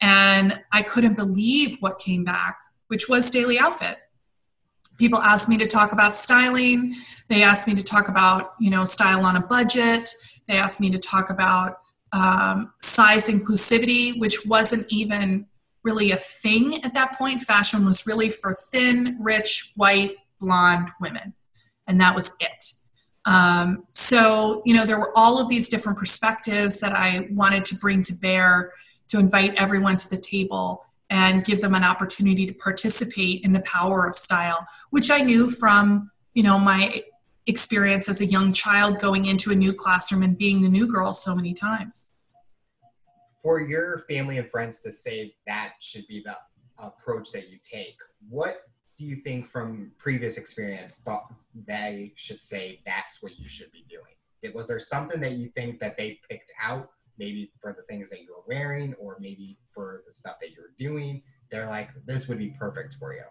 And 0.00 0.60
I 0.72 0.82
couldn't 0.82 1.14
believe 1.14 1.78
what 1.80 1.98
came 1.98 2.24
back 2.24 2.58
which 2.88 3.08
was 3.08 3.30
daily 3.30 3.58
outfit. 3.58 3.98
People 4.98 5.20
asked 5.20 5.48
me 5.48 5.56
to 5.58 5.66
talk 5.66 5.92
about 5.92 6.16
styling. 6.16 6.94
They 7.28 7.42
asked 7.42 7.68
me 7.68 7.74
to 7.76 7.84
talk 7.84 8.08
about, 8.08 8.54
you 8.58 8.68
know, 8.68 8.84
style 8.84 9.24
on 9.24 9.36
a 9.36 9.40
budget. 9.40 10.12
They 10.48 10.54
asked 10.54 10.80
me 10.80 10.90
to 10.90 10.98
talk 10.98 11.30
about 11.30 11.78
um, 12.12 12.72
size 12.78 13.28
inclusivity, 13.28 14.18
which 14.18 14.44
wasn't 14.46 14.86
even 14.90 15.46
really 15.84 16.10
a 16.10 16.16
thing 16.16 16.82
at 16.82 16.94
that 16.94 17.16
point. 17.16 17.42
Fashion 17.42 17.84
was 17.84 18.06
really 18.06 18.30
for 18.30 18.54
thin, 18.72 19.16
rich, 19.20 19.72
white, 19.76 20.16
blonde 20.40 20.88
women, 21.00 21.34
and 21.86 22.00
that 22.00 22.14
was 22.14 22.34
it. 22.40 22.72
Um, 23.24 23.86
so, 23.92 24.62
you 24.64 24.74
know, 24.74 24.86
there 24.86 24.98
were 24.98 25.16
all 25.16 25.38
of 25.38 25.48
these 25.48 25.68
different 25.68 25.98
perspectives 25.98 26.80
that 26.80 26.92
I 26.92 27.28
wanted 27.30 27.64
to 27.66 27.76
bring 27.76 28.02
to 28.02 28.14
bear 28.14 28.72
to 29.08 29.18
invite 29.18 29.54
everyone 29.56 29.96
to 29.96 30.10
the 30.10 30.18
table 30.18 30.84
and 31.10 31.44
give 31.44 31.60
them 31.60 31.74
an 31.74 31.84
opportunity 31.84 32.46
to 32.46 32.52
participate 32.52 33.42
in 33.42 33.52
the 33.52 33.60
power 33.60 34.06
of 34.06 34.14
style, 34.14 34.66
which 34.90 35.10
I 35.10 35.18
knew 35.18 35.48
from, 35.48 36.10
you 36.34 36.42
know, 36.42 36.58
my 36.58 37.02
experience 37.46 38.08
as 38.08 38.20
a 38.20 38.26
young 38.26 38.52
child 38.52 39.00
going 39.00 39.24
into 39.24 39.50
a 39.50 39.54
new 39.54 39.72
classroom 39.72 40.22
and 40.22 40.36
being 40.36 40.60
the 40.60 40.68
new 40.68 40.86
girl 40.86 41.14
so 41.14 41.34
many 41.34 41.54
times. 41.54 42.10
For 43.42 43.60
your 43.60 44.04
family 44.08 44.36
and 44.36 44.50
friends 44.50 44.80
to 44.80 44.92
say 44.92 45.34
that 45.46 45.72
should 45.80 46.06
be 46.06 46.22
the 46.22 46.36
approach 46.78 47.32
that 47.32 47.48
you 47.48 47.58
take, 47.62 47.96
what 48.28 48.64
do 48.98 49.06
you 49.06 49.16
think 49.16 49.48
from 49.48 49.92
previous 49.96 50.36
experience 50.36 51.00
they 51.66 52.12
should 52.16 52.42
say 52.42 52.80
that's 52.84 53.22
what 53.22 53.38
you 53.38 53.48
should 53.48 53.72
be 53.72 53.86
doing? 53.88 54.54
Was 54.54 54.68
there 54.68 54.78
something 54.78 55.20
that 55.20 55.32
you 55.32 55.48
think 55.48 55.80
that 55.80 55.96
they 55.96 56.20
picked 56.28 56.52
out 56.62 56.90
maybe 57.18 57.50
for 57.60 57.72
the 57.72 57.82
things 57.82 58.10
that 58.10 58.22
you're 58.22 58.42
wearing 58.46 58.94
or 58.94 59.16
maybe 59.20 59.58
for 59.74 60.02
the 60.06 60.12
stuff 60.12 60.36
that 60.40 60.50
you're 60.52 60.72
doing. 60.78 61.22
They're 61.50 61.66
like, 61.66 61.90
this 62.06 62.28
would 62.28 62.38
be 62.38 62.54
perfect 62.58 62.94
for 62.94 63.14
you. 63.14 63.22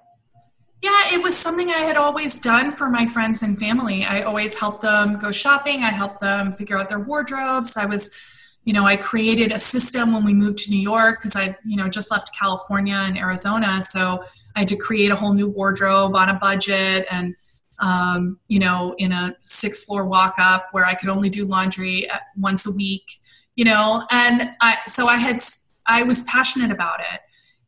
Yeah, 0.81 0.91
it 1.07 1.23
was 1.23 1.35
something 1.35 1.69
I 1.69 1.79
had 1.79 1.97
always 1.97 2.39
done 2.39 2.71
for 2.71 2.87
my 2.89 3.07
friends 3.07 3.41
and 3.41 3.57
family. 3.57 4.05
I 4.05 4.21
always 4.21 4.59
helped 4.59 4.83
them 4.83 5.17
go 5.17 5.31
shopping. 5.31 5.83
I 5.83 5.89
helped 5.89 6.21
them 6.21 6.51
figure 6.51 6.77
out 6.77 6.87
their 6.87 6.99
wardrobes. 6.99 7.77
I 7.77 7.85
was, 7.85 8.15
you 8.63 8.73
know, 8.73 8.85
I 8.85 8.95
created 8.95 9.51
a 9.51 9.59
system 9.59 10.13
when 10.13 10.23
we 10.23 10.35
moved 10.35 10.59
to 10.59 10.69
New 10.69 10.79
York 10.79 11.19
because 11.19 11.35
I, 11.35 11.57
you 11.65 11.77
know, 11.77 11.87
just 11.87 12.11
left 12.11 12.29
California 12.37 12.95
and 12.95 13.17
Arizona. 13.17 13.81
So 13.81 14.21
I 14.55 14.59
had 14.59 14.67
to 14.67 14.77
create 14.77 15.09
a 15.09 15.15
whole 15.15 15.33
new 15.33 15.47
wardrobe 15.47 16.15
on 16.15 16.29
a 16.29 16.35
budget 16.35 17.07
and, 17.09 17.35
um, 17.79 18.39
you 18.47 18.59
know, 18.59 18.93
in 18.99 19.11
a 19.11 19.35
six 19.41 19.83
floor 19.83 20.05
walk 20.05 20.35
up 20.37 20.67
where 20.73 20.85
I 20.85 20.93
could 20.93 21.09
only 21.09 21.29
do 21.29 21.45
laundry 21.45 22.07
once 22.35 22.67
a 22.67 22.71
week 22.71 23.19
you 23.57 23.65
know 23.65 24.03
and 24.11 24.51
i 24.61 24.77
so 24.85 25.07
i 25.07 25.17
had 25.17 25.43
i 25.87 26.03
was 26.03 26.23
passionate 26.23 26.71
about 26.71 27.01
it. 27.01 27.19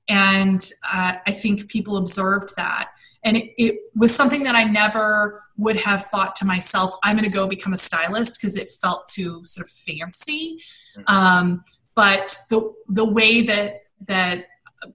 And 0.08 0.62
uh, 0.92 1.14
i 1.28 1.32
think 1.32 1.68
people 1.68 1.98
observed 1.98 2.56
that. 2.56 2.90
And 3.22 3.36
it, 3.36 3.52
it, 3.58 3.76
was 3.96 4.16
something 4.16 4.44
that 4.44 4.56
i 4.56 4.64
never 4.64 5.44
would 5.58 5.76
have 5.76 6.02
thought 6.04 6.36
to 6.38 6.46
myself 6.46 6.92
i'm 7.04 7.18
going 7.18 7.30
to 7.30 7.38
go 7.40 7.48
become 7.48 7.74
a 7.74 7.78
stylist 7.78 8.40
because 8.40 8.56
it 8.56 8.70
felt 8.70 9.08
too 9.10 9.42
sort 9.44 9.68
of 9.68 9.72
fancy. 9.72 10.62
Mm-hmm. 10.98 11.16
um, 11.16 11.64
but 11.96 12.38
the 12.50 12.74
the 12.88 13.06
way 13.06 13.42
that 13.42 13.82
that 14.08 14.46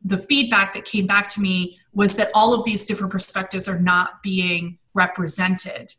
the 0.03 0.19
feedback 0.19 0.73
that 0.75 0.85
came 0.85 1.07
back 1.07 1.29
to 1.29 1.41
me 1.41 1.79
was 1.93 2.17
that 2.17 2.31
all 2.35 2.55
of 2.55 2.65
these 2.65 2.87
different 2.87 3.13
perspectives 3.13 3.69
are 3.69 3.79
not 3.79 4.23
being 4.23 4.79
represented. 4.95 5.93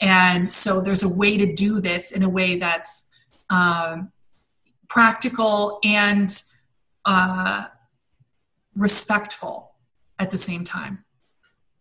And 0.00 0.52
so 0.52 0.80
there's 0.80 1.02
a 1.02 1.08
way 1.14 1.36
to 1.36 1.52
do 1.52 1.80
this 1.80 2.12
in 2.12 2.22
a 2.22 2.28
way 2.28 2.56
that's 2.56 3.08
um, 3.50 4.10
practical 4.88 5.78
and 5.84 6.42
uh, 7.04 7.66
respectful 8.74 9.74
at 10.18 10.30
the 10.30 10.38
same 10.38 10.64
time. 10.64 11.04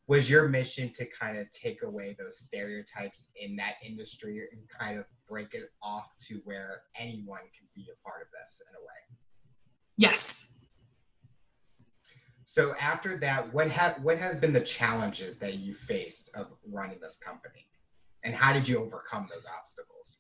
Was 0.08 0.30
your 0.30 0.48
mission 0.48 0.94
to 0.94 1.06
kind 1.06 1.38
of 1.38 1.52
take 1.52 1.84
away 1.84 2.16
those 2.18 2.40
stereotypes 2.40 3.30
in 3.36 3.58
that 3.58 3.74
industry 3.86 4.48
and 4.52 4.62
kind 4.70 4.98
of 4.98 5.06
break 5.28 5.54
it 5.54 5.70
off 5.82 6.08
to 6.28 6.42
where 6.46 6.84
anyone 6.98 7.42
can 7.58 7.68
be 7.76 7.88
a 7.92 8.08
part 8.08 8.22
of 8.22 8.28
this 8.32 8.62
in 8.70 8.76
a 8.76 8.80
way? 8.80 9.18
Yes. 9.98 10.60
So 12.46 12.74
after 12.80 13.18
that 13.18 13.54
what 13.54 13.70
have 13.70 14.02
what 14.02 14.18
has 14.18 14.40
been 14.40 14.54
the 14.54 14.62
challenges 14.62 15.38
that 15.38 15.56
you 15.56 15.74
faced 15.74 16.34
of 16.36 16.48
running 16.72 17.00
this 17.02 17.18
company? 17.18 17.68
And 18.24 18.34
how 18.34 18.54
did 18.54 18.68
you 18.68 18.80
overcome 18.80 19.28
those 19.30 19.46
obstacles 19.60 20.20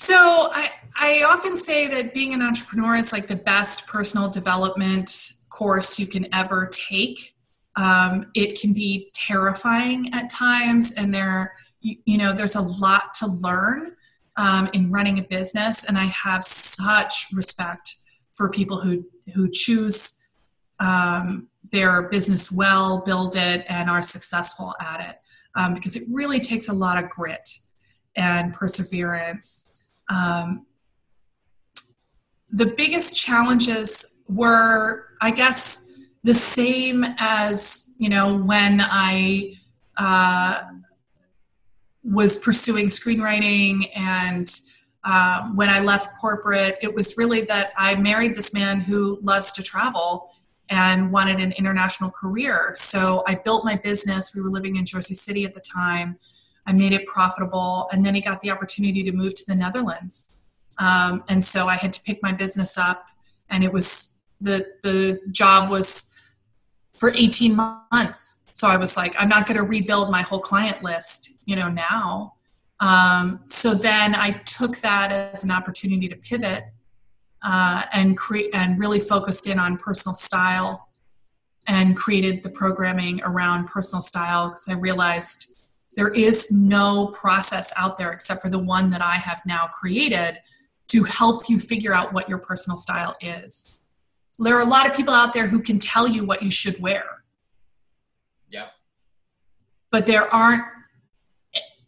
so 0.00 0.14
I, 0.16 0.68
I 0.98 1.22
often 1.26 1.56
say 1.56 1.86
that 1.88 2.14
being 2.14 2.34
an 2.34 2.42
entrepreneur 2.42 2.96
is 2.96 3.12
like 3.12 3.26
the 3.26 3.36
best 3.36 3.86
personal 3.86 4.28
development 4.28 5.10
course 5.50 5.98
you 5.98 6.06
can 6.06 6.32
ever 6.32 6.70
take 6.72 7.34
um, 7.76 8.26
it 8.34 8.60
can 8.60 8.72
be 8.72 9.10
terrifying 9.14 10.12
at 10.12 10.30
times, 10.30 10.92
and 10.92 11.14
there, 11.14 11.54
you, 11.80 11.96
you 12.04 12.18
know, 12.18 12.32
there's 12.32 12.56
a 12.56 12.60
lot 12.60 13.14
to 13.14 13.26
learn 13.26 13.96
um, 14.36 14.68
in 14.72 14.90
running 14.90 15.18
a 15.18 15.22
business. 15.22 15.84
And 15.84 15.96
I 15.96 16.04
have 16.04 16.44
such 16.44 17.26
respect 17.32 17.96
for 18.34 18.50
people 18.50 18.80
who 18.80 19.04
who 19.34 19.48
choose 19.50 20.18
um, 20.80 21.48
their 21.70 22.02
business 22.02 22.50
well, 22.50 23.02
build 23.04 23.36
it, 23.36 23.64
and 23.68 23.88
are 23.88 24.02
successful 24.02 24.74
at 24.80 25.00
it, 25.00 25.16
um, 25.54 25.74
because 25.74 25.94
it 25.96 26.02
really 26.10 26.40
takes 26.40 26.68
a 26.68 26.74
lot 26.74 27.02
of 27.02 27.08
grit 27.08 27.48
and 28.16 28.52
perseverance. 28.52 29.79
Um, 30.10 30.66
the 32.50 32.66
biggest 32.66 33.16
challenges 33.16 34.22
were, 34.28 35.06
I 35.22 35.30
guess 35.30 35.86
the 36.22 36.34
same 36.34 37.04
as 37.18 37.94
you 37.98 38.08
know 38.08 38.36
when 38.36 38.80
I 38.82 39.54
uh, 39.96 40.62
was 42.02 42.38
pursuing 42.38 42.86
screenwriting 42.86 43.90
and 43.94 44.48
um, 45.04 45.56
when 45.56 45.70
I 45.70 45.80
left 45.80 46.18
corporate, 46.20 46.78
it 46.82 46.94
was 46.94 47.16
really 47.16 47.40
that 47.42 47.72
I 47.76 47.94
married 47.94 48.34
this 48.34 48.52
man 48.52 48.80
who 48.80 49.18
loves 49.22 49.52
to 49.52 49.62
travel 49.62 50.30
and 50.68 51.10
wanted 51.10 51.40
an 51.40 51.52
international 51.52 52.10
career. 52.10 52.72
So 52.74 53.24
I 53.26 53.34
built 53.34 53.64
my 53.64 53.76
business. 53.76 54.34
We 54.34 54.42
were 54.42 54.50
living 54.50 54.76
in 54.76 54.84
Jersey 54.84 55.14
City 55.14 55.44
at 55.44 55.54
the 55.54 55.60
time. 55.60 56.18
I 56.70 56.72
made 56.72 56.92
it 56.92 57.04
profitable, 57.06 57.88
and 57.92 58.06
then 58.06 58.14
he 58.14 58.20
got 58.20 58.40
the 58.42 58.50
opportunity 58.52 59.02
to 59.02 59.10
move 59.10 59.34
to 59.34 59.44
the 59.44 59.56
Netherlands. 59.56 60.44
Um, 60.78 61.24
and 61.28 61.44
so 61.44 61.66
I 61.66 61.74
had 61.74 61.92
to 61.94 62.02
pick 62.02 62.22
my 62.22 62.32
business 62.32 62.78
up, 62.78 63.08
and 63.48 63.64
it 63.64 63.72
was 63.72 64.22
the 64.40 64.64
the 64.84 65.20
job 65.32 65.68
was 65.68 66.16
for 66.94 67.12
18 67.12 67.56
months. 67.56 68.42
So 68.52 68.68
I 68.68 68.76
was 68.76 68.96
like, 68.96 69.16
I'm 69.18 69.28
not 69.28 69.46
going 69.46 69.56
to 69.56 69.64
rebuild 69.64 70.12
my 70.12 70.22
whole 70.22 70.38
client 70.38 70.80
list, 70.80 71.32
you 71.44 71.56
know, 71.56 71.68
now. 71.68 72.34
Um, 72.78 73.40
so 73.46 73.74
then 73.74 74.14
I 74.14 74.30
took 74.44 74.78
that 74.78 75.10
as 75.10 75.42
an 75.42 75.50
opportunity 75.50 76.08
to 76.08 76.16
pivot 76.16 76.64
uh, 77.42 77.82
and 77.92 78.16
create 78.16 78.50
and 78.54 78.78
really 78.78 79.00
focused 79.00 79.48
in 79.48 79.58
on 79.58 79.76
personal 79.76 80.14
style 80.14 80.88
and 81.66 81.96
created 81.96 82.44
the 82.44 82.50
programming 82.50 83.20
around 83.24 83.66
personal 83.66 84.02
style 84.02 84.50
because 84.50 84.68
I 84.68 84.74
realized 84.74 85.56
there 85.96 86.08
is 86.08 86.50
no 86.52 87.08
process 87.08 87.72
out 87.76 87.98
there 87.98 88.12
except 88.12 88.42
for 88.42 88.48
the 88.48 88.58
one 88.58 88.90
that 88.90 89.02
I 89.02 89.16
have 89.16 89.42
now 89.44 89.66
created 89.66 90.38
to 90.88 91.04
help 91.04 91.48
you 91.48 91.58
figure 91.58 91.92
out 91.92 92.12
what 92.12 92.28
your 92.28 92.38
personal 92.38 92.76
style 92.76 93.16
is 93.20 93.80
there 94.40 94.56
are 94.56 94.62
a 94.62 94.68
lot 94.68 94.88
of 94.88 94.96
people 94.96 95.12
out 95.12 95.34
there 95.34 95.46
who 95.46 95.60
can 95.60 95.78
tell 95.78 96.08
you 96.08 96.24
what 96.24 96.42
you 96.42 96.50
should 96.50 96.80
wear. 96.80 97.04
Yeah. 98.48 98.68
But 99.90 100.06
there 100.06 100.32
aren't 100.34 100.64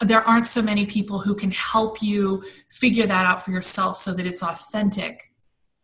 there 0.00 0.26
aren't 0.28 0.46
so 0.46 0.60
many 0.60 0.84
people 0.84 1.20
who 1.20 1.32
can 1.32 1.52
help 1.52 2.02
you 2.02 2.42
figure 2.68 3.06
that 3.06 3.24
out 3.24 3.40
for 3.40 3.52
yourself 3.52 3.94
so 3.94 4.12
that 4.12 4.26
it's 4.26 4.42
authentic 4.42 5.32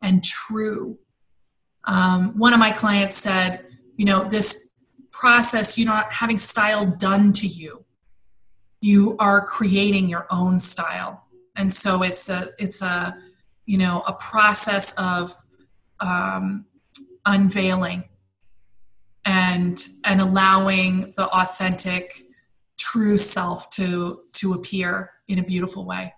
and 0.02 0.24
true. 0.24 0.98
Um, 1.84 2.36
one 2.36 2.52
of 2.52 2.58
my 2.58 2.72
clients 2.72 3.14
said, 3.14 3.64
you 3.96 4.04
know, 4.04 4.28
this 4.28 4.72
process, 5.12 5.78
you're 5.78 5.86
not 5.86 6.12
having 6.12 6.36
style 6.36 6.84
done 6.84 7.32
to 7.34 7.46
you. 7.46 7.84
You 8.80 9.16
are 9.18 9.44
creating 9.44 10.08
your 10.08 10.26
own 10.30 10.58
style. 10.58 11.24
And 11.56 11.72
so 11.72 12.02
it's 12.02 12.28
a 12.28 12.48
it's 12.58 12.82
a 12.82 13.18
you 13.66 13.78
know 13.78 14.02
a 14.06 14.12
process 14.14 14.94
of 14.98 15.34
um, 16.00 16.66
unveiling 17.26 18.04
and 19.24 19.86
and 20.06 20.20
allowing 20.20 21.12
the 21.16 21.26
authentic 21.28 22.22
true 22.78 23.18
self 23.18 23.68
to 23.70 24.22
to 24.32 24.54
appear 24.54 25.10
in 25.28 25.38
a 25.38 25.42
beautiful 25.42 25.84
way 25.84 26.14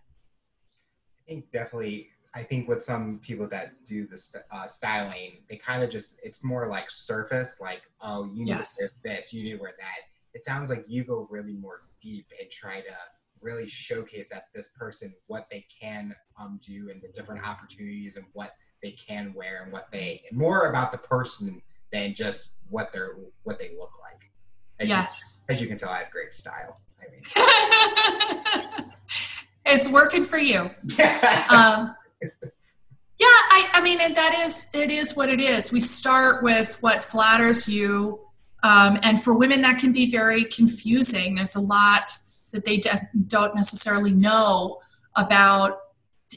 i 1.19 1.23
think 1.27 1.51
definitely 1.51 2.09
i 2.35 2.43
think 2.43 2.69
with 2.69 2.85
some 2.85 3.19
people 3.19 3.49
that 3.49 3.73
do 3.89 4.07
this 4.07 4.33
uh, 4.53 4.67
styling 4.67 5.39
they 5.49 5.57
kind 5.57 5.83
of 5.83 5.91
just 5.91 6.17
it's 6.23 6.45
more 6.45 6.69
like 6.69 6.89
surface 6.91 7.57
like 7.61 7.83
oh 8.01 8.25
you 8.27 8.45
need 8.45 8.49
yes. 8.49 8.77
to 8.77 8.85
wear 8.85 9.17
this 9.17 9.33
you 9.33 9.43
need 9.43 9.57
to 9.57 9.63
wear 9.63 9.75
that 9.79 10.10
it 10.35 10.45
sounds 10.45 10.71
like 10.71 10.85
you 10.89 11.05
go 11.05 11.27
really 11.31 11.55
more 11.55 11.83
deep 12.01 12.27
and 12.41 12.51
try 12.51 12.81
to 12.81 12.95
really 13.41 13.69
showcase 13.69 14.29
that 14.31 14.47
this 14.55 14.69
person 14.69 15.13
what 15.27 15.47
they 15.51 15.67
can 15.81 16.15
um, 16.39 16.61
do 16.65 16.91
and 16.91 17.01
the 17.03 17.09
different 17.09 17.45
opportunities 17.47 18.17
and 18.17 18.25
what 18.33 18.55
they 18.83 18.93
can 18.93 19.33
wear 19.35 19.63
and 19.65 19.73
what 19.73 19.89
they 19.91 20.23
more 20.33 20.69
about 20.69 20.93
the 20.93 20.99
person 20.99 21.61
than 21.93 22.15
just 22.15 22.51
what 22.69 22.93
they're 22.93 23.17
what 23.43 23.59
they 23.59 23.73
look 23.79 23.93
like. 24.01 24.31
As 24.79 24.89
yes. 24.89 25.43
You, 25.49 25.55
as 25.55 25.61
you 25.61 25.67
can 25.69 25.79
tell, 25.79 25.91
I 25.91 25.99
have 26.01 26.11
great 26.11 26.33
style. 26.33 26.81
I 27.01 27.05
mean, 27.11 27.23
it's 29.67 29.91
working 29.91 30.25
for 30.25 30.39
you. 30.39 30.61
um, 30.61 30.71
yeah, 33.19 33.27
I, 33.27 33.69
I 33.75 33.81
mean, 33.83 34.01
and 34.01 34.17
that 34.17 34.35
is 34.47 34.69
it 34.73 34.91
is 34.91 35.15
what 35.17 35.29
it 35.29 35.41
is. 35.41 35.73
We 35.73 35.81
start 35.81 36.43
with 36.43 36.79
what 36.81 37.03
flatters 37.05 37.69
you, 37.69 38.21
um, 38.63 38.99
and 39.03 39.23
for 39.23 39.37
women 39.37 39.61
that 39.63 39.79
can 39.79 39.93
be 39.93 40.11
very 40.11 40.45
confusing. 40.45 41.37
There's 41.37 41.57
a 41.57 41.61
lot 41.61 42.13
that 42.53 42.65
they 42.65 42.79
de- 42.79 43.09
don't 43.27 43.55
necessarily 43.55 44.13
know 44.13 44.81
about, 45.17 45.79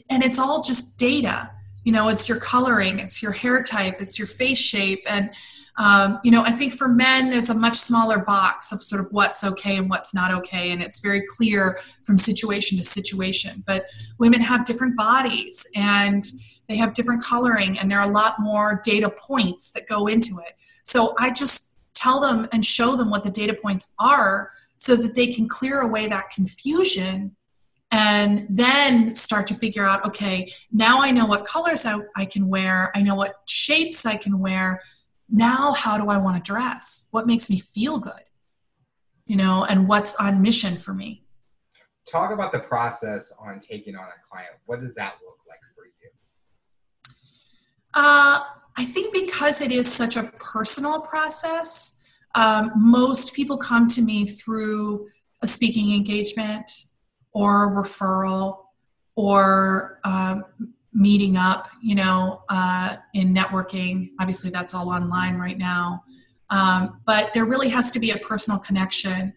and 0.09 0.23
it's 0.23 0.39
all 0.39 0.61
just 0.61 0.97
data. 0.97 1.51
You 1.83 1.91
know 1.91 2.07
it's 2.07 2.29
your 2.29 2.39
coloring 2.39 2.99
it's 2.99 3.21
your 3.21 3.33
hair 3.33 3.61
type 3.61 3.97
it's 3.99 4.17
your 4.17 4.25
face 4.25 4.57
shape 4.57 5.03
and 5.05 5.33
um, 5.77 6.17
you 6.23 6.31
know 6.31 6.41
i 6.43 6.49
think 6.49 6.73
for 6.73 6.87
men 6.87 7.29
there's 7.29 7.49
a 7.49 7.53
much 7.53 7.75
smaller 7.75 8.19
box 8.19 8.71
of 8.71 8.81
sort 8.81 9.01
of 9.01 9.11
what's 9.11 9.43
okay 9.43 9.75
and 9.75 9.89
what's 9.89 10.13
not 10.13 10.31
okay 10.33 10.71
and 10.71 10.81
it's 10.81 11.01
very 11.01 11.23
clear 11.27 11.77
from 12.03 12.17
situation 12.17 12.77
to 12.77 12.83
situation. 12.83 13.63
But 13.65 13.87
women 14.17 14.41
have 14.41 14.65
different 14.65 14.95
bodies 14.95 15.67
and 15.75 16.23
they 16.67 16.77
have 16.77 16.93
different 16.93 17.23
coloring 17.23 17.77
and 17.77 17.91
there 17.91 17.99
are 17.99 18.09
a 18.09 18.13
lot 18.13 18.35
more 18.39 18.81
data 18.83 19.09
points 19.09 19.71
that 19.71 19.87
go 19.87 20.07
into 20.07 20.39
it. 20.45 20.55
So 20.83 21.15
i 21.19 21.31
just 21.31 21.72
tell 22.03 22.19
them 22.19 22.47
and 22.51 22.65
show 22.65 22.95
them 22.95 23.09
what 23.09 23.23
the 23.23 23.31
data 23.31 23.53
points 23.53 23.93
are 23.97 24.51
so 24.77 24.95
that 24.95 25.15
they 25.15 25.27
can 25.27 25.47
clear 25.47 25.79
away 25.79 26.07
that 26.07 26.29
confusion 26.29 27.35
and 27.91 28.45
then 28.49 29.13
start 29.13 29.47
to 29.47 29.53
figure 29.53 29.85
out 29.85 30.03
okay 30.05 30.51
now 30.71 30.99
i 31.01 31.11
know 31.11 31.25
what 31.25 31.45
colors 31.45 31.85
I, 31.85 31.99
I, 32.15 32.25
can 32.25 32.49
wear. 32.49 32.91
I 32.95 33.01
know 33.01 33.15
what 33.15 33.35
shapes 33.47 34.05
i 34.05 34.17
can 34.17 34.39
wear. 34.39 34.81
Now 35.29 35.73
how 35.73 35.97
do 35.97 36.09
i 36.09 36.17
want 36.17 36.43
to 36.43 36.51
dress? 36.51 37.07
What 37.11 37.25
makes 37.27 37.49
me 37.49 37.59
feel 37.59 37.99
good? 37.99 38.25
You 39.25 39.37
know 39.37 39.65
and 39.69 39.87
what's 39.87 40.15
on 40.17 40.41
mission 40.41 40.75
for 40.75 40.93
me? 40.93 41.23
Talk 42.11 42.31
about 42.31 42.51
the 42.51 42.59
process 42.59 43.31
on 43.39 43.61
taking 43.61 43.95
on 43.95 44.03
a 44.03 44.19
client. 44.29 44.55
What 44.65 44.81
does 44.81 44.93
that 44.95 45.13
look 45.25 45.37
like 45.47 45.59
for 45.73 45.85
you? 45.85 46.09
Uh, 47.93 48.43
i 48.77 48.83
think 48.85 49.13
because 49.13 49.61
it 49.61 49.71
is 49.71 49.91
such 49.91 50.17
a 50.17 50.23
personal 50.39 51.01
process 51.01 51.99
um, 52.35 52.71
most 52.75 53.35
people 53.35 53.57
come 53.57 53.87
to 53.89 54.01
me 54.01 54.25
through 54.25 55.07
a 55.41 55.47
speaking 55.47 55.93
engagement 55.93 56.71
or 57.33 57.75
referral 57.75 58.65
or 59.15 59.99
um, 60.03 60.43
meeting 60.93 61.37
up, 61.37 61.67
you 61.81 61.95
know, 61.95 62.43
uh, 62.49 62.97
in 63.13 63.33
networking. 63.33 64.11
Obviously, 64.19 64.49
that's 64.49 64.73
all 64.73 64.89
online 64.89 65.37
right 65.37 65.57
now. 65.57 66.03
Um, 66.49 67.01
but 67.05 67.33
there 67.33 67.45
really 67.45 67.69
has 67.69 67.91
to 67.91 67.99
be 67.99 68.11
a 68.11 68.17
personal 68.17 68.59
connection. 68.59 69.33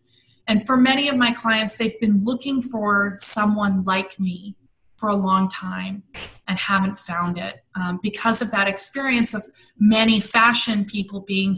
And 0.46 0.64
for 0.64 0.76
many 0.76 1.08
of 1.08 1.16
my 1.16 1.32
clients, 1.32 1.76
they've 1.76 1.98
been 2.00 2.22
looking 2.24 2.60
for 2.60 3.14
someone 3.16 3.84
like 3.84 4.18
me 4.20 4.54
for 4.96 5.08
a 5.08 5.14
long 5.14 5.48
time 5.48 6.02
and 6.48 6.58
haven't 6.58 6.98
found 6.98 7.38
it 7.38 7.64
um, 7.74 8.00
because 8.02 8.40
of 8.40 8.50
that 8.50 8.68
experience 8.68 9.34
of 9.34 9.44
many 9.78 10.20
fashion 10.20 10.84
people 10.84 11.20
being 11.20 11.54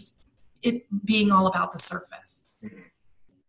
it 0.63 0.87
being 1.05 1.31
all 1.31 1.47
about 1.47 1.73
the 1.73 1.79
surface. 1.79 2.45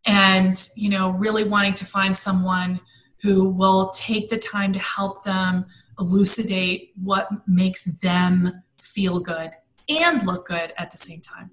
And 0.06 0.70
you 0.76 0.90
know 0.90 1.12
really 1.12 1.44
wanting 1.44 1.74
to 1.76 1.86
find 1.86 2.18
someone 2.18 2.80
who 3.22 3.50
will 3.50 3.90
take 3.90 4.30
the 4.30 4.38
time 4.38 4.72
to 4.74 4.80
help 4.80 5.24
them 5.24 5.66
elucidate 6.00 6.94
what 7.04 7.28
makes 7.48 7.84
them 8.00 8.64
feel 8.80 9.20
good 9.20 9.52
and 9.90 10.26
look 10.26 10.48
good 10.48 10.74
at 10.78 10.92
the 10.92 10.98
same 10.98 11.20
time. 11.20 11.52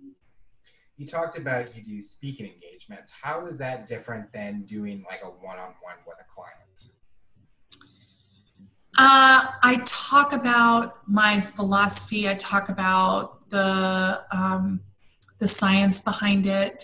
You 0.97 1.07
talked 1.07 1.37
about 1.37 1.75
you 1.77 1.83
do 1.83 2.03
speaking 2.03 2.47
engagements. 2.47 3.13
How 3.21 3.47
is 3.47 3.59
that 3.59 3.87
different 3.87 4.33
than 4.33 4.63
doing 4.63 5.05
like 5.09 5.21
a 5.23 5.27
one-on-one 5.27 5.97
with 6.07 6.17
a 6.21 6.33
client 6.33 6.57
uh, 8.99 9.47
I 9.63 9.83
talk 9.85 10.33
about 10.33 11.07
my 11.07 11.41
philosophy. 11.43 12.29
I 12.29 12.35
talk 12.35 12.71
about 12.71 13.49
the 13.51 14.25
um, 14.31 14.81
the 15.39 15.47
science 15.47 16.01
behind 16.01 16.47
it. 16.47 16.83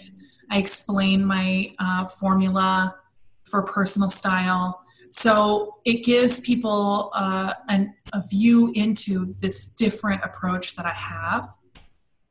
I 0.51 0.59
explain 0.59 1.25
my 1.25 1.75
uh, 1.79 2.05
formula 2.05 2.97
for 3.45 3.63
personal 3.63 4.11
style. 4.11 4.85
So 5.09 5.77
it 5.87 6.05
gives 6.05 6.41
people 6.41 7.11
uh, 7.15 7.55
an, 7.69 7.95
a 8.13 8.23
view 8.29 8.73
into 8.75 9.25
this 9.41 9.75
different 9.75 10.23
approach 10.23 10.77
that 10.77 10.85
I 10.85 10.93
have, 10.93 11.49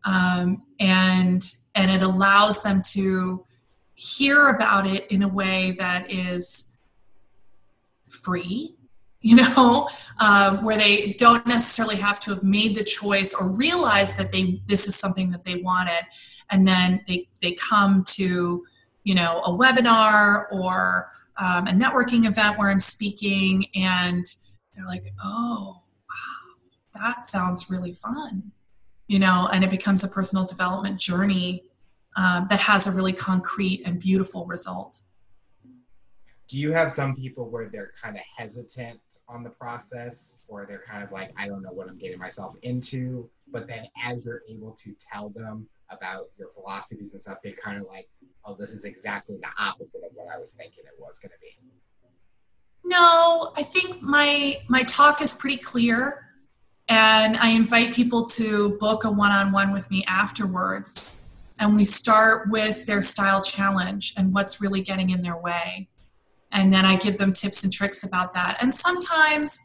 um, 0.03 0.61
and 0.79 1.43
and 1.73 1.89
it 1.89 2.03
allows 2.03 2.61
them 2.61 2.83
to 2.93 3.45
hear 3.95 4.49
about 4.49 4.85
it 4.85 5.09
in 5.11 5.23
a 5.23 5.27
way 5.27 5.71
that 5.79 6.11
is 6.11 6.77
free 8.09 8.75
you 9.21 9.35
know, 9.35 9.87
um, 10.19 10.63
where 10.63 10.77
they 10.77 11.13
don't 11.13 11.45
necessarily 11.45 11.95
have 11.95 12.19
to 12.21 12.31
have 12.31 12.43
made 12.43 12.75
the 12.75 12.83
choice 12.83 13.33
or 13.33 13.49
realize 13.49 14.17
that 14.17 14.31
they 14.31 14.61
this 14.65 14.87
is 14.87 14.95
something 14.95 15.31
that 15.31 15.45
they 15.45 15.57
wanted, 15.57 16.03
and 16.49 16.67
then 16.67 17.03
they 17.07 17.27
they 17.41 17.53
come 17.53 18.03
to 18.15 18.63
you 19.03 19.15
know 19.15 19.41
a 19.45 19.51
webinar 19.51 20.45
or 20.51 21.11
um, 21.37 21.67
a 21.67 21.71
networking 21.71 22.25
event 22.25 22.57
where 22.57 22.69
I'm 22.69 22.79
speaking, 22.79 23.67
and 23.75 24.25
they're 24.75 24.85
like, 24.85 25.05
oh, 25.23 25.81
wow, 26.09 27.01
that 27.01 27.25
sounds 27.25 27.69
really 27.69 27.93
fun, 27.93 28.51
you 29.07 29.19
know, 29.19 29.49
and 29.51 29.63
it 29.63 29.69
becomes 29.69 30.03
a 30.03 30.07
personal 30.07 30.45
development 30.45 30.99
journey 30.99 31.63
um, 32.15 32.45
that 32.49 32.59
has 32.59 32.87
a 32.87 32.91
really 32.91 33.13
concrete 33.13 33.83
and 33.85 33.99
beautiful 33.99 34.45
result 34.45 35.01
do 36.51 36.59
you 36.59 36.73
have 36.73 36.91
some 36.91 37.15
people 37.15 37.49
where 37.49 37.69
they're 37.69 37.93
kind 37.99 38.17
of 38.17 38.23
hesitant 38.37 38.99
on 39.29 39.41
the 39.41 39.49
process? 39.49 40.41
Or 40.49 40.65
they're 40.65 40.83
kind 40.85 41.01
of 41.01 41.11
like 41.11 41.31
i 41.37 41.47
don't 41.47 41.61
know 41.61 41.71
what 41.71 41.87
i'm 41.87 41.97
getting 41.97 42.19
myself 42.19 42.55
into 42.61 43.29
but 43.51 43.67
then 43.67 43.85
as 44.03 44.25
you're 44.25 44.43
able 44.49 44.77
to 44.83 44.93
tell 44.99 45.29
them 45.29 45.65
about 45.89 46.29
your 46.37 46.49
philosophies 46.53 47.13
and 47.13 47.21
stuff 47.21 47.37
they 47.41 47.51
kind 47.51 47.79
of 47.81 47.87
like 47.87 48.09
oh 48.45 48.55
this 48.59 48.71
is 48.71 48.83
exactly 48.83 49.37
the 49.37 49.47
opposite 49.57 50.01
of 50.03 50.11
what 50.13 50.27
i 50.33 50.37
was 50.37 50.51
thinking 50.51 50.83
it 50.85 50.99
was 50.99 51.19
going 51.19 51.31
to 51.31 51.39
be. 51.39 51.55
No 52.83 53.53
i 53.55 53.63
think 53.63 54.01
my 54.01 54.57
my 54.67 54.83
talk 54.83 55.21
is 55.21 55.35
pretty 55.35 55.57
clear 55.57 56.27
and 56.89 57.37
i 57.37 57.49
invite 57.49 57.93
people 57.93 58.25
to 58.25 58.77
book 58.79 59.05
a 59.05 59.11
one-on-one 59.11 59.71
with 59.71 59.89
me 59.89 60.03
afterwards 60.05 61.55
and 61.61 61.75
we 61.75 61.85
start 61.85 62.49
with 62.49 62.85
their 62.87 63.01
style 63.01 63.41
challenge 63.41 64.13
and 64.17 64.33
what's 64.33 64.59
really 64.59 64.81
getting 64.81 65.11
in 65.11 65.21
their 65.21 65.37
way 65.37 65.87
and 66.51 66.73
then 66.73 66.85
I 66.85 66.95
give 66.95 67.17
them 67.17 67.33
tips 67.33 67.63
and 67.63 67.71
tricks 67.71 68.03
about 68.03 68.33
that. 68.33 68.57
And 68.61 68.73
sometimes 68.73 69.59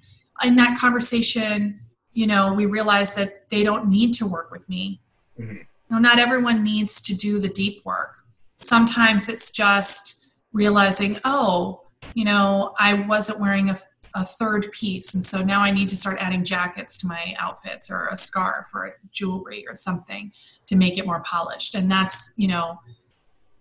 in 0.44 0.56
that 0.56 0.78
conversation, 0.78 1.80
you 2.12 2.26
know, 2.26 2.54
we 2.54 2.66
realize 2.66 3.14
that 3.14 3.48
they 3.50 3.62
don't 3.62 3.88
need 3.88 4.14
to 4.14 4.26
work 4.26 4.50
with 4.50 4.68
me. 4.68 5.00
Mm-hmm. 5.38 5.62
Know, 5.88 5.98
not 5.98 6.18
everyone 6.18 6.64
needs 6.64 7.00
to 7.02 7.14
do 7.14 7.38
the 7.38 7.48
deep 7.48 7.84
work. 7.84 8.16
Sometimes 8.60 9.28
it's 9.28 9.52
just 9.52 10.26
realizing, 10.52 11.18
oh, 11.24 11.82
you 12.14 12.24
know, 12.24 12.74
I 12.78 12.94
wasn't 12.94 13.40
wearing 13.40 13.70
a, 13.70 13.76
a 14.14 14.24
third 14.24 14.72
piece, 14.72 15.14
and 15.14 15.24
so 15.24 15.42
now 15.42 15.60
I 15.60 15.70
need 15.70 15.88
to 15.90 15.96
start 15.96 16.16
adding 16.20 16.42
jackets 16.42 16.98
to 16.98 17.06
my 17.06 17.36
outfits 17.38 17.90
or 17.90 18.08
a 18.08 18.16
scarf 18.16 18.70
or 18.74 18.96
jewelry 19.12 19.64
or 19.68 19.74
something 19.74 20.32
to 20.66 20.74
make 20.74 20.98
it 20.98 21.06
more 21.06 21.20
polished. 21.20 21.74
And 21.74 21.90
that's, 21.90 22.32
you 22.36 22.48
know, 22.48 22.80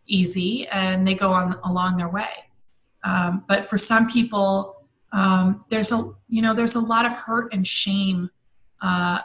easy, 0.08 0.68
and 0.70 1.08
they 1.08 1.14
go 1.14 1.32
on 1.32 1.60
along 1.64 1.98
their 1.98 2.10
way. 2.10 2.30
Um, 3.06 3.44
but 3.48 3.66
for 3.66 3.78
some 3.78 4.10
people, 4.10 4.84
um, 5.14 5.64
there's 5.70 5.92
a 5.92 6.12
you 6.28 6.42
know 6.42 6.54
there's 6.54 6.76
a 6.76 6.80
lot 6.80 7.06
of 7.06 7.14
hurt 7.14 7.54
and 7.54 7.66
shame 7.66 8.30
uh, 8.82 9.22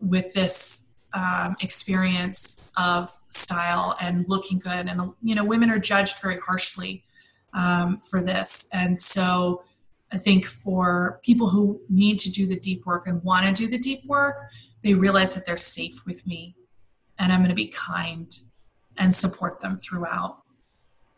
with 0.00 0.32
this 0.32 0.94
um, 1.12 1.56
experience 1.60 2.72
of 2.78 3.10
style 3.28 3.96
and 4.00 4.24
looking 4.28 4.58
good, 4.58 4.88
and 4.88 5.12
you 5.22 5.34
know 5.34 5.44
women 5.44 5.68
are 5.68 5.78
judged 5.78 6.22
very 6.22 6.38
harshly 6.38 7.04
um, 7.52 7.98
for 7.98 8.20
this, 8.20 8.68
and 8.72 8.98
so 8.98 9.62
I 10.12 10.18
think 10.18 10.46
for 10.46 11.20
people 11.24 11.48
who 11.48 11.80
need 11.90 12.18
to 12.20 12.30
do 12.30 12.46
the 12.46 12.58
deep 12.58 12.86
work 12.86 13.08
and 13.08 13.22
want 13.24 13.44
to 13.46 13.52
do 13.52 13.68
the 13.68 13.78
deep 13.78 14.06
work, 14.06 14.36
they 14.82 14.94
realize 14.94 15.34
that 15.34 15.44
they're 15.44 15.56
safe 15.56 16.06
with 16.06 16.24
me, 16.26 16.54
and 17.18 17.32
I'm 17.32 17.40
going 17.40 17.50
to 17.50 17.56
be 17.56 17.66
kind 17.66 18.32
and 18.96 19.12
support 19.12 19.60
them 19.60 19.76
throughout 19.76 20.45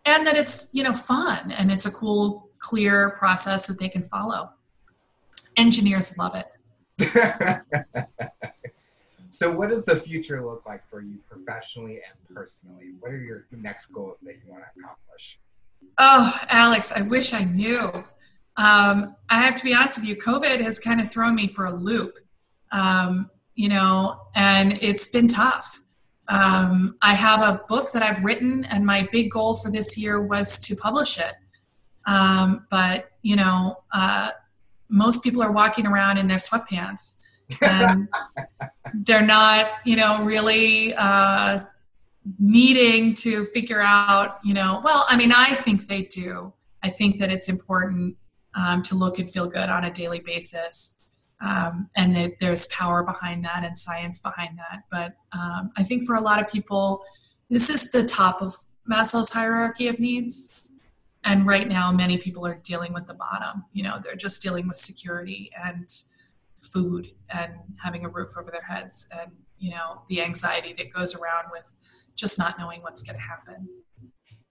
and 0.09 0.27
that 0.27 0.37
it's 0.37 0.71
you 0.73 0.83
know 0.83 0.93
fun 0.93 1.51
and 1.53 1.71
it's 1.71 1.87
a 1.87 1.91
cool 1.91 2.51
clear 2.59 3.17
process 3.19 3.67
that 3.67 3.79
they 3.79 3.89
can 3.89 4.03
follow. 4.03 4.51
Engineers 5.57 6.17
love 6.19 6.35
it. 6.35 6.47
So 9.39 9.53
what 9.53 9.69
does 9.69 9.85
the 9.85 10.01
future 10.01 10.45
look 10.45 10.67
like 10.67 10.83
for 10.91 11.01
you 11.01 11.19
professionally 11.31 12.01
and 12.11 12.37
personally? 12.37 12.95
What 12.99 13.13
are 13.13 13.19
your 13.19 13.47
next 13.53 13.87
goals 13.93 14.17
that 14.25 14.35
you 14.35 14.51
want 14.51 14.65
to 14.65 14.81
accomplish? 14.81 15.39
Oh 15.97 16.37
alex 16.49 16.93
i 16.93 17.03
wish 17.03 17.33
i 17.33 17.45
knew. 17.45 17.87
Um, 18.57 19.15
i 19.31 19.41
have 19.41 19.55
to 19.55 19.65
be 19.65 19.73
honest 19.73 19.99
with 19.99 20.09
you 20.09 20.17
covid 20.17 20.61
has 20.61 20.81
kind 20.81 21.01
of 21.01 21.09
thrown 21.09 21.37
me 21.37 21.47
for 21.47 21.67
a 21.67 21.71
loop. 21.71 22.15
Um, 22.73 23.31
you 23.55 23.69
know 23.69 24.23
and 24.35 24.77
it's 24.83 25.09
been 25.09 25.29
tough 25.29 25.83
um, 26.29 26.97
I 27.01 27.14
have 27.14 27.41
a 27.41 27.62
book 27.68 27.91
that 27.93 28.03
I've 28.03 28.22
written, 28.22 28.64
and 28.66 28.85
my 28.85 29.09
big 29.11 29.31
goal 29.31 29.55
for 29.55 29.70
this 29.70 29.97
year 29.97 30.20
was 30.20 30.61
to 30.61 30.76
publish 30.76 31.18
it. 31.18 31.35
Um, 32.07 32.66
but 32.70 33.11
you 33.22 33.37
know, 33.37 33.83
uh, 33.93 34.33
most 34.89 35.22
people 35.22 35.43
are 35.43 35.53
walking 35.53 35.87
around 35.87 36.18
in 36.18 36.26
their 36.26 36.39
sweatpants, 36.39 37.16
and 37.62 38.09
they're 38.95 39.22
not, 39.22 39.70
you 39.85 39.97
know, 39.97 40.22
really 40.22 40.95
uh, 40.95 41.61
needing 42.39 43.14
to 43.14 43.45
figure 43.47 43.81
out, 43.81 44.39
you 44.45 44.53
know. 44.53 44.83
Well, 44.85 45.07
I 45.09 45.16
mean, 45.16 45.33
I 45.33 45.55
think 45.55 45.89
they 45.89 46.03
do. 46.03 46.53
I 46.83 46.91
think 46.91 47.18
that 47.20 47.31
it's 47.31 47.49
important 47.49 48.16
um, 48.55 48.83
to 48.83 48.95
look 48.95 49.18
and 49.18 49.29
feel 49.29 49.47
good 49.47 49.70
on 49.70 49.85
a 49.85 49.91
daily 49.91 50.20
basis 50.20 50.97
um, 51.41 51.89
and 51.97 52.14
that 52.16 52.41
there's 52.41 52.66
power 52.66 53.03
behind 53.03 53.45
that 53.45 53.64
and 53.64 53.76
science 53.76 54.18
behind 54.20 54.59
that. 54.59 54.84
But 54.91 55.16
um, 55.32 55.70
I 55.76 55.82
think 55.82 56.05
for 56.05 56.16
a 56.16 56.20
lot 56.20 56.41
of 56.41 56.51
people, 56.51 57.03
this 57.49 57.70
is 57.70 57.91
the 57.91 58.05
top 58.05 58.43
of 58.43 58.57
Maslow's 58.91 59.30
hierarchy 59.30 59.89
of 59.89 59.99
needs. 59.99 60.51
And 61.24 61.47
right 61.47 61.68
now, 61.68 61.93
many 61.93 62.16
people 62.16 62.47
are 62.47 62.61
dealing 62.62 62.93
with 62.93 63.07
the 63.07 63.14
bottom. 63.14 63.64
You 63.72 63.84
know, 63.84 63.99
they're 64.03 64.16
just 64.16 64.43
dealing 64.43 64.66
with 64.66 64.76
security 64.76 65.51
and 65.62 65.89
food 66.61 67.12
and 67.28 67.53
having 67.82 68.05
a 68.05 68.09
roof 68.09 68.36
over 68.39 68.51
their 68.51 68.62
heads 68.62 69.09
and, 69.12 69.32
you 69.59 69.70
know, 69.70 70.03
the 70.09 70.22
anxiety 70.22 70.72
that 70.74 70.93
goes 70.93 71.14
around 71.14 71.47
with 71.53 71.76
just 72.16 72.39
not 72.39 72.59
knowing 72.59 72.82
what's 72.82 73.03
going 73.03 73.16
to 73.16 73.22
happen. 73.22 73.68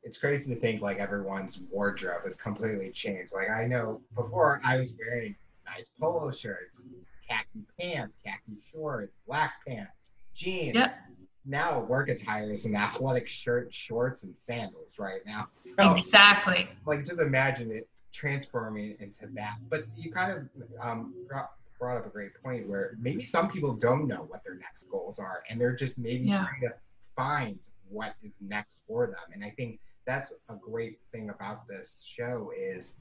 It's 0.03 0.19
crazy 0.19 0.53
to 0.53 0.59
think 0.59 0.81
like 0.81 0.99
everyone's 0.99 1.59
wardrobe 1.69 2.23
has 2.23 2.37
completely 2.37 2.91
changed. 2.91 3.33
Like 3.33 3.49
I 3.49 3.65
know 3.65 4.01
before 4.15 4.61
I 4.63 4.77
was 4.77 4.93
wearing 4.97 5.35
nice 5.75 5.91
polo 5.99 6.31
shirts, 6.31 6.83
khaki 7.27 7.65
pants, 7.79 8.17
khaki 8.23 8.59
shorts, 8.71 9.19
black 9.27 9.53
pants, 9.67 9.91
jeans. 10.33 10.75
Yep. 10.75 10.97
Now 11.45 11.79
work 11.81 12.09
attire 12.09 12.51
is 12.51 12.65
an 12.65 12.75
athletic 12.75 13.27
shirt, 13.29 13.73
shorts, 13.73 14.23
and 14.23 14.35
sandals 14.41 14.99
right 14.99 15.21
now. 15.25 15.47
So, 15.53 15.91
exactly. 15.91 16.67
Like 16.85 17.05
just 17.05 17.21
imagine 17.21 17.71
it 17.71 17.87
transforming 18.11 18.95
into 18.99 19.27
that. 19.35 19.57
But 19.69 19.85
you 19.95 20.11
kind 20.11 20.31
of 20.31 20.63
um, 20.81 21.13
brought, 21.27 21.51
brought 21.79 21.97
up 21.97 22.05
a 22.05 22.09
great 22.09 22.31
point 22.43 22.67
where 22.67 22.97
maybe 22.99 23.25
some 23.25 23.49
people 23.49 23.73
don't 23.73 24.07
know 24.07 24.25
what 24.27 24.43
their 24.43 24.55
next 24.55 24.89
goals 24.89 25.19
are, 25.19 25.43
and 25.49 25.61
they're 25.61 25.75
just 25.75 25.97
maybe 25.97 26.25
yeah. 26.25 26.45
trying 26.45 26.61
to 26.61 26.73
find 27.15 27.59
what 27.89 28.15
is 28.23 28.33
next 28.41 28.81
for 28.87 29.07
them. 29.07 29.15
And 29.33 29.43
I 29.43 29.51
think 29.51 29.79
that's 30.05 30.33
a 30.49 30.55
great 30.55 30.99
thing 31.11 31.29
about 31.29 31.67
this 31.67 31.97
show 32.03 32.51
is 32.57 32.95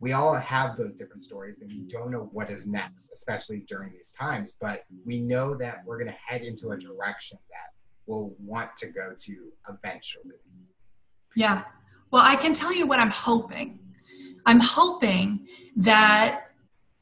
we 0.00 0.12
all 0.12 0.34
have 0.34 0.76
those 0.76 0.94
different 0.94 1.24
stories 1.24 1.56
and 1.60 1.70
we 1.70 1.80
don't 1.80 2.10
know 2.10 2.30
what 2.32 2.50
is 2.50 2.66
next, 2.66 3.12
especially 3.14 3.64
during 3.68 3.92
these 3.92 4.14
times. 4.18 4.52
But 4.60 4.84
we 5.04 5.20
know 5.20 5.54
that 5.56 5.82
we're 5.84 5.98
going 5.98 6.08
to 6.10 6.18
head 6.26 6.42
into 6.42 6.70
a 6.70 6.78
direction 6.78 7.38
that 7.50 7.74
we'll 8.06 8.32
want 8.38 8.76
to 8.78 8.86
go 8.86 9.14
to 9.18 9.52
eventually. 9.68 10.36
Yeah. 11.36 11.64
Well, 12.10 12.22
I 12.24 12.36
can 12.36 12.54
tell 12.54 12.74
you 12.74 12.86
what 12.86 12.98
I'm 12.98 13.10
hoping. 13.10 13.78
I'm 14.46 14.60
hoping 14.60 15.46
that 15.76 16.46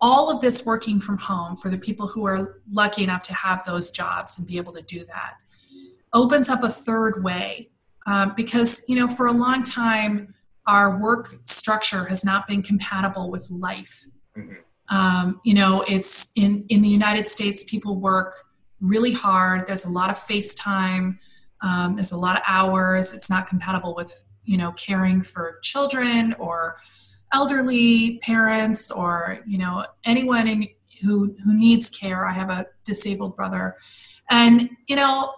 all 0.01 0.31
of 0.31 0.41
this 0.41 0.67
working 0.67 1.01
from 1.01 1.19
home 1.19 1.57
for 1.57 1.71
the 1.71 1.79
people 1.79 2.07
who 2.09 2.27
are 2.27 2.61
lucky 2.71 3.05
enough 3.05 3.23
to 3.25 3.35
have 3.35 3.65
those 3.65 3.91
jobs 3.91 4.39
and 4.39 4.47
be 4.47 4.57
able 4.57 4.73
to 4.73 4.83
do 4.83 5.05
that 5.05 5.35
opens 6.13 6.49
up 6.49 6.63
a 6.63 6.69
third 6.69 7.23
way 7.23 7.69
um, 8.07 8.33
because 8.37 8.85
you 8.89 8.97
know 8.97 9.09
for 9.09 9.27
a 9.27 9.33
long 9.33 9.63
time 9.63 10.35
our 10.69 11.01
work 11.01 11.27
structure 11.45 12.05
has 12.05 12.25
not 12.25 12.47
been 12.47 12.63
compatible 12.63 13.31
with 13.31 13.51
life. 13.51 14.07
Mm-hmm. 14.37 14.97
um, 14.97 15.41
you 15.45 15.55
know 15.55 15.85
it's 15.89 16.31
in 16.37 16.65
in 16.69 16.81
the 16.81 16.89
united 16.89 17.27
states 17.27 17.65
people 17.65 17.97
work 17.97 18.33
really 18.81 19.13
hard. 19.13 19.67
There's 19.67 19.85
a 19.85 19.91
lot 19.91 20.11
of 20.11 20.19
face 20.19 20.55
time. 20.55 21.19
Um, 21.61 21.97
there's 21.97 22.13
a 22.13 22.19
lot 22.19 22.37
of 22.37 22.43
hours. 22.47 23.13
It's 23.15 23.29
not 23.29 23.47
compatible 23.47 23.95
with 23.95 24.25
you 24.45 24.57
know 24.57 24.73
caring 24.73 25.23
for 25.23 25.59
children 25.63 26.35
or 26.39 26.77
elderly 27.33 28.19
parents 28.23 28.91
or 28.91 29.41
you 29.47 29.59
know 29.59 29.85
anyone 30.05 30.47
in, 30.47 30.69
who 31.03 31.35
who 31.45 31.57
needs 31.57 31.91
care. 31.91 32.27
I 32.27 32.33
have 32.33 32.51
a 32.51 32.67
disabled 32.85 33.37
brother. 33.37 33.77
And 34.31 34.71
you 34.89 34.97
know 34.97 35.35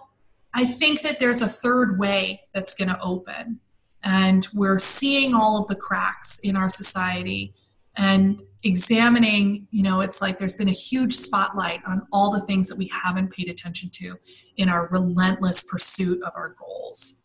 i 0.53 0.65
think 0.65 1.01
that 1.01 1.17
there's 1.17 1.41
a 1.41 1.47
third 1.47 1.97
way 1.97 2.41
that's 2.53 2.75
going 2.75 2.89
to 2.89 2.99
open 2.99 3.57
and 4.03 4.47
we're 4.53 4.79
seeing 4.79 5.33
all 5.33 5.59
of 5.59 5.67
the 5.67 5.75
cracks 5.75 6.39
in 6.39 6.55
our 6.55 6.69
society 6.69 7.53
and 7.95 8.41
examining 8.63 9.67
you 9.71 9.81
know 9.81 10.01
it's 10.01 10.21
like 10.21 10.37
there's 10.37 10.55
been 10.55 10.69
a 10.69 10.71
huge 10.71 11.13
spotlight 11.13 11.81
on 11.85 12.07
all 12.11 12.31
the 12.31 12.41
things 12.41 12.67
that 12.67 12.77
we 12.77 12.87
haven't 12.87 13.31
paid 13.31 13.49
attention 13.49 13.89
to 13.91 14.15
in 14.57 14.69
our 14.69 14.87
relentless 14.89 15.63
pursuit 15.63 16.21
of 16.23 16.31
our 16.35 16.49
goals 16.49 17.21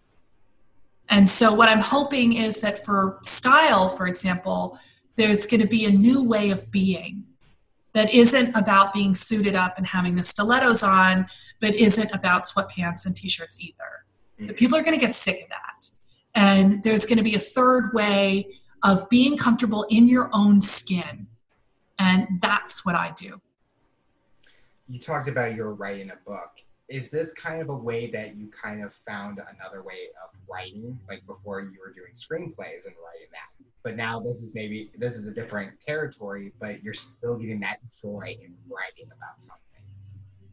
and 1.08 1.28
so, 1.28 1.54
what 1.54 1.68
I'm 1.68 1.80
hoping 1.80 2.32
is 2.32 2.60
that 2.60 2.78
for 2.78 3.18
style, 3.22 3.88
for 3.88 4.06
example, 4.06 4.78
there's 5.16 5.46
going 5.46 5.60
to 5.60 5.66
be 5.66 5.84
a 5.84 5.90
new 5.90 6.28
way 6.28 6.50
of 6.50 6.70
being 6.70 7.24
that 7.92 8.12
isn't 8.12 8.54
about 8.54 8.92
being 8.92 9.14
suited 9.14 9.54
up 9.54 9.78
and 9.78 9.86
having 9.86 10.16
the 10.16 10.22
stilettos 10.22 10.82
on, 10.82 11.26
but 11.60 11.74
isn't 11.74 12.10
about 12.12 12.42
sweatpants 12.42 13.06
and 13.06 13.14
t 13.14 13.28
shirts 13.28 13.58
either. 13.60 14.04
Mm-hmm. 14.40 14.54
People 14.54 14.78
are 14.78 14.82
going 14.82 14.98
to 14.98 15.00
get 15.00 15.14
sick 15.14 15.42
of 15.42 15.48
that. 15.48 15.65
And 16.37 16.84
there's 16.84 17.07
going 17.07 17.18
to 17.18 17.24
be 17.24 17.34
a 17.34 17.41
third 17.41 17.93
way 17.93 18.47
of 18.84 19.09
being 19.09 19.37
comfortable 19.37 19.84
in 19.91 20.07
your 20.07 20.30
own 20.32 20.61
skin. 20.61 21.26
And 21.99 22.28
that's 22.41 22.87
what 22.87 22.95
I 22.95 23.12
do. 23.16 23.41
You 24.89 25.01
talked 25.01 25.28
about 25.28 25.57
your 25.57 25.72
writing 25.72 26.11
a 26.11 26.30
book 26.30 26.51
is 26.89 27.11
this 27.11 27.32
kind 27.32 27.61
of 27.61 27.68
a 27.68 27.74
way 27.74 28.11
that 28.11 28.37
you 28.37 28.49
kind 28.51 28.82
of 28.84 28.93
found 29.07 29.41
another 29.59 29.82
way 29.82 30.09
of 30.22 30.30
writing 30.49 30.99
like 31.09 31.26
before 31.26 31.61
you 31.61 31.76
were 31.84 31.93
doing 31.93 32.12
screenplays 32.14 32.87
and 32.87 32.95
writing 33.05 33.28
that 33.32 33.66
but 33.82 33.97
now 33.97 34.20
this 34.20 34.43
is 34.43 34.55
maybe 34.55 34.91
this 34.97 35.14
is 35.14 35.26
a 35.26 35.34
different 35.34 35.72
territory 35.84 36.53
but 36.61 36.82
you're 36.84 36.95
still 36.95 37.37
getting 37.37 37.59
that 37.59 37.78
joy 38.01 38.37
in 38.41 38.55
writing 38.70 39.07
about 39.07 39.43
something 39.43 39.82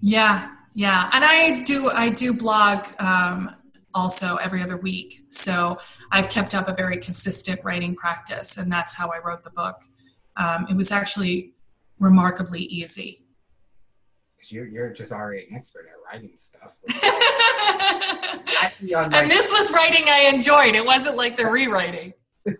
yeah 0.02 0.56
yeah 0.74 1.10
and 1.14 1.24
i 1.24 1.62
do 1.64 1.90
i 1.92 2.10
do 2.10 2.34
blog 2.34 2.80
um, 3.00 3.56
also 3.94 4.38
every 4.38 4.62
other 4.62 4.78
week 4.78 5.24
so 5.28 5.78
i've 6.12 6.30
kept 6.30 6.56
up 6.56 6.68
a 6.68 6.74
very 6.74 6.98
consistent 6.98 7.60
writing 7.64 7.96
practice 7.96 8.58
and 8.58 8.72
that's 8.72 8.96
how 8.96 9.10
i 9.10 9.20
wrote 9.26 9.44
the 9.44 9.52
book 9.52 9.84
um, 10.36 10.66
it 10.70 10.76
was 10.76 10.92
actually 10.92 11.54
remarkably 12.00 12.62
easy 12.62 13.24
you're, 14.52 14.68
you're 14.68 14.90
just 14.90 15.12
already 15.12 15.48
an 15.50 15.56
expert 15.56 15.88
at 15.88 15.96
writing 16.06 16.32
stuff. 16.36 16.74
and 18.82 19.30
this 19.30 19.52
was 19.52 19.72
writing 19.74 20.10
I 20.10 20.32
enjoyed. 20.34 20.76
It 20.76 20.86
wasn't 20.86 21.18
like 21.18 21.38
the 21.38 21.48
rewriting. 21.48 22.14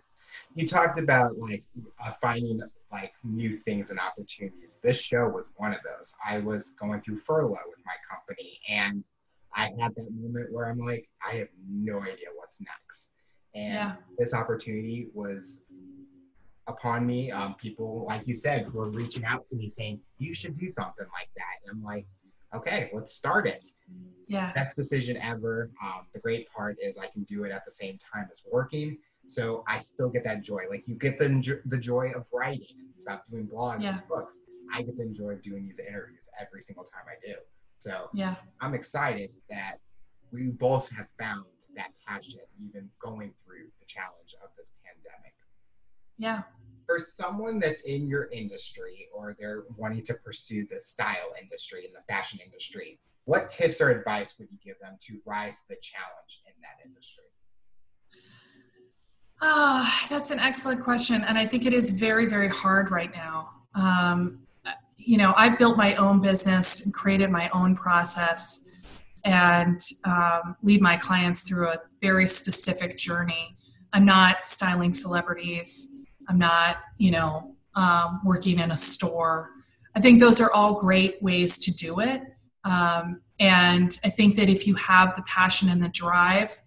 you 0.54 0.66
talked 0.66 0.98
about 0.98 1.38
like 1.38 1.64
uh, 2.04 2.12
finding 2.20 2.60
like 2.90 3.12
new 3.22 3.56
things 3.58 3.90
and 3.90 3.98
opportunities. 3.98 4.78
This 4.82 5.00
show 5.00 5.28
was 5.28 5.44
one 5.56 5.72
of 5.72 5.80
those. 5.84 6.14
I 6.26 6.38
was 6.38 6.72
going 6.78 7.00
through 7.02 7.20
furlough 7.20 7.58
with 7.66 7.78
my 7.84 7.94
company, 8.08 8.60
and 8.68 9.08
I 9.54 9.70
had 9.80 9.94
that 9.94 10.10
moment 10.10 10.52
where 10.52 10.66
I'm 10.66 10.78
like, 10.78 11.08
I 11.26 11.36
have 11.36 11.48
no 11.68 12.00
idea 12.00 12.28
what's 12.36 12.60
next. 12.60 13.10
And 13.54 13.74
yeah. 13.74 13.94
this 14.18 14.34
opportunity 14.34 15.08
was 15.14 15.60
upon 16.66 17.06
me. 17.06 17.30
Um, 17.30 17.54
people, 17.54 18.04
like 18.08 18.26
you 18.26 18.34
said, 18.34 18.72
were 18.72 18.90
reaching 18.90 19.24
out 19.24 19.46
to 19.46 19.56
me 19.56 19.68
saying, 19.68 20.00
you 20.18 20.34
should 20.34 20.58
do 20.58 20.70
something 20.72 21.06
like 21.12 21.28
that. 21.36 21.62
And 21.62 21.76
I'm 21.76 21.84
like, 21.84 22.06
okay, 22.54 22.90
let's 22.92 23.14
start 23.14 23.46
it. 23.46 23.68
Yeah. 24.26 24.52
Best 24.52 24.76
decision 24.76 25.16
ever. 25.18 25.70
Um, 25.82 26.06
the 26.12 26.20
great 26.20 26.50
part 26.50 26.76
is 26.82 26.98
I 26.98 27.06
can 27.06 27.22
do 27.24 27.44
it 27.44 27.52
at 27.52 27.64
the 27.64 27.70
same 27.70 27.98
time 28.12 28.28
as 28.32 28.42
working. 28.50 28.98
So 29.26 29.64
I 29.68 29.80
still 29.80 30.08
get 30.08 30.24
that 30.24 30.42
joy. 30.42 30.62
Like 30.68 30.84
you 30.86 30.94
get 30.94 31.18
the, 31.18 31.60
the 31.66 31.78
joy 31.78 32.12
of 32.14 32.24
writing, 32.32 32.76
about 33.02 33.28
doing 33.30 33.46
blogs 33.46 33.82
yeah. 33.82 33.98
and 33.98 34.08
books. 34.08 34.38
I 34.72 34.82
get 34.82 34.96
the 34.96 35.06
joy 35.06 35.32
of 35.32 35.42
doing 35.42 35.66
these 35.66 35.78
interviews 35.78 36.28
every 36.40 36.62
single 36.62 36.84
time 36.84 37.04
I 37.06 37.16
do. 37.24 37.34
So 37.84 38.08
yeah, 38.14 38.36
I'm 38.62 38.72
excited 38.72 39.28
that 39.50 39.78
we 40.32 40.44
both 40.44 40.88
have 40.96 41.06
found 41.18 41.44
that 41.76 41.90
passion 42.06 42.40
even 42.66 42.88
going 42.98 43.34
through 43.44 43.66
the 43.78 43.84
challenge 43.86 44.34
of 44.42 44.48
this 44.56 44.70
pandemic. 44.82 45.34
Yeah. 46.16 46.44
For 46.86 46.98
someone 46.98 47.58
that's 47.58 47.82
in 47.82 48.08
your 48.08 48.30
industry 48.30 49.08
or 49.14 49.36
they're 49.38 49.64
wanting 49.76 50.02
to 50.06 50.14
pursue 50.14 50.66
the 50.70 50.80
style 50.80 51.34
industry 51.40 51.84
and 51.84 51.94
the 51.94 52.00
fashion 52.10 52.40
industry, 52.42 52.98
what 53.26 53.50
tips 53.50 53.82
or 53.82 53.90
advice 53.90 54.34
would 54.38 54.50
you 54.50 54.58
give 54.64 54.76
them 54.80 54.96
to 55.06 55.20
rise 55.26 55.60
to 55.60 55.68
the 55.68 55.76
challenge 55.82 56.40
in 56.46 56.54
that 56.62 56.86
industry? 56.86 57.24
Ah, 59.42 59.84
oh, 59.84 60.06
that's 60.08 60.30
an 60.30 60.38
excellent 60.38 60.80
question. 60.82 61.22
And 61.24 61.36
I 61.36 61.44
think 61.44 61.66
it 61.66 61.74
is 61.74 61.90
very, 61.90 62.24
very 62.24 62.48
hard 62.48 62.90
right 62.90 63.14
now. 63.14 63.50
Um, 63.74 64.43
you 64.96 65.18
know, 65.18 65.34
I 65.36 65.48
built 65.50 65.76
my 65.76 65.94
own 65.96 66.20
business 66.20 66.84
and 66.84 66.94
created 66.94 67.30
my 67.30 67.48
own 67.50 67.76
process 67.76 68.68
and 69.24 69.80
um, 70.04 70.56
lead 70.62 70.80
my 70.80 70.96
clients 70.96 71.48
through 71.48 71.68
a 71.68 71.78
very 72.00 72.26
specific 72.26 72.96
journey. 72.98 73.56
I'm 73.92 74.04
not 74.04 74.44
styling 74.44 74.92
celebrities. 74.92 75.94
I'm 76.28 76.38
not, 76.38 76.78
you 76.98 77.10
know, 77.10 77.56
um, 77.74 78.20
working 78.24 78.58
in 78.58 78.70
a 78.70 78.76
store. 78.76 79.50
I 79.94 80.00
think 80.00 80.20
those 80.20 80.40
are 80.40 80.52
all 80.52 80.74
great 80.74 81.22
ways 81.22 81.58
to 81.60 81.74
do 81.74 82.00
it. 82.00 82.22
Um, 82.64 83.20
and 83.38 83.96
I 84.04 84.10
think 84.10 84.36
that 84.36 84.48
if 84.48 84.66
you 84.66 84.74
have 84.74 85.16
the 85.16 85.22
passion 85.22 85.68
and 85.68 85.82
the 85.82 85.88
drive 85.88 86.60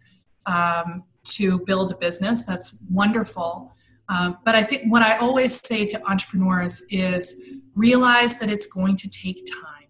um, 0.45 1.03
to 1.23 1.59
build 1.65 1.91
a 1.91 1.95
business, 1.95 2.45
that's 2.45 2.83
wonderful. 2.89 3.73
Um, 4.09 4.37
but 4.45 4.55
I 4.55 4.63
think 4.63 4.91
what 4.91 5.01
I 5.01 5.17
always 5.17 5.59
say 5.59 5.85
to 5.87 6.01
entrepreneurs 6.05 6.85
is 6.89 7.57
realize 7.77 8.39
that 8.39 8.49
it's 8.49 8.67
going 8.67 8.95
to 8.97 9.09
take 9.09 9.45
time 9.45 9.89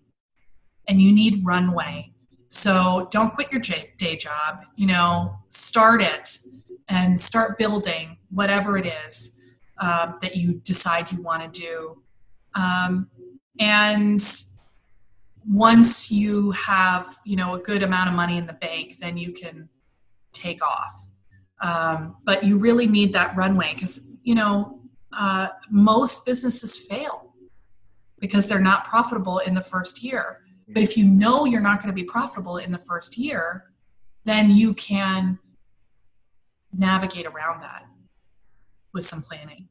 and 0.87 1.01
you 1.01 1.11
need 1.11 1.45
runway. 1.45 2.11
So 2.49 3.07
don't 3.11 3.33
quit 3.33 3.51
your 3.51 3.61
day 3.61 4.15
job, 4.17 4.65
you 4.75 4.87
know, 4.87 5.37
start 5.49 6.01
it 6.01 6.39
and 6.87 7.19
start 7.19 7.57
building 7.57 8.17
whatever 8.29 8.77
it 8.77 8.85
is 9.07 9.41
um, 9.79 10.17
that 10.21 10.35
you 10.35 10.55
decide 10.55 11.11
you 11.11 11.21
want 11.21 11.53
to 11.53 11.61
do. 11.61 12.01
Um, 12.55 13.09
and 13.59 14.21
once 15.47 16.11
you 16.11 16.51
have, 16.51 17.15
you 17.25 17.35
know, 17.35 17.55
a 17.55 17.59
good 17.59 17.83
amount 17.83 18.09
of 18.09 18.15
money 18.15 18.37
in 18.37 18.47
the 18.47 18.53
bank, 18.53 18.95
then 18.99 19.17
you 19.17 19.31
can 19.31 19.69
take 20.33 20.61
off. 20.63 21.07
Um, 21.61 22.17
but 22.23 22.43
you 22.43 22.57
really 22.57 22.87
need 22.87 23.13
that 23.13 23.35
runway 23.35 23.73
because, 23.73 24.15
you 24.23 24.35
know, 24.35 24.81
uh, 25.11 25.47
most 25.69 26.25
businesses 26.25 26.87
fail 26.87 27.26
because 28.19 28.47
they're 28.47 28.59
not 28.59 28.85
profitable 28.85 29.39
in 29.39 29.53
the 29.53 29.61
first 29.61 30.03
year. 30.03 30.41
But 30.67 30.83
if 30.83 30.97
you 30.97 31.05
know 31.05 31.45
you're 31.45 31.61
not 31.61 31.81
going 31.81 31.95
to 31.95 31.95
be 31.95 32.03
profitable 32.03 32.57
in 32.57 32.71
the 32.71 32.77
first 32.77 33.17
year, 33.17 33.71
then 34.25 34.51
you 34.51 34.73
can 34.73 35.39
navigate 36.73 37.25
around 37.25 37.61
that 37.61 37.85
with 38.93 39.05
some 39.05 39.21
planning. 39.21 39.69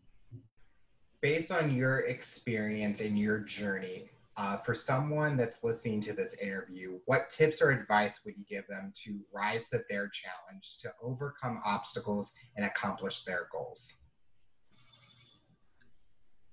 Based 1.21 1.51
on 1.51 1.75
your 1.75 2.01
experience 2.01 3.01
and 3.01 3.19
your 3.19 3.41
journey, 3.41 4.11
uh, 4.37 4.59
for 4.59 4.75
someone 4.75 5.37
that's 5.37 5.65
listening 5.65 6.01
to 6.03 6.13
this 6.13 6.35
interview, 6.43 6.99
what 7.07 7.31
tips 7.31 7.63
or 7.63 7.71
advice 7.71 8.21
would 8.25 8.35
you 8.37 8.45
give 8.49 8.67
them 8.69 8.93
to 9.05 9.19
rise 9.33 9.71
to 9.71 9.83
their 9.89 10.09
challenge, 10.09 10.79
to 10.83 10.93
overcome 11.03 11.61
obstacles 11.65 12.33
and 12.57 12.67
accomplish 12.67 13.25
their 13.25 13.49
goals? 13.51 14.03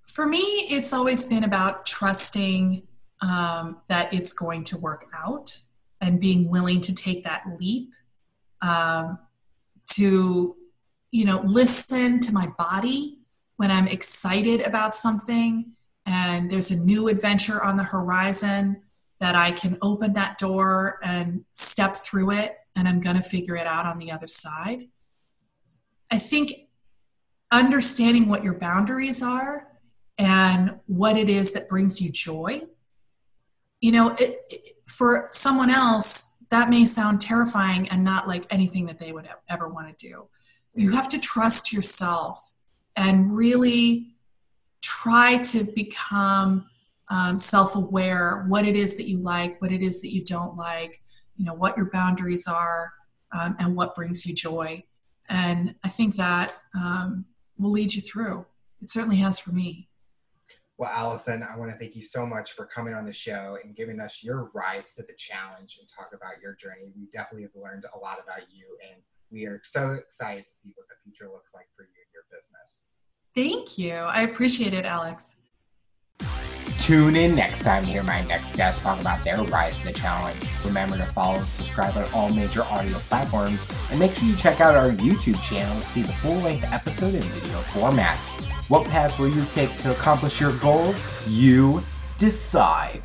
For 0.06 0.26
me, 0.26 0.38
it's 0.38 0.92
always 0.92 1.24
been 1.24 1.44
about 1.44 1.86
trusting 1.86 2.86
um, 3.20 3.80
that 3.88 4.12
it's 4.12 4.32
going 4.32 4.64
to 4.64 4.78
work 4.78 5.06
out 5.14 5.58
and 6.00 6.20
being 6.20 6.48
willing 6.50 6.80
to 6.82 6.94
take 6.94 7.24
that 7.24 7.44
leap 7.58 7.94
um, 8.60 9.18
to 9.90 10.56
you 11.14 11.24
know, 11.24 11.40
listen 11.44 12.18
to 12.18 12.32
my 12.32 12.48
body 12.58 13.20
when 13.54 13.70
I'm 13.70 13.86
excited 13.86 14.60
about 14.62 14.96
something 14.96 15.70
and 16.04 16.50
there's 16.50 16.72
a 16.72 16.84
new 16.84 17.06
adventure 17.06 17.62
on 17.62 17.76
the 17.76 17.84
horizon 17.84 18.82
that 19.20 19.36
I 19.36 19.52
can 19.52 19.78
open 19.80 20.14
that 20.14 20.38
door 20.38 20.98
and 21.04 21.44
step 21.52 21.94
through 21.94 22.32
it 22.32 22.56
and 22.74 22.88
I'm 22.88 22.98
going 22.98 23.14
to 23.14 23.22
figure 23.22 23.54
it 23.54 23.64
out 23.64 23.86
on 23.86 23.98
the 23.98 24.10
other 24.10 24.26
side. 24.26 24.88
I 26.10 26.18
think 26.18 26.66
understanding 27.52 28.28
what 28.28 28.42
your 28.42 28.54
boundaries 28.54 29.22
are 29.22 29.68
and 30.18 30.78
what 30.86 31.16
it 31.16 31.28
is 31.28 31.52
that 31.52 31.68
brings 31.68 32.00
you 32.00 32.10
joy. 32.10 32.62
You 33.80 33.92
know, 33.92 34.10
it, 34.10 34.40
it, 34.50 34.66
for 34.86 35.26
someone 35.30 35.70
else, 35.70 36.38
that 36.50 36.70
may 36.70 36.84
sound 36.84 37.20
terrifying 37.20 37.88
and 37.88 38.04
not 38.04 38.28
like 38.28 38.46
anything 38.50 38.86
that 38.86 38.98
they 38.98 39.12
would 39.12 39.28
ever 39.48 39.68
want 39.68 39.96
to 39.96 40.08
do. 40.08 40.28
You 40.74 40.92
have 40.92 41.08
to 41.10 41.20
trust 41.20 41.72
yourself 41.72 42.52
and 42.96 43.36
really 43.36 44.14
try 44.82 45.38
to 45.38 45.64
become 45.74 46.66
um, 47.08 47.38
self-aware 47.38 48.44
what 48.48 48.66
it 48.66 48.76
is 48.76 48.96
that 48.96 49.08
you 49.08 49.18
like 49.18 49.60
what 49.60 49.72
it 49.72 49.82
is 49.82 50.00
that 50.00 50.12
you 50.12 50.24
don't 50.24 50.56
like 50.56 51.02
you 51.36 51.44
know 51.44 51.54
what 51.54 51.76
your 51.76 51.90
boundaries 51.90 52.46
are 52.46 52.92
um, 53.32 53.56
and 53.58 53.76
what 53.76 53.94
brings 53.94 54.24
you 54.24 54.34
joy 54.34 54.82
and 55.28 55.74
i 55.84 55.88
think 55.88 56.16
that 56.16 56.52
um, 56.78 57.24
will 57.58 57.70
lead 57.70 57.92
you 57.94 58.00
through 58.00 58.46
it 58.80 58.88
certainly 58.90 59.16
has 59.16 59.38
for 59.38 59.52
me 59.52 59.88
well 60.78 60.90
allison 60.90 61.42
i 61.42 61.56
want 61.56 61.70
to 61.70 61.78
thank 61.78 61.94
you 61.94 62.02
so 62.02 62.26
much 62.26 62.52
for 62.52 62.66
coming 62.66 62.94
on 62.94 63.04
the 63.04 63.12
show 63.12 63.58
and 63.62 63.76
giving 63.76 64.00
us 64.00 64.20
your 64.22 64.50
rise 64.54 64.94
to 64.94 65.02
the 65.02 65.14
challenge 65.16 65.78
and 65.80 65.88
talk 65.94 66.10
about 66.14 66.40
your 66.42 66.54
journey. 66.54 66.92
We 66.96 67.06
definitely 67.12 67.42
have 67.42 67.54
learned 67.54 67.84
a 67.94 67.98
lot 67.98 68.18
about 68.22 68.48
you 68.52 68.66
and 68.90 69.02
we 69.30 69.46
are 69.46 69.60
so 69.64 69.92
excited 69.92 70.46
to 70.46 70.52
see 70.52 70.72
what 70.76 70.86
the 70.88 70.94
future 71.02 71.30
looks 71.30 71.54
like 71.54 71.66
for 71.76 71.82
you 71.82 71.88
and 71.88 72.12
your 72.12 72.24
business. 72.30 72.84
Thank 73.34 73.78
you. 73.78 73.94
I 73.94 74.22
appreciate 74.22 74.74
it 74.74 74.84
alex 74.84 75.36
Tune 76.84 77.16
in 77.16 77.34
next 77.34 77.62
time 77.62 77.82
to 77.82 77.88
hear 77.88 78.02
my 78.02 78.20
next 78.26 78.56
guest 78.56 78.82
talk 78.82 79.00
about 79.00 79.24
their 79.24 79.42
rise 79.44 79.78
to 79.78 79.86
the 79.86 79.92
challenge. 79.94 80.36
Remember 80.66 80.98
to 80.98 81.04
follow 81.04 81.36
and 81.36 81.46
subscribe 81.46 81.96
on 81.96 82.04
all 82.12 82.28
major 82.28 82.62
audio 82.64 82.92
platforms, 82.98 83.72
and 83.90 83.98
make 83.98 84.12
sure 84.12 84.28
you 84.28 84.36
check 84.36 84.60
out 84.60 84.74
our 84.74 84.90
YouTube 84.90 85.42
channel 85.42 85.74
to 85.80 85.86
see 85.86 86.02
the 86.02 86.12
full 86.12 86.36
length 86.40 86.70
episode 86.70 87.14
in 87.14 87.22
video 87.22 87.56
format. 87.72 88.18
What 88.68 88.86
path 88.88 89.18
will 89.18 89.30
you 89.30 89.46
take 89.54 89.74
to 89.78 89.92
accomplish 89.92 90.42
your 90.42 90.52
goals? 90.58 91.26
You 91.26 91.82
decide. 92.18 93.02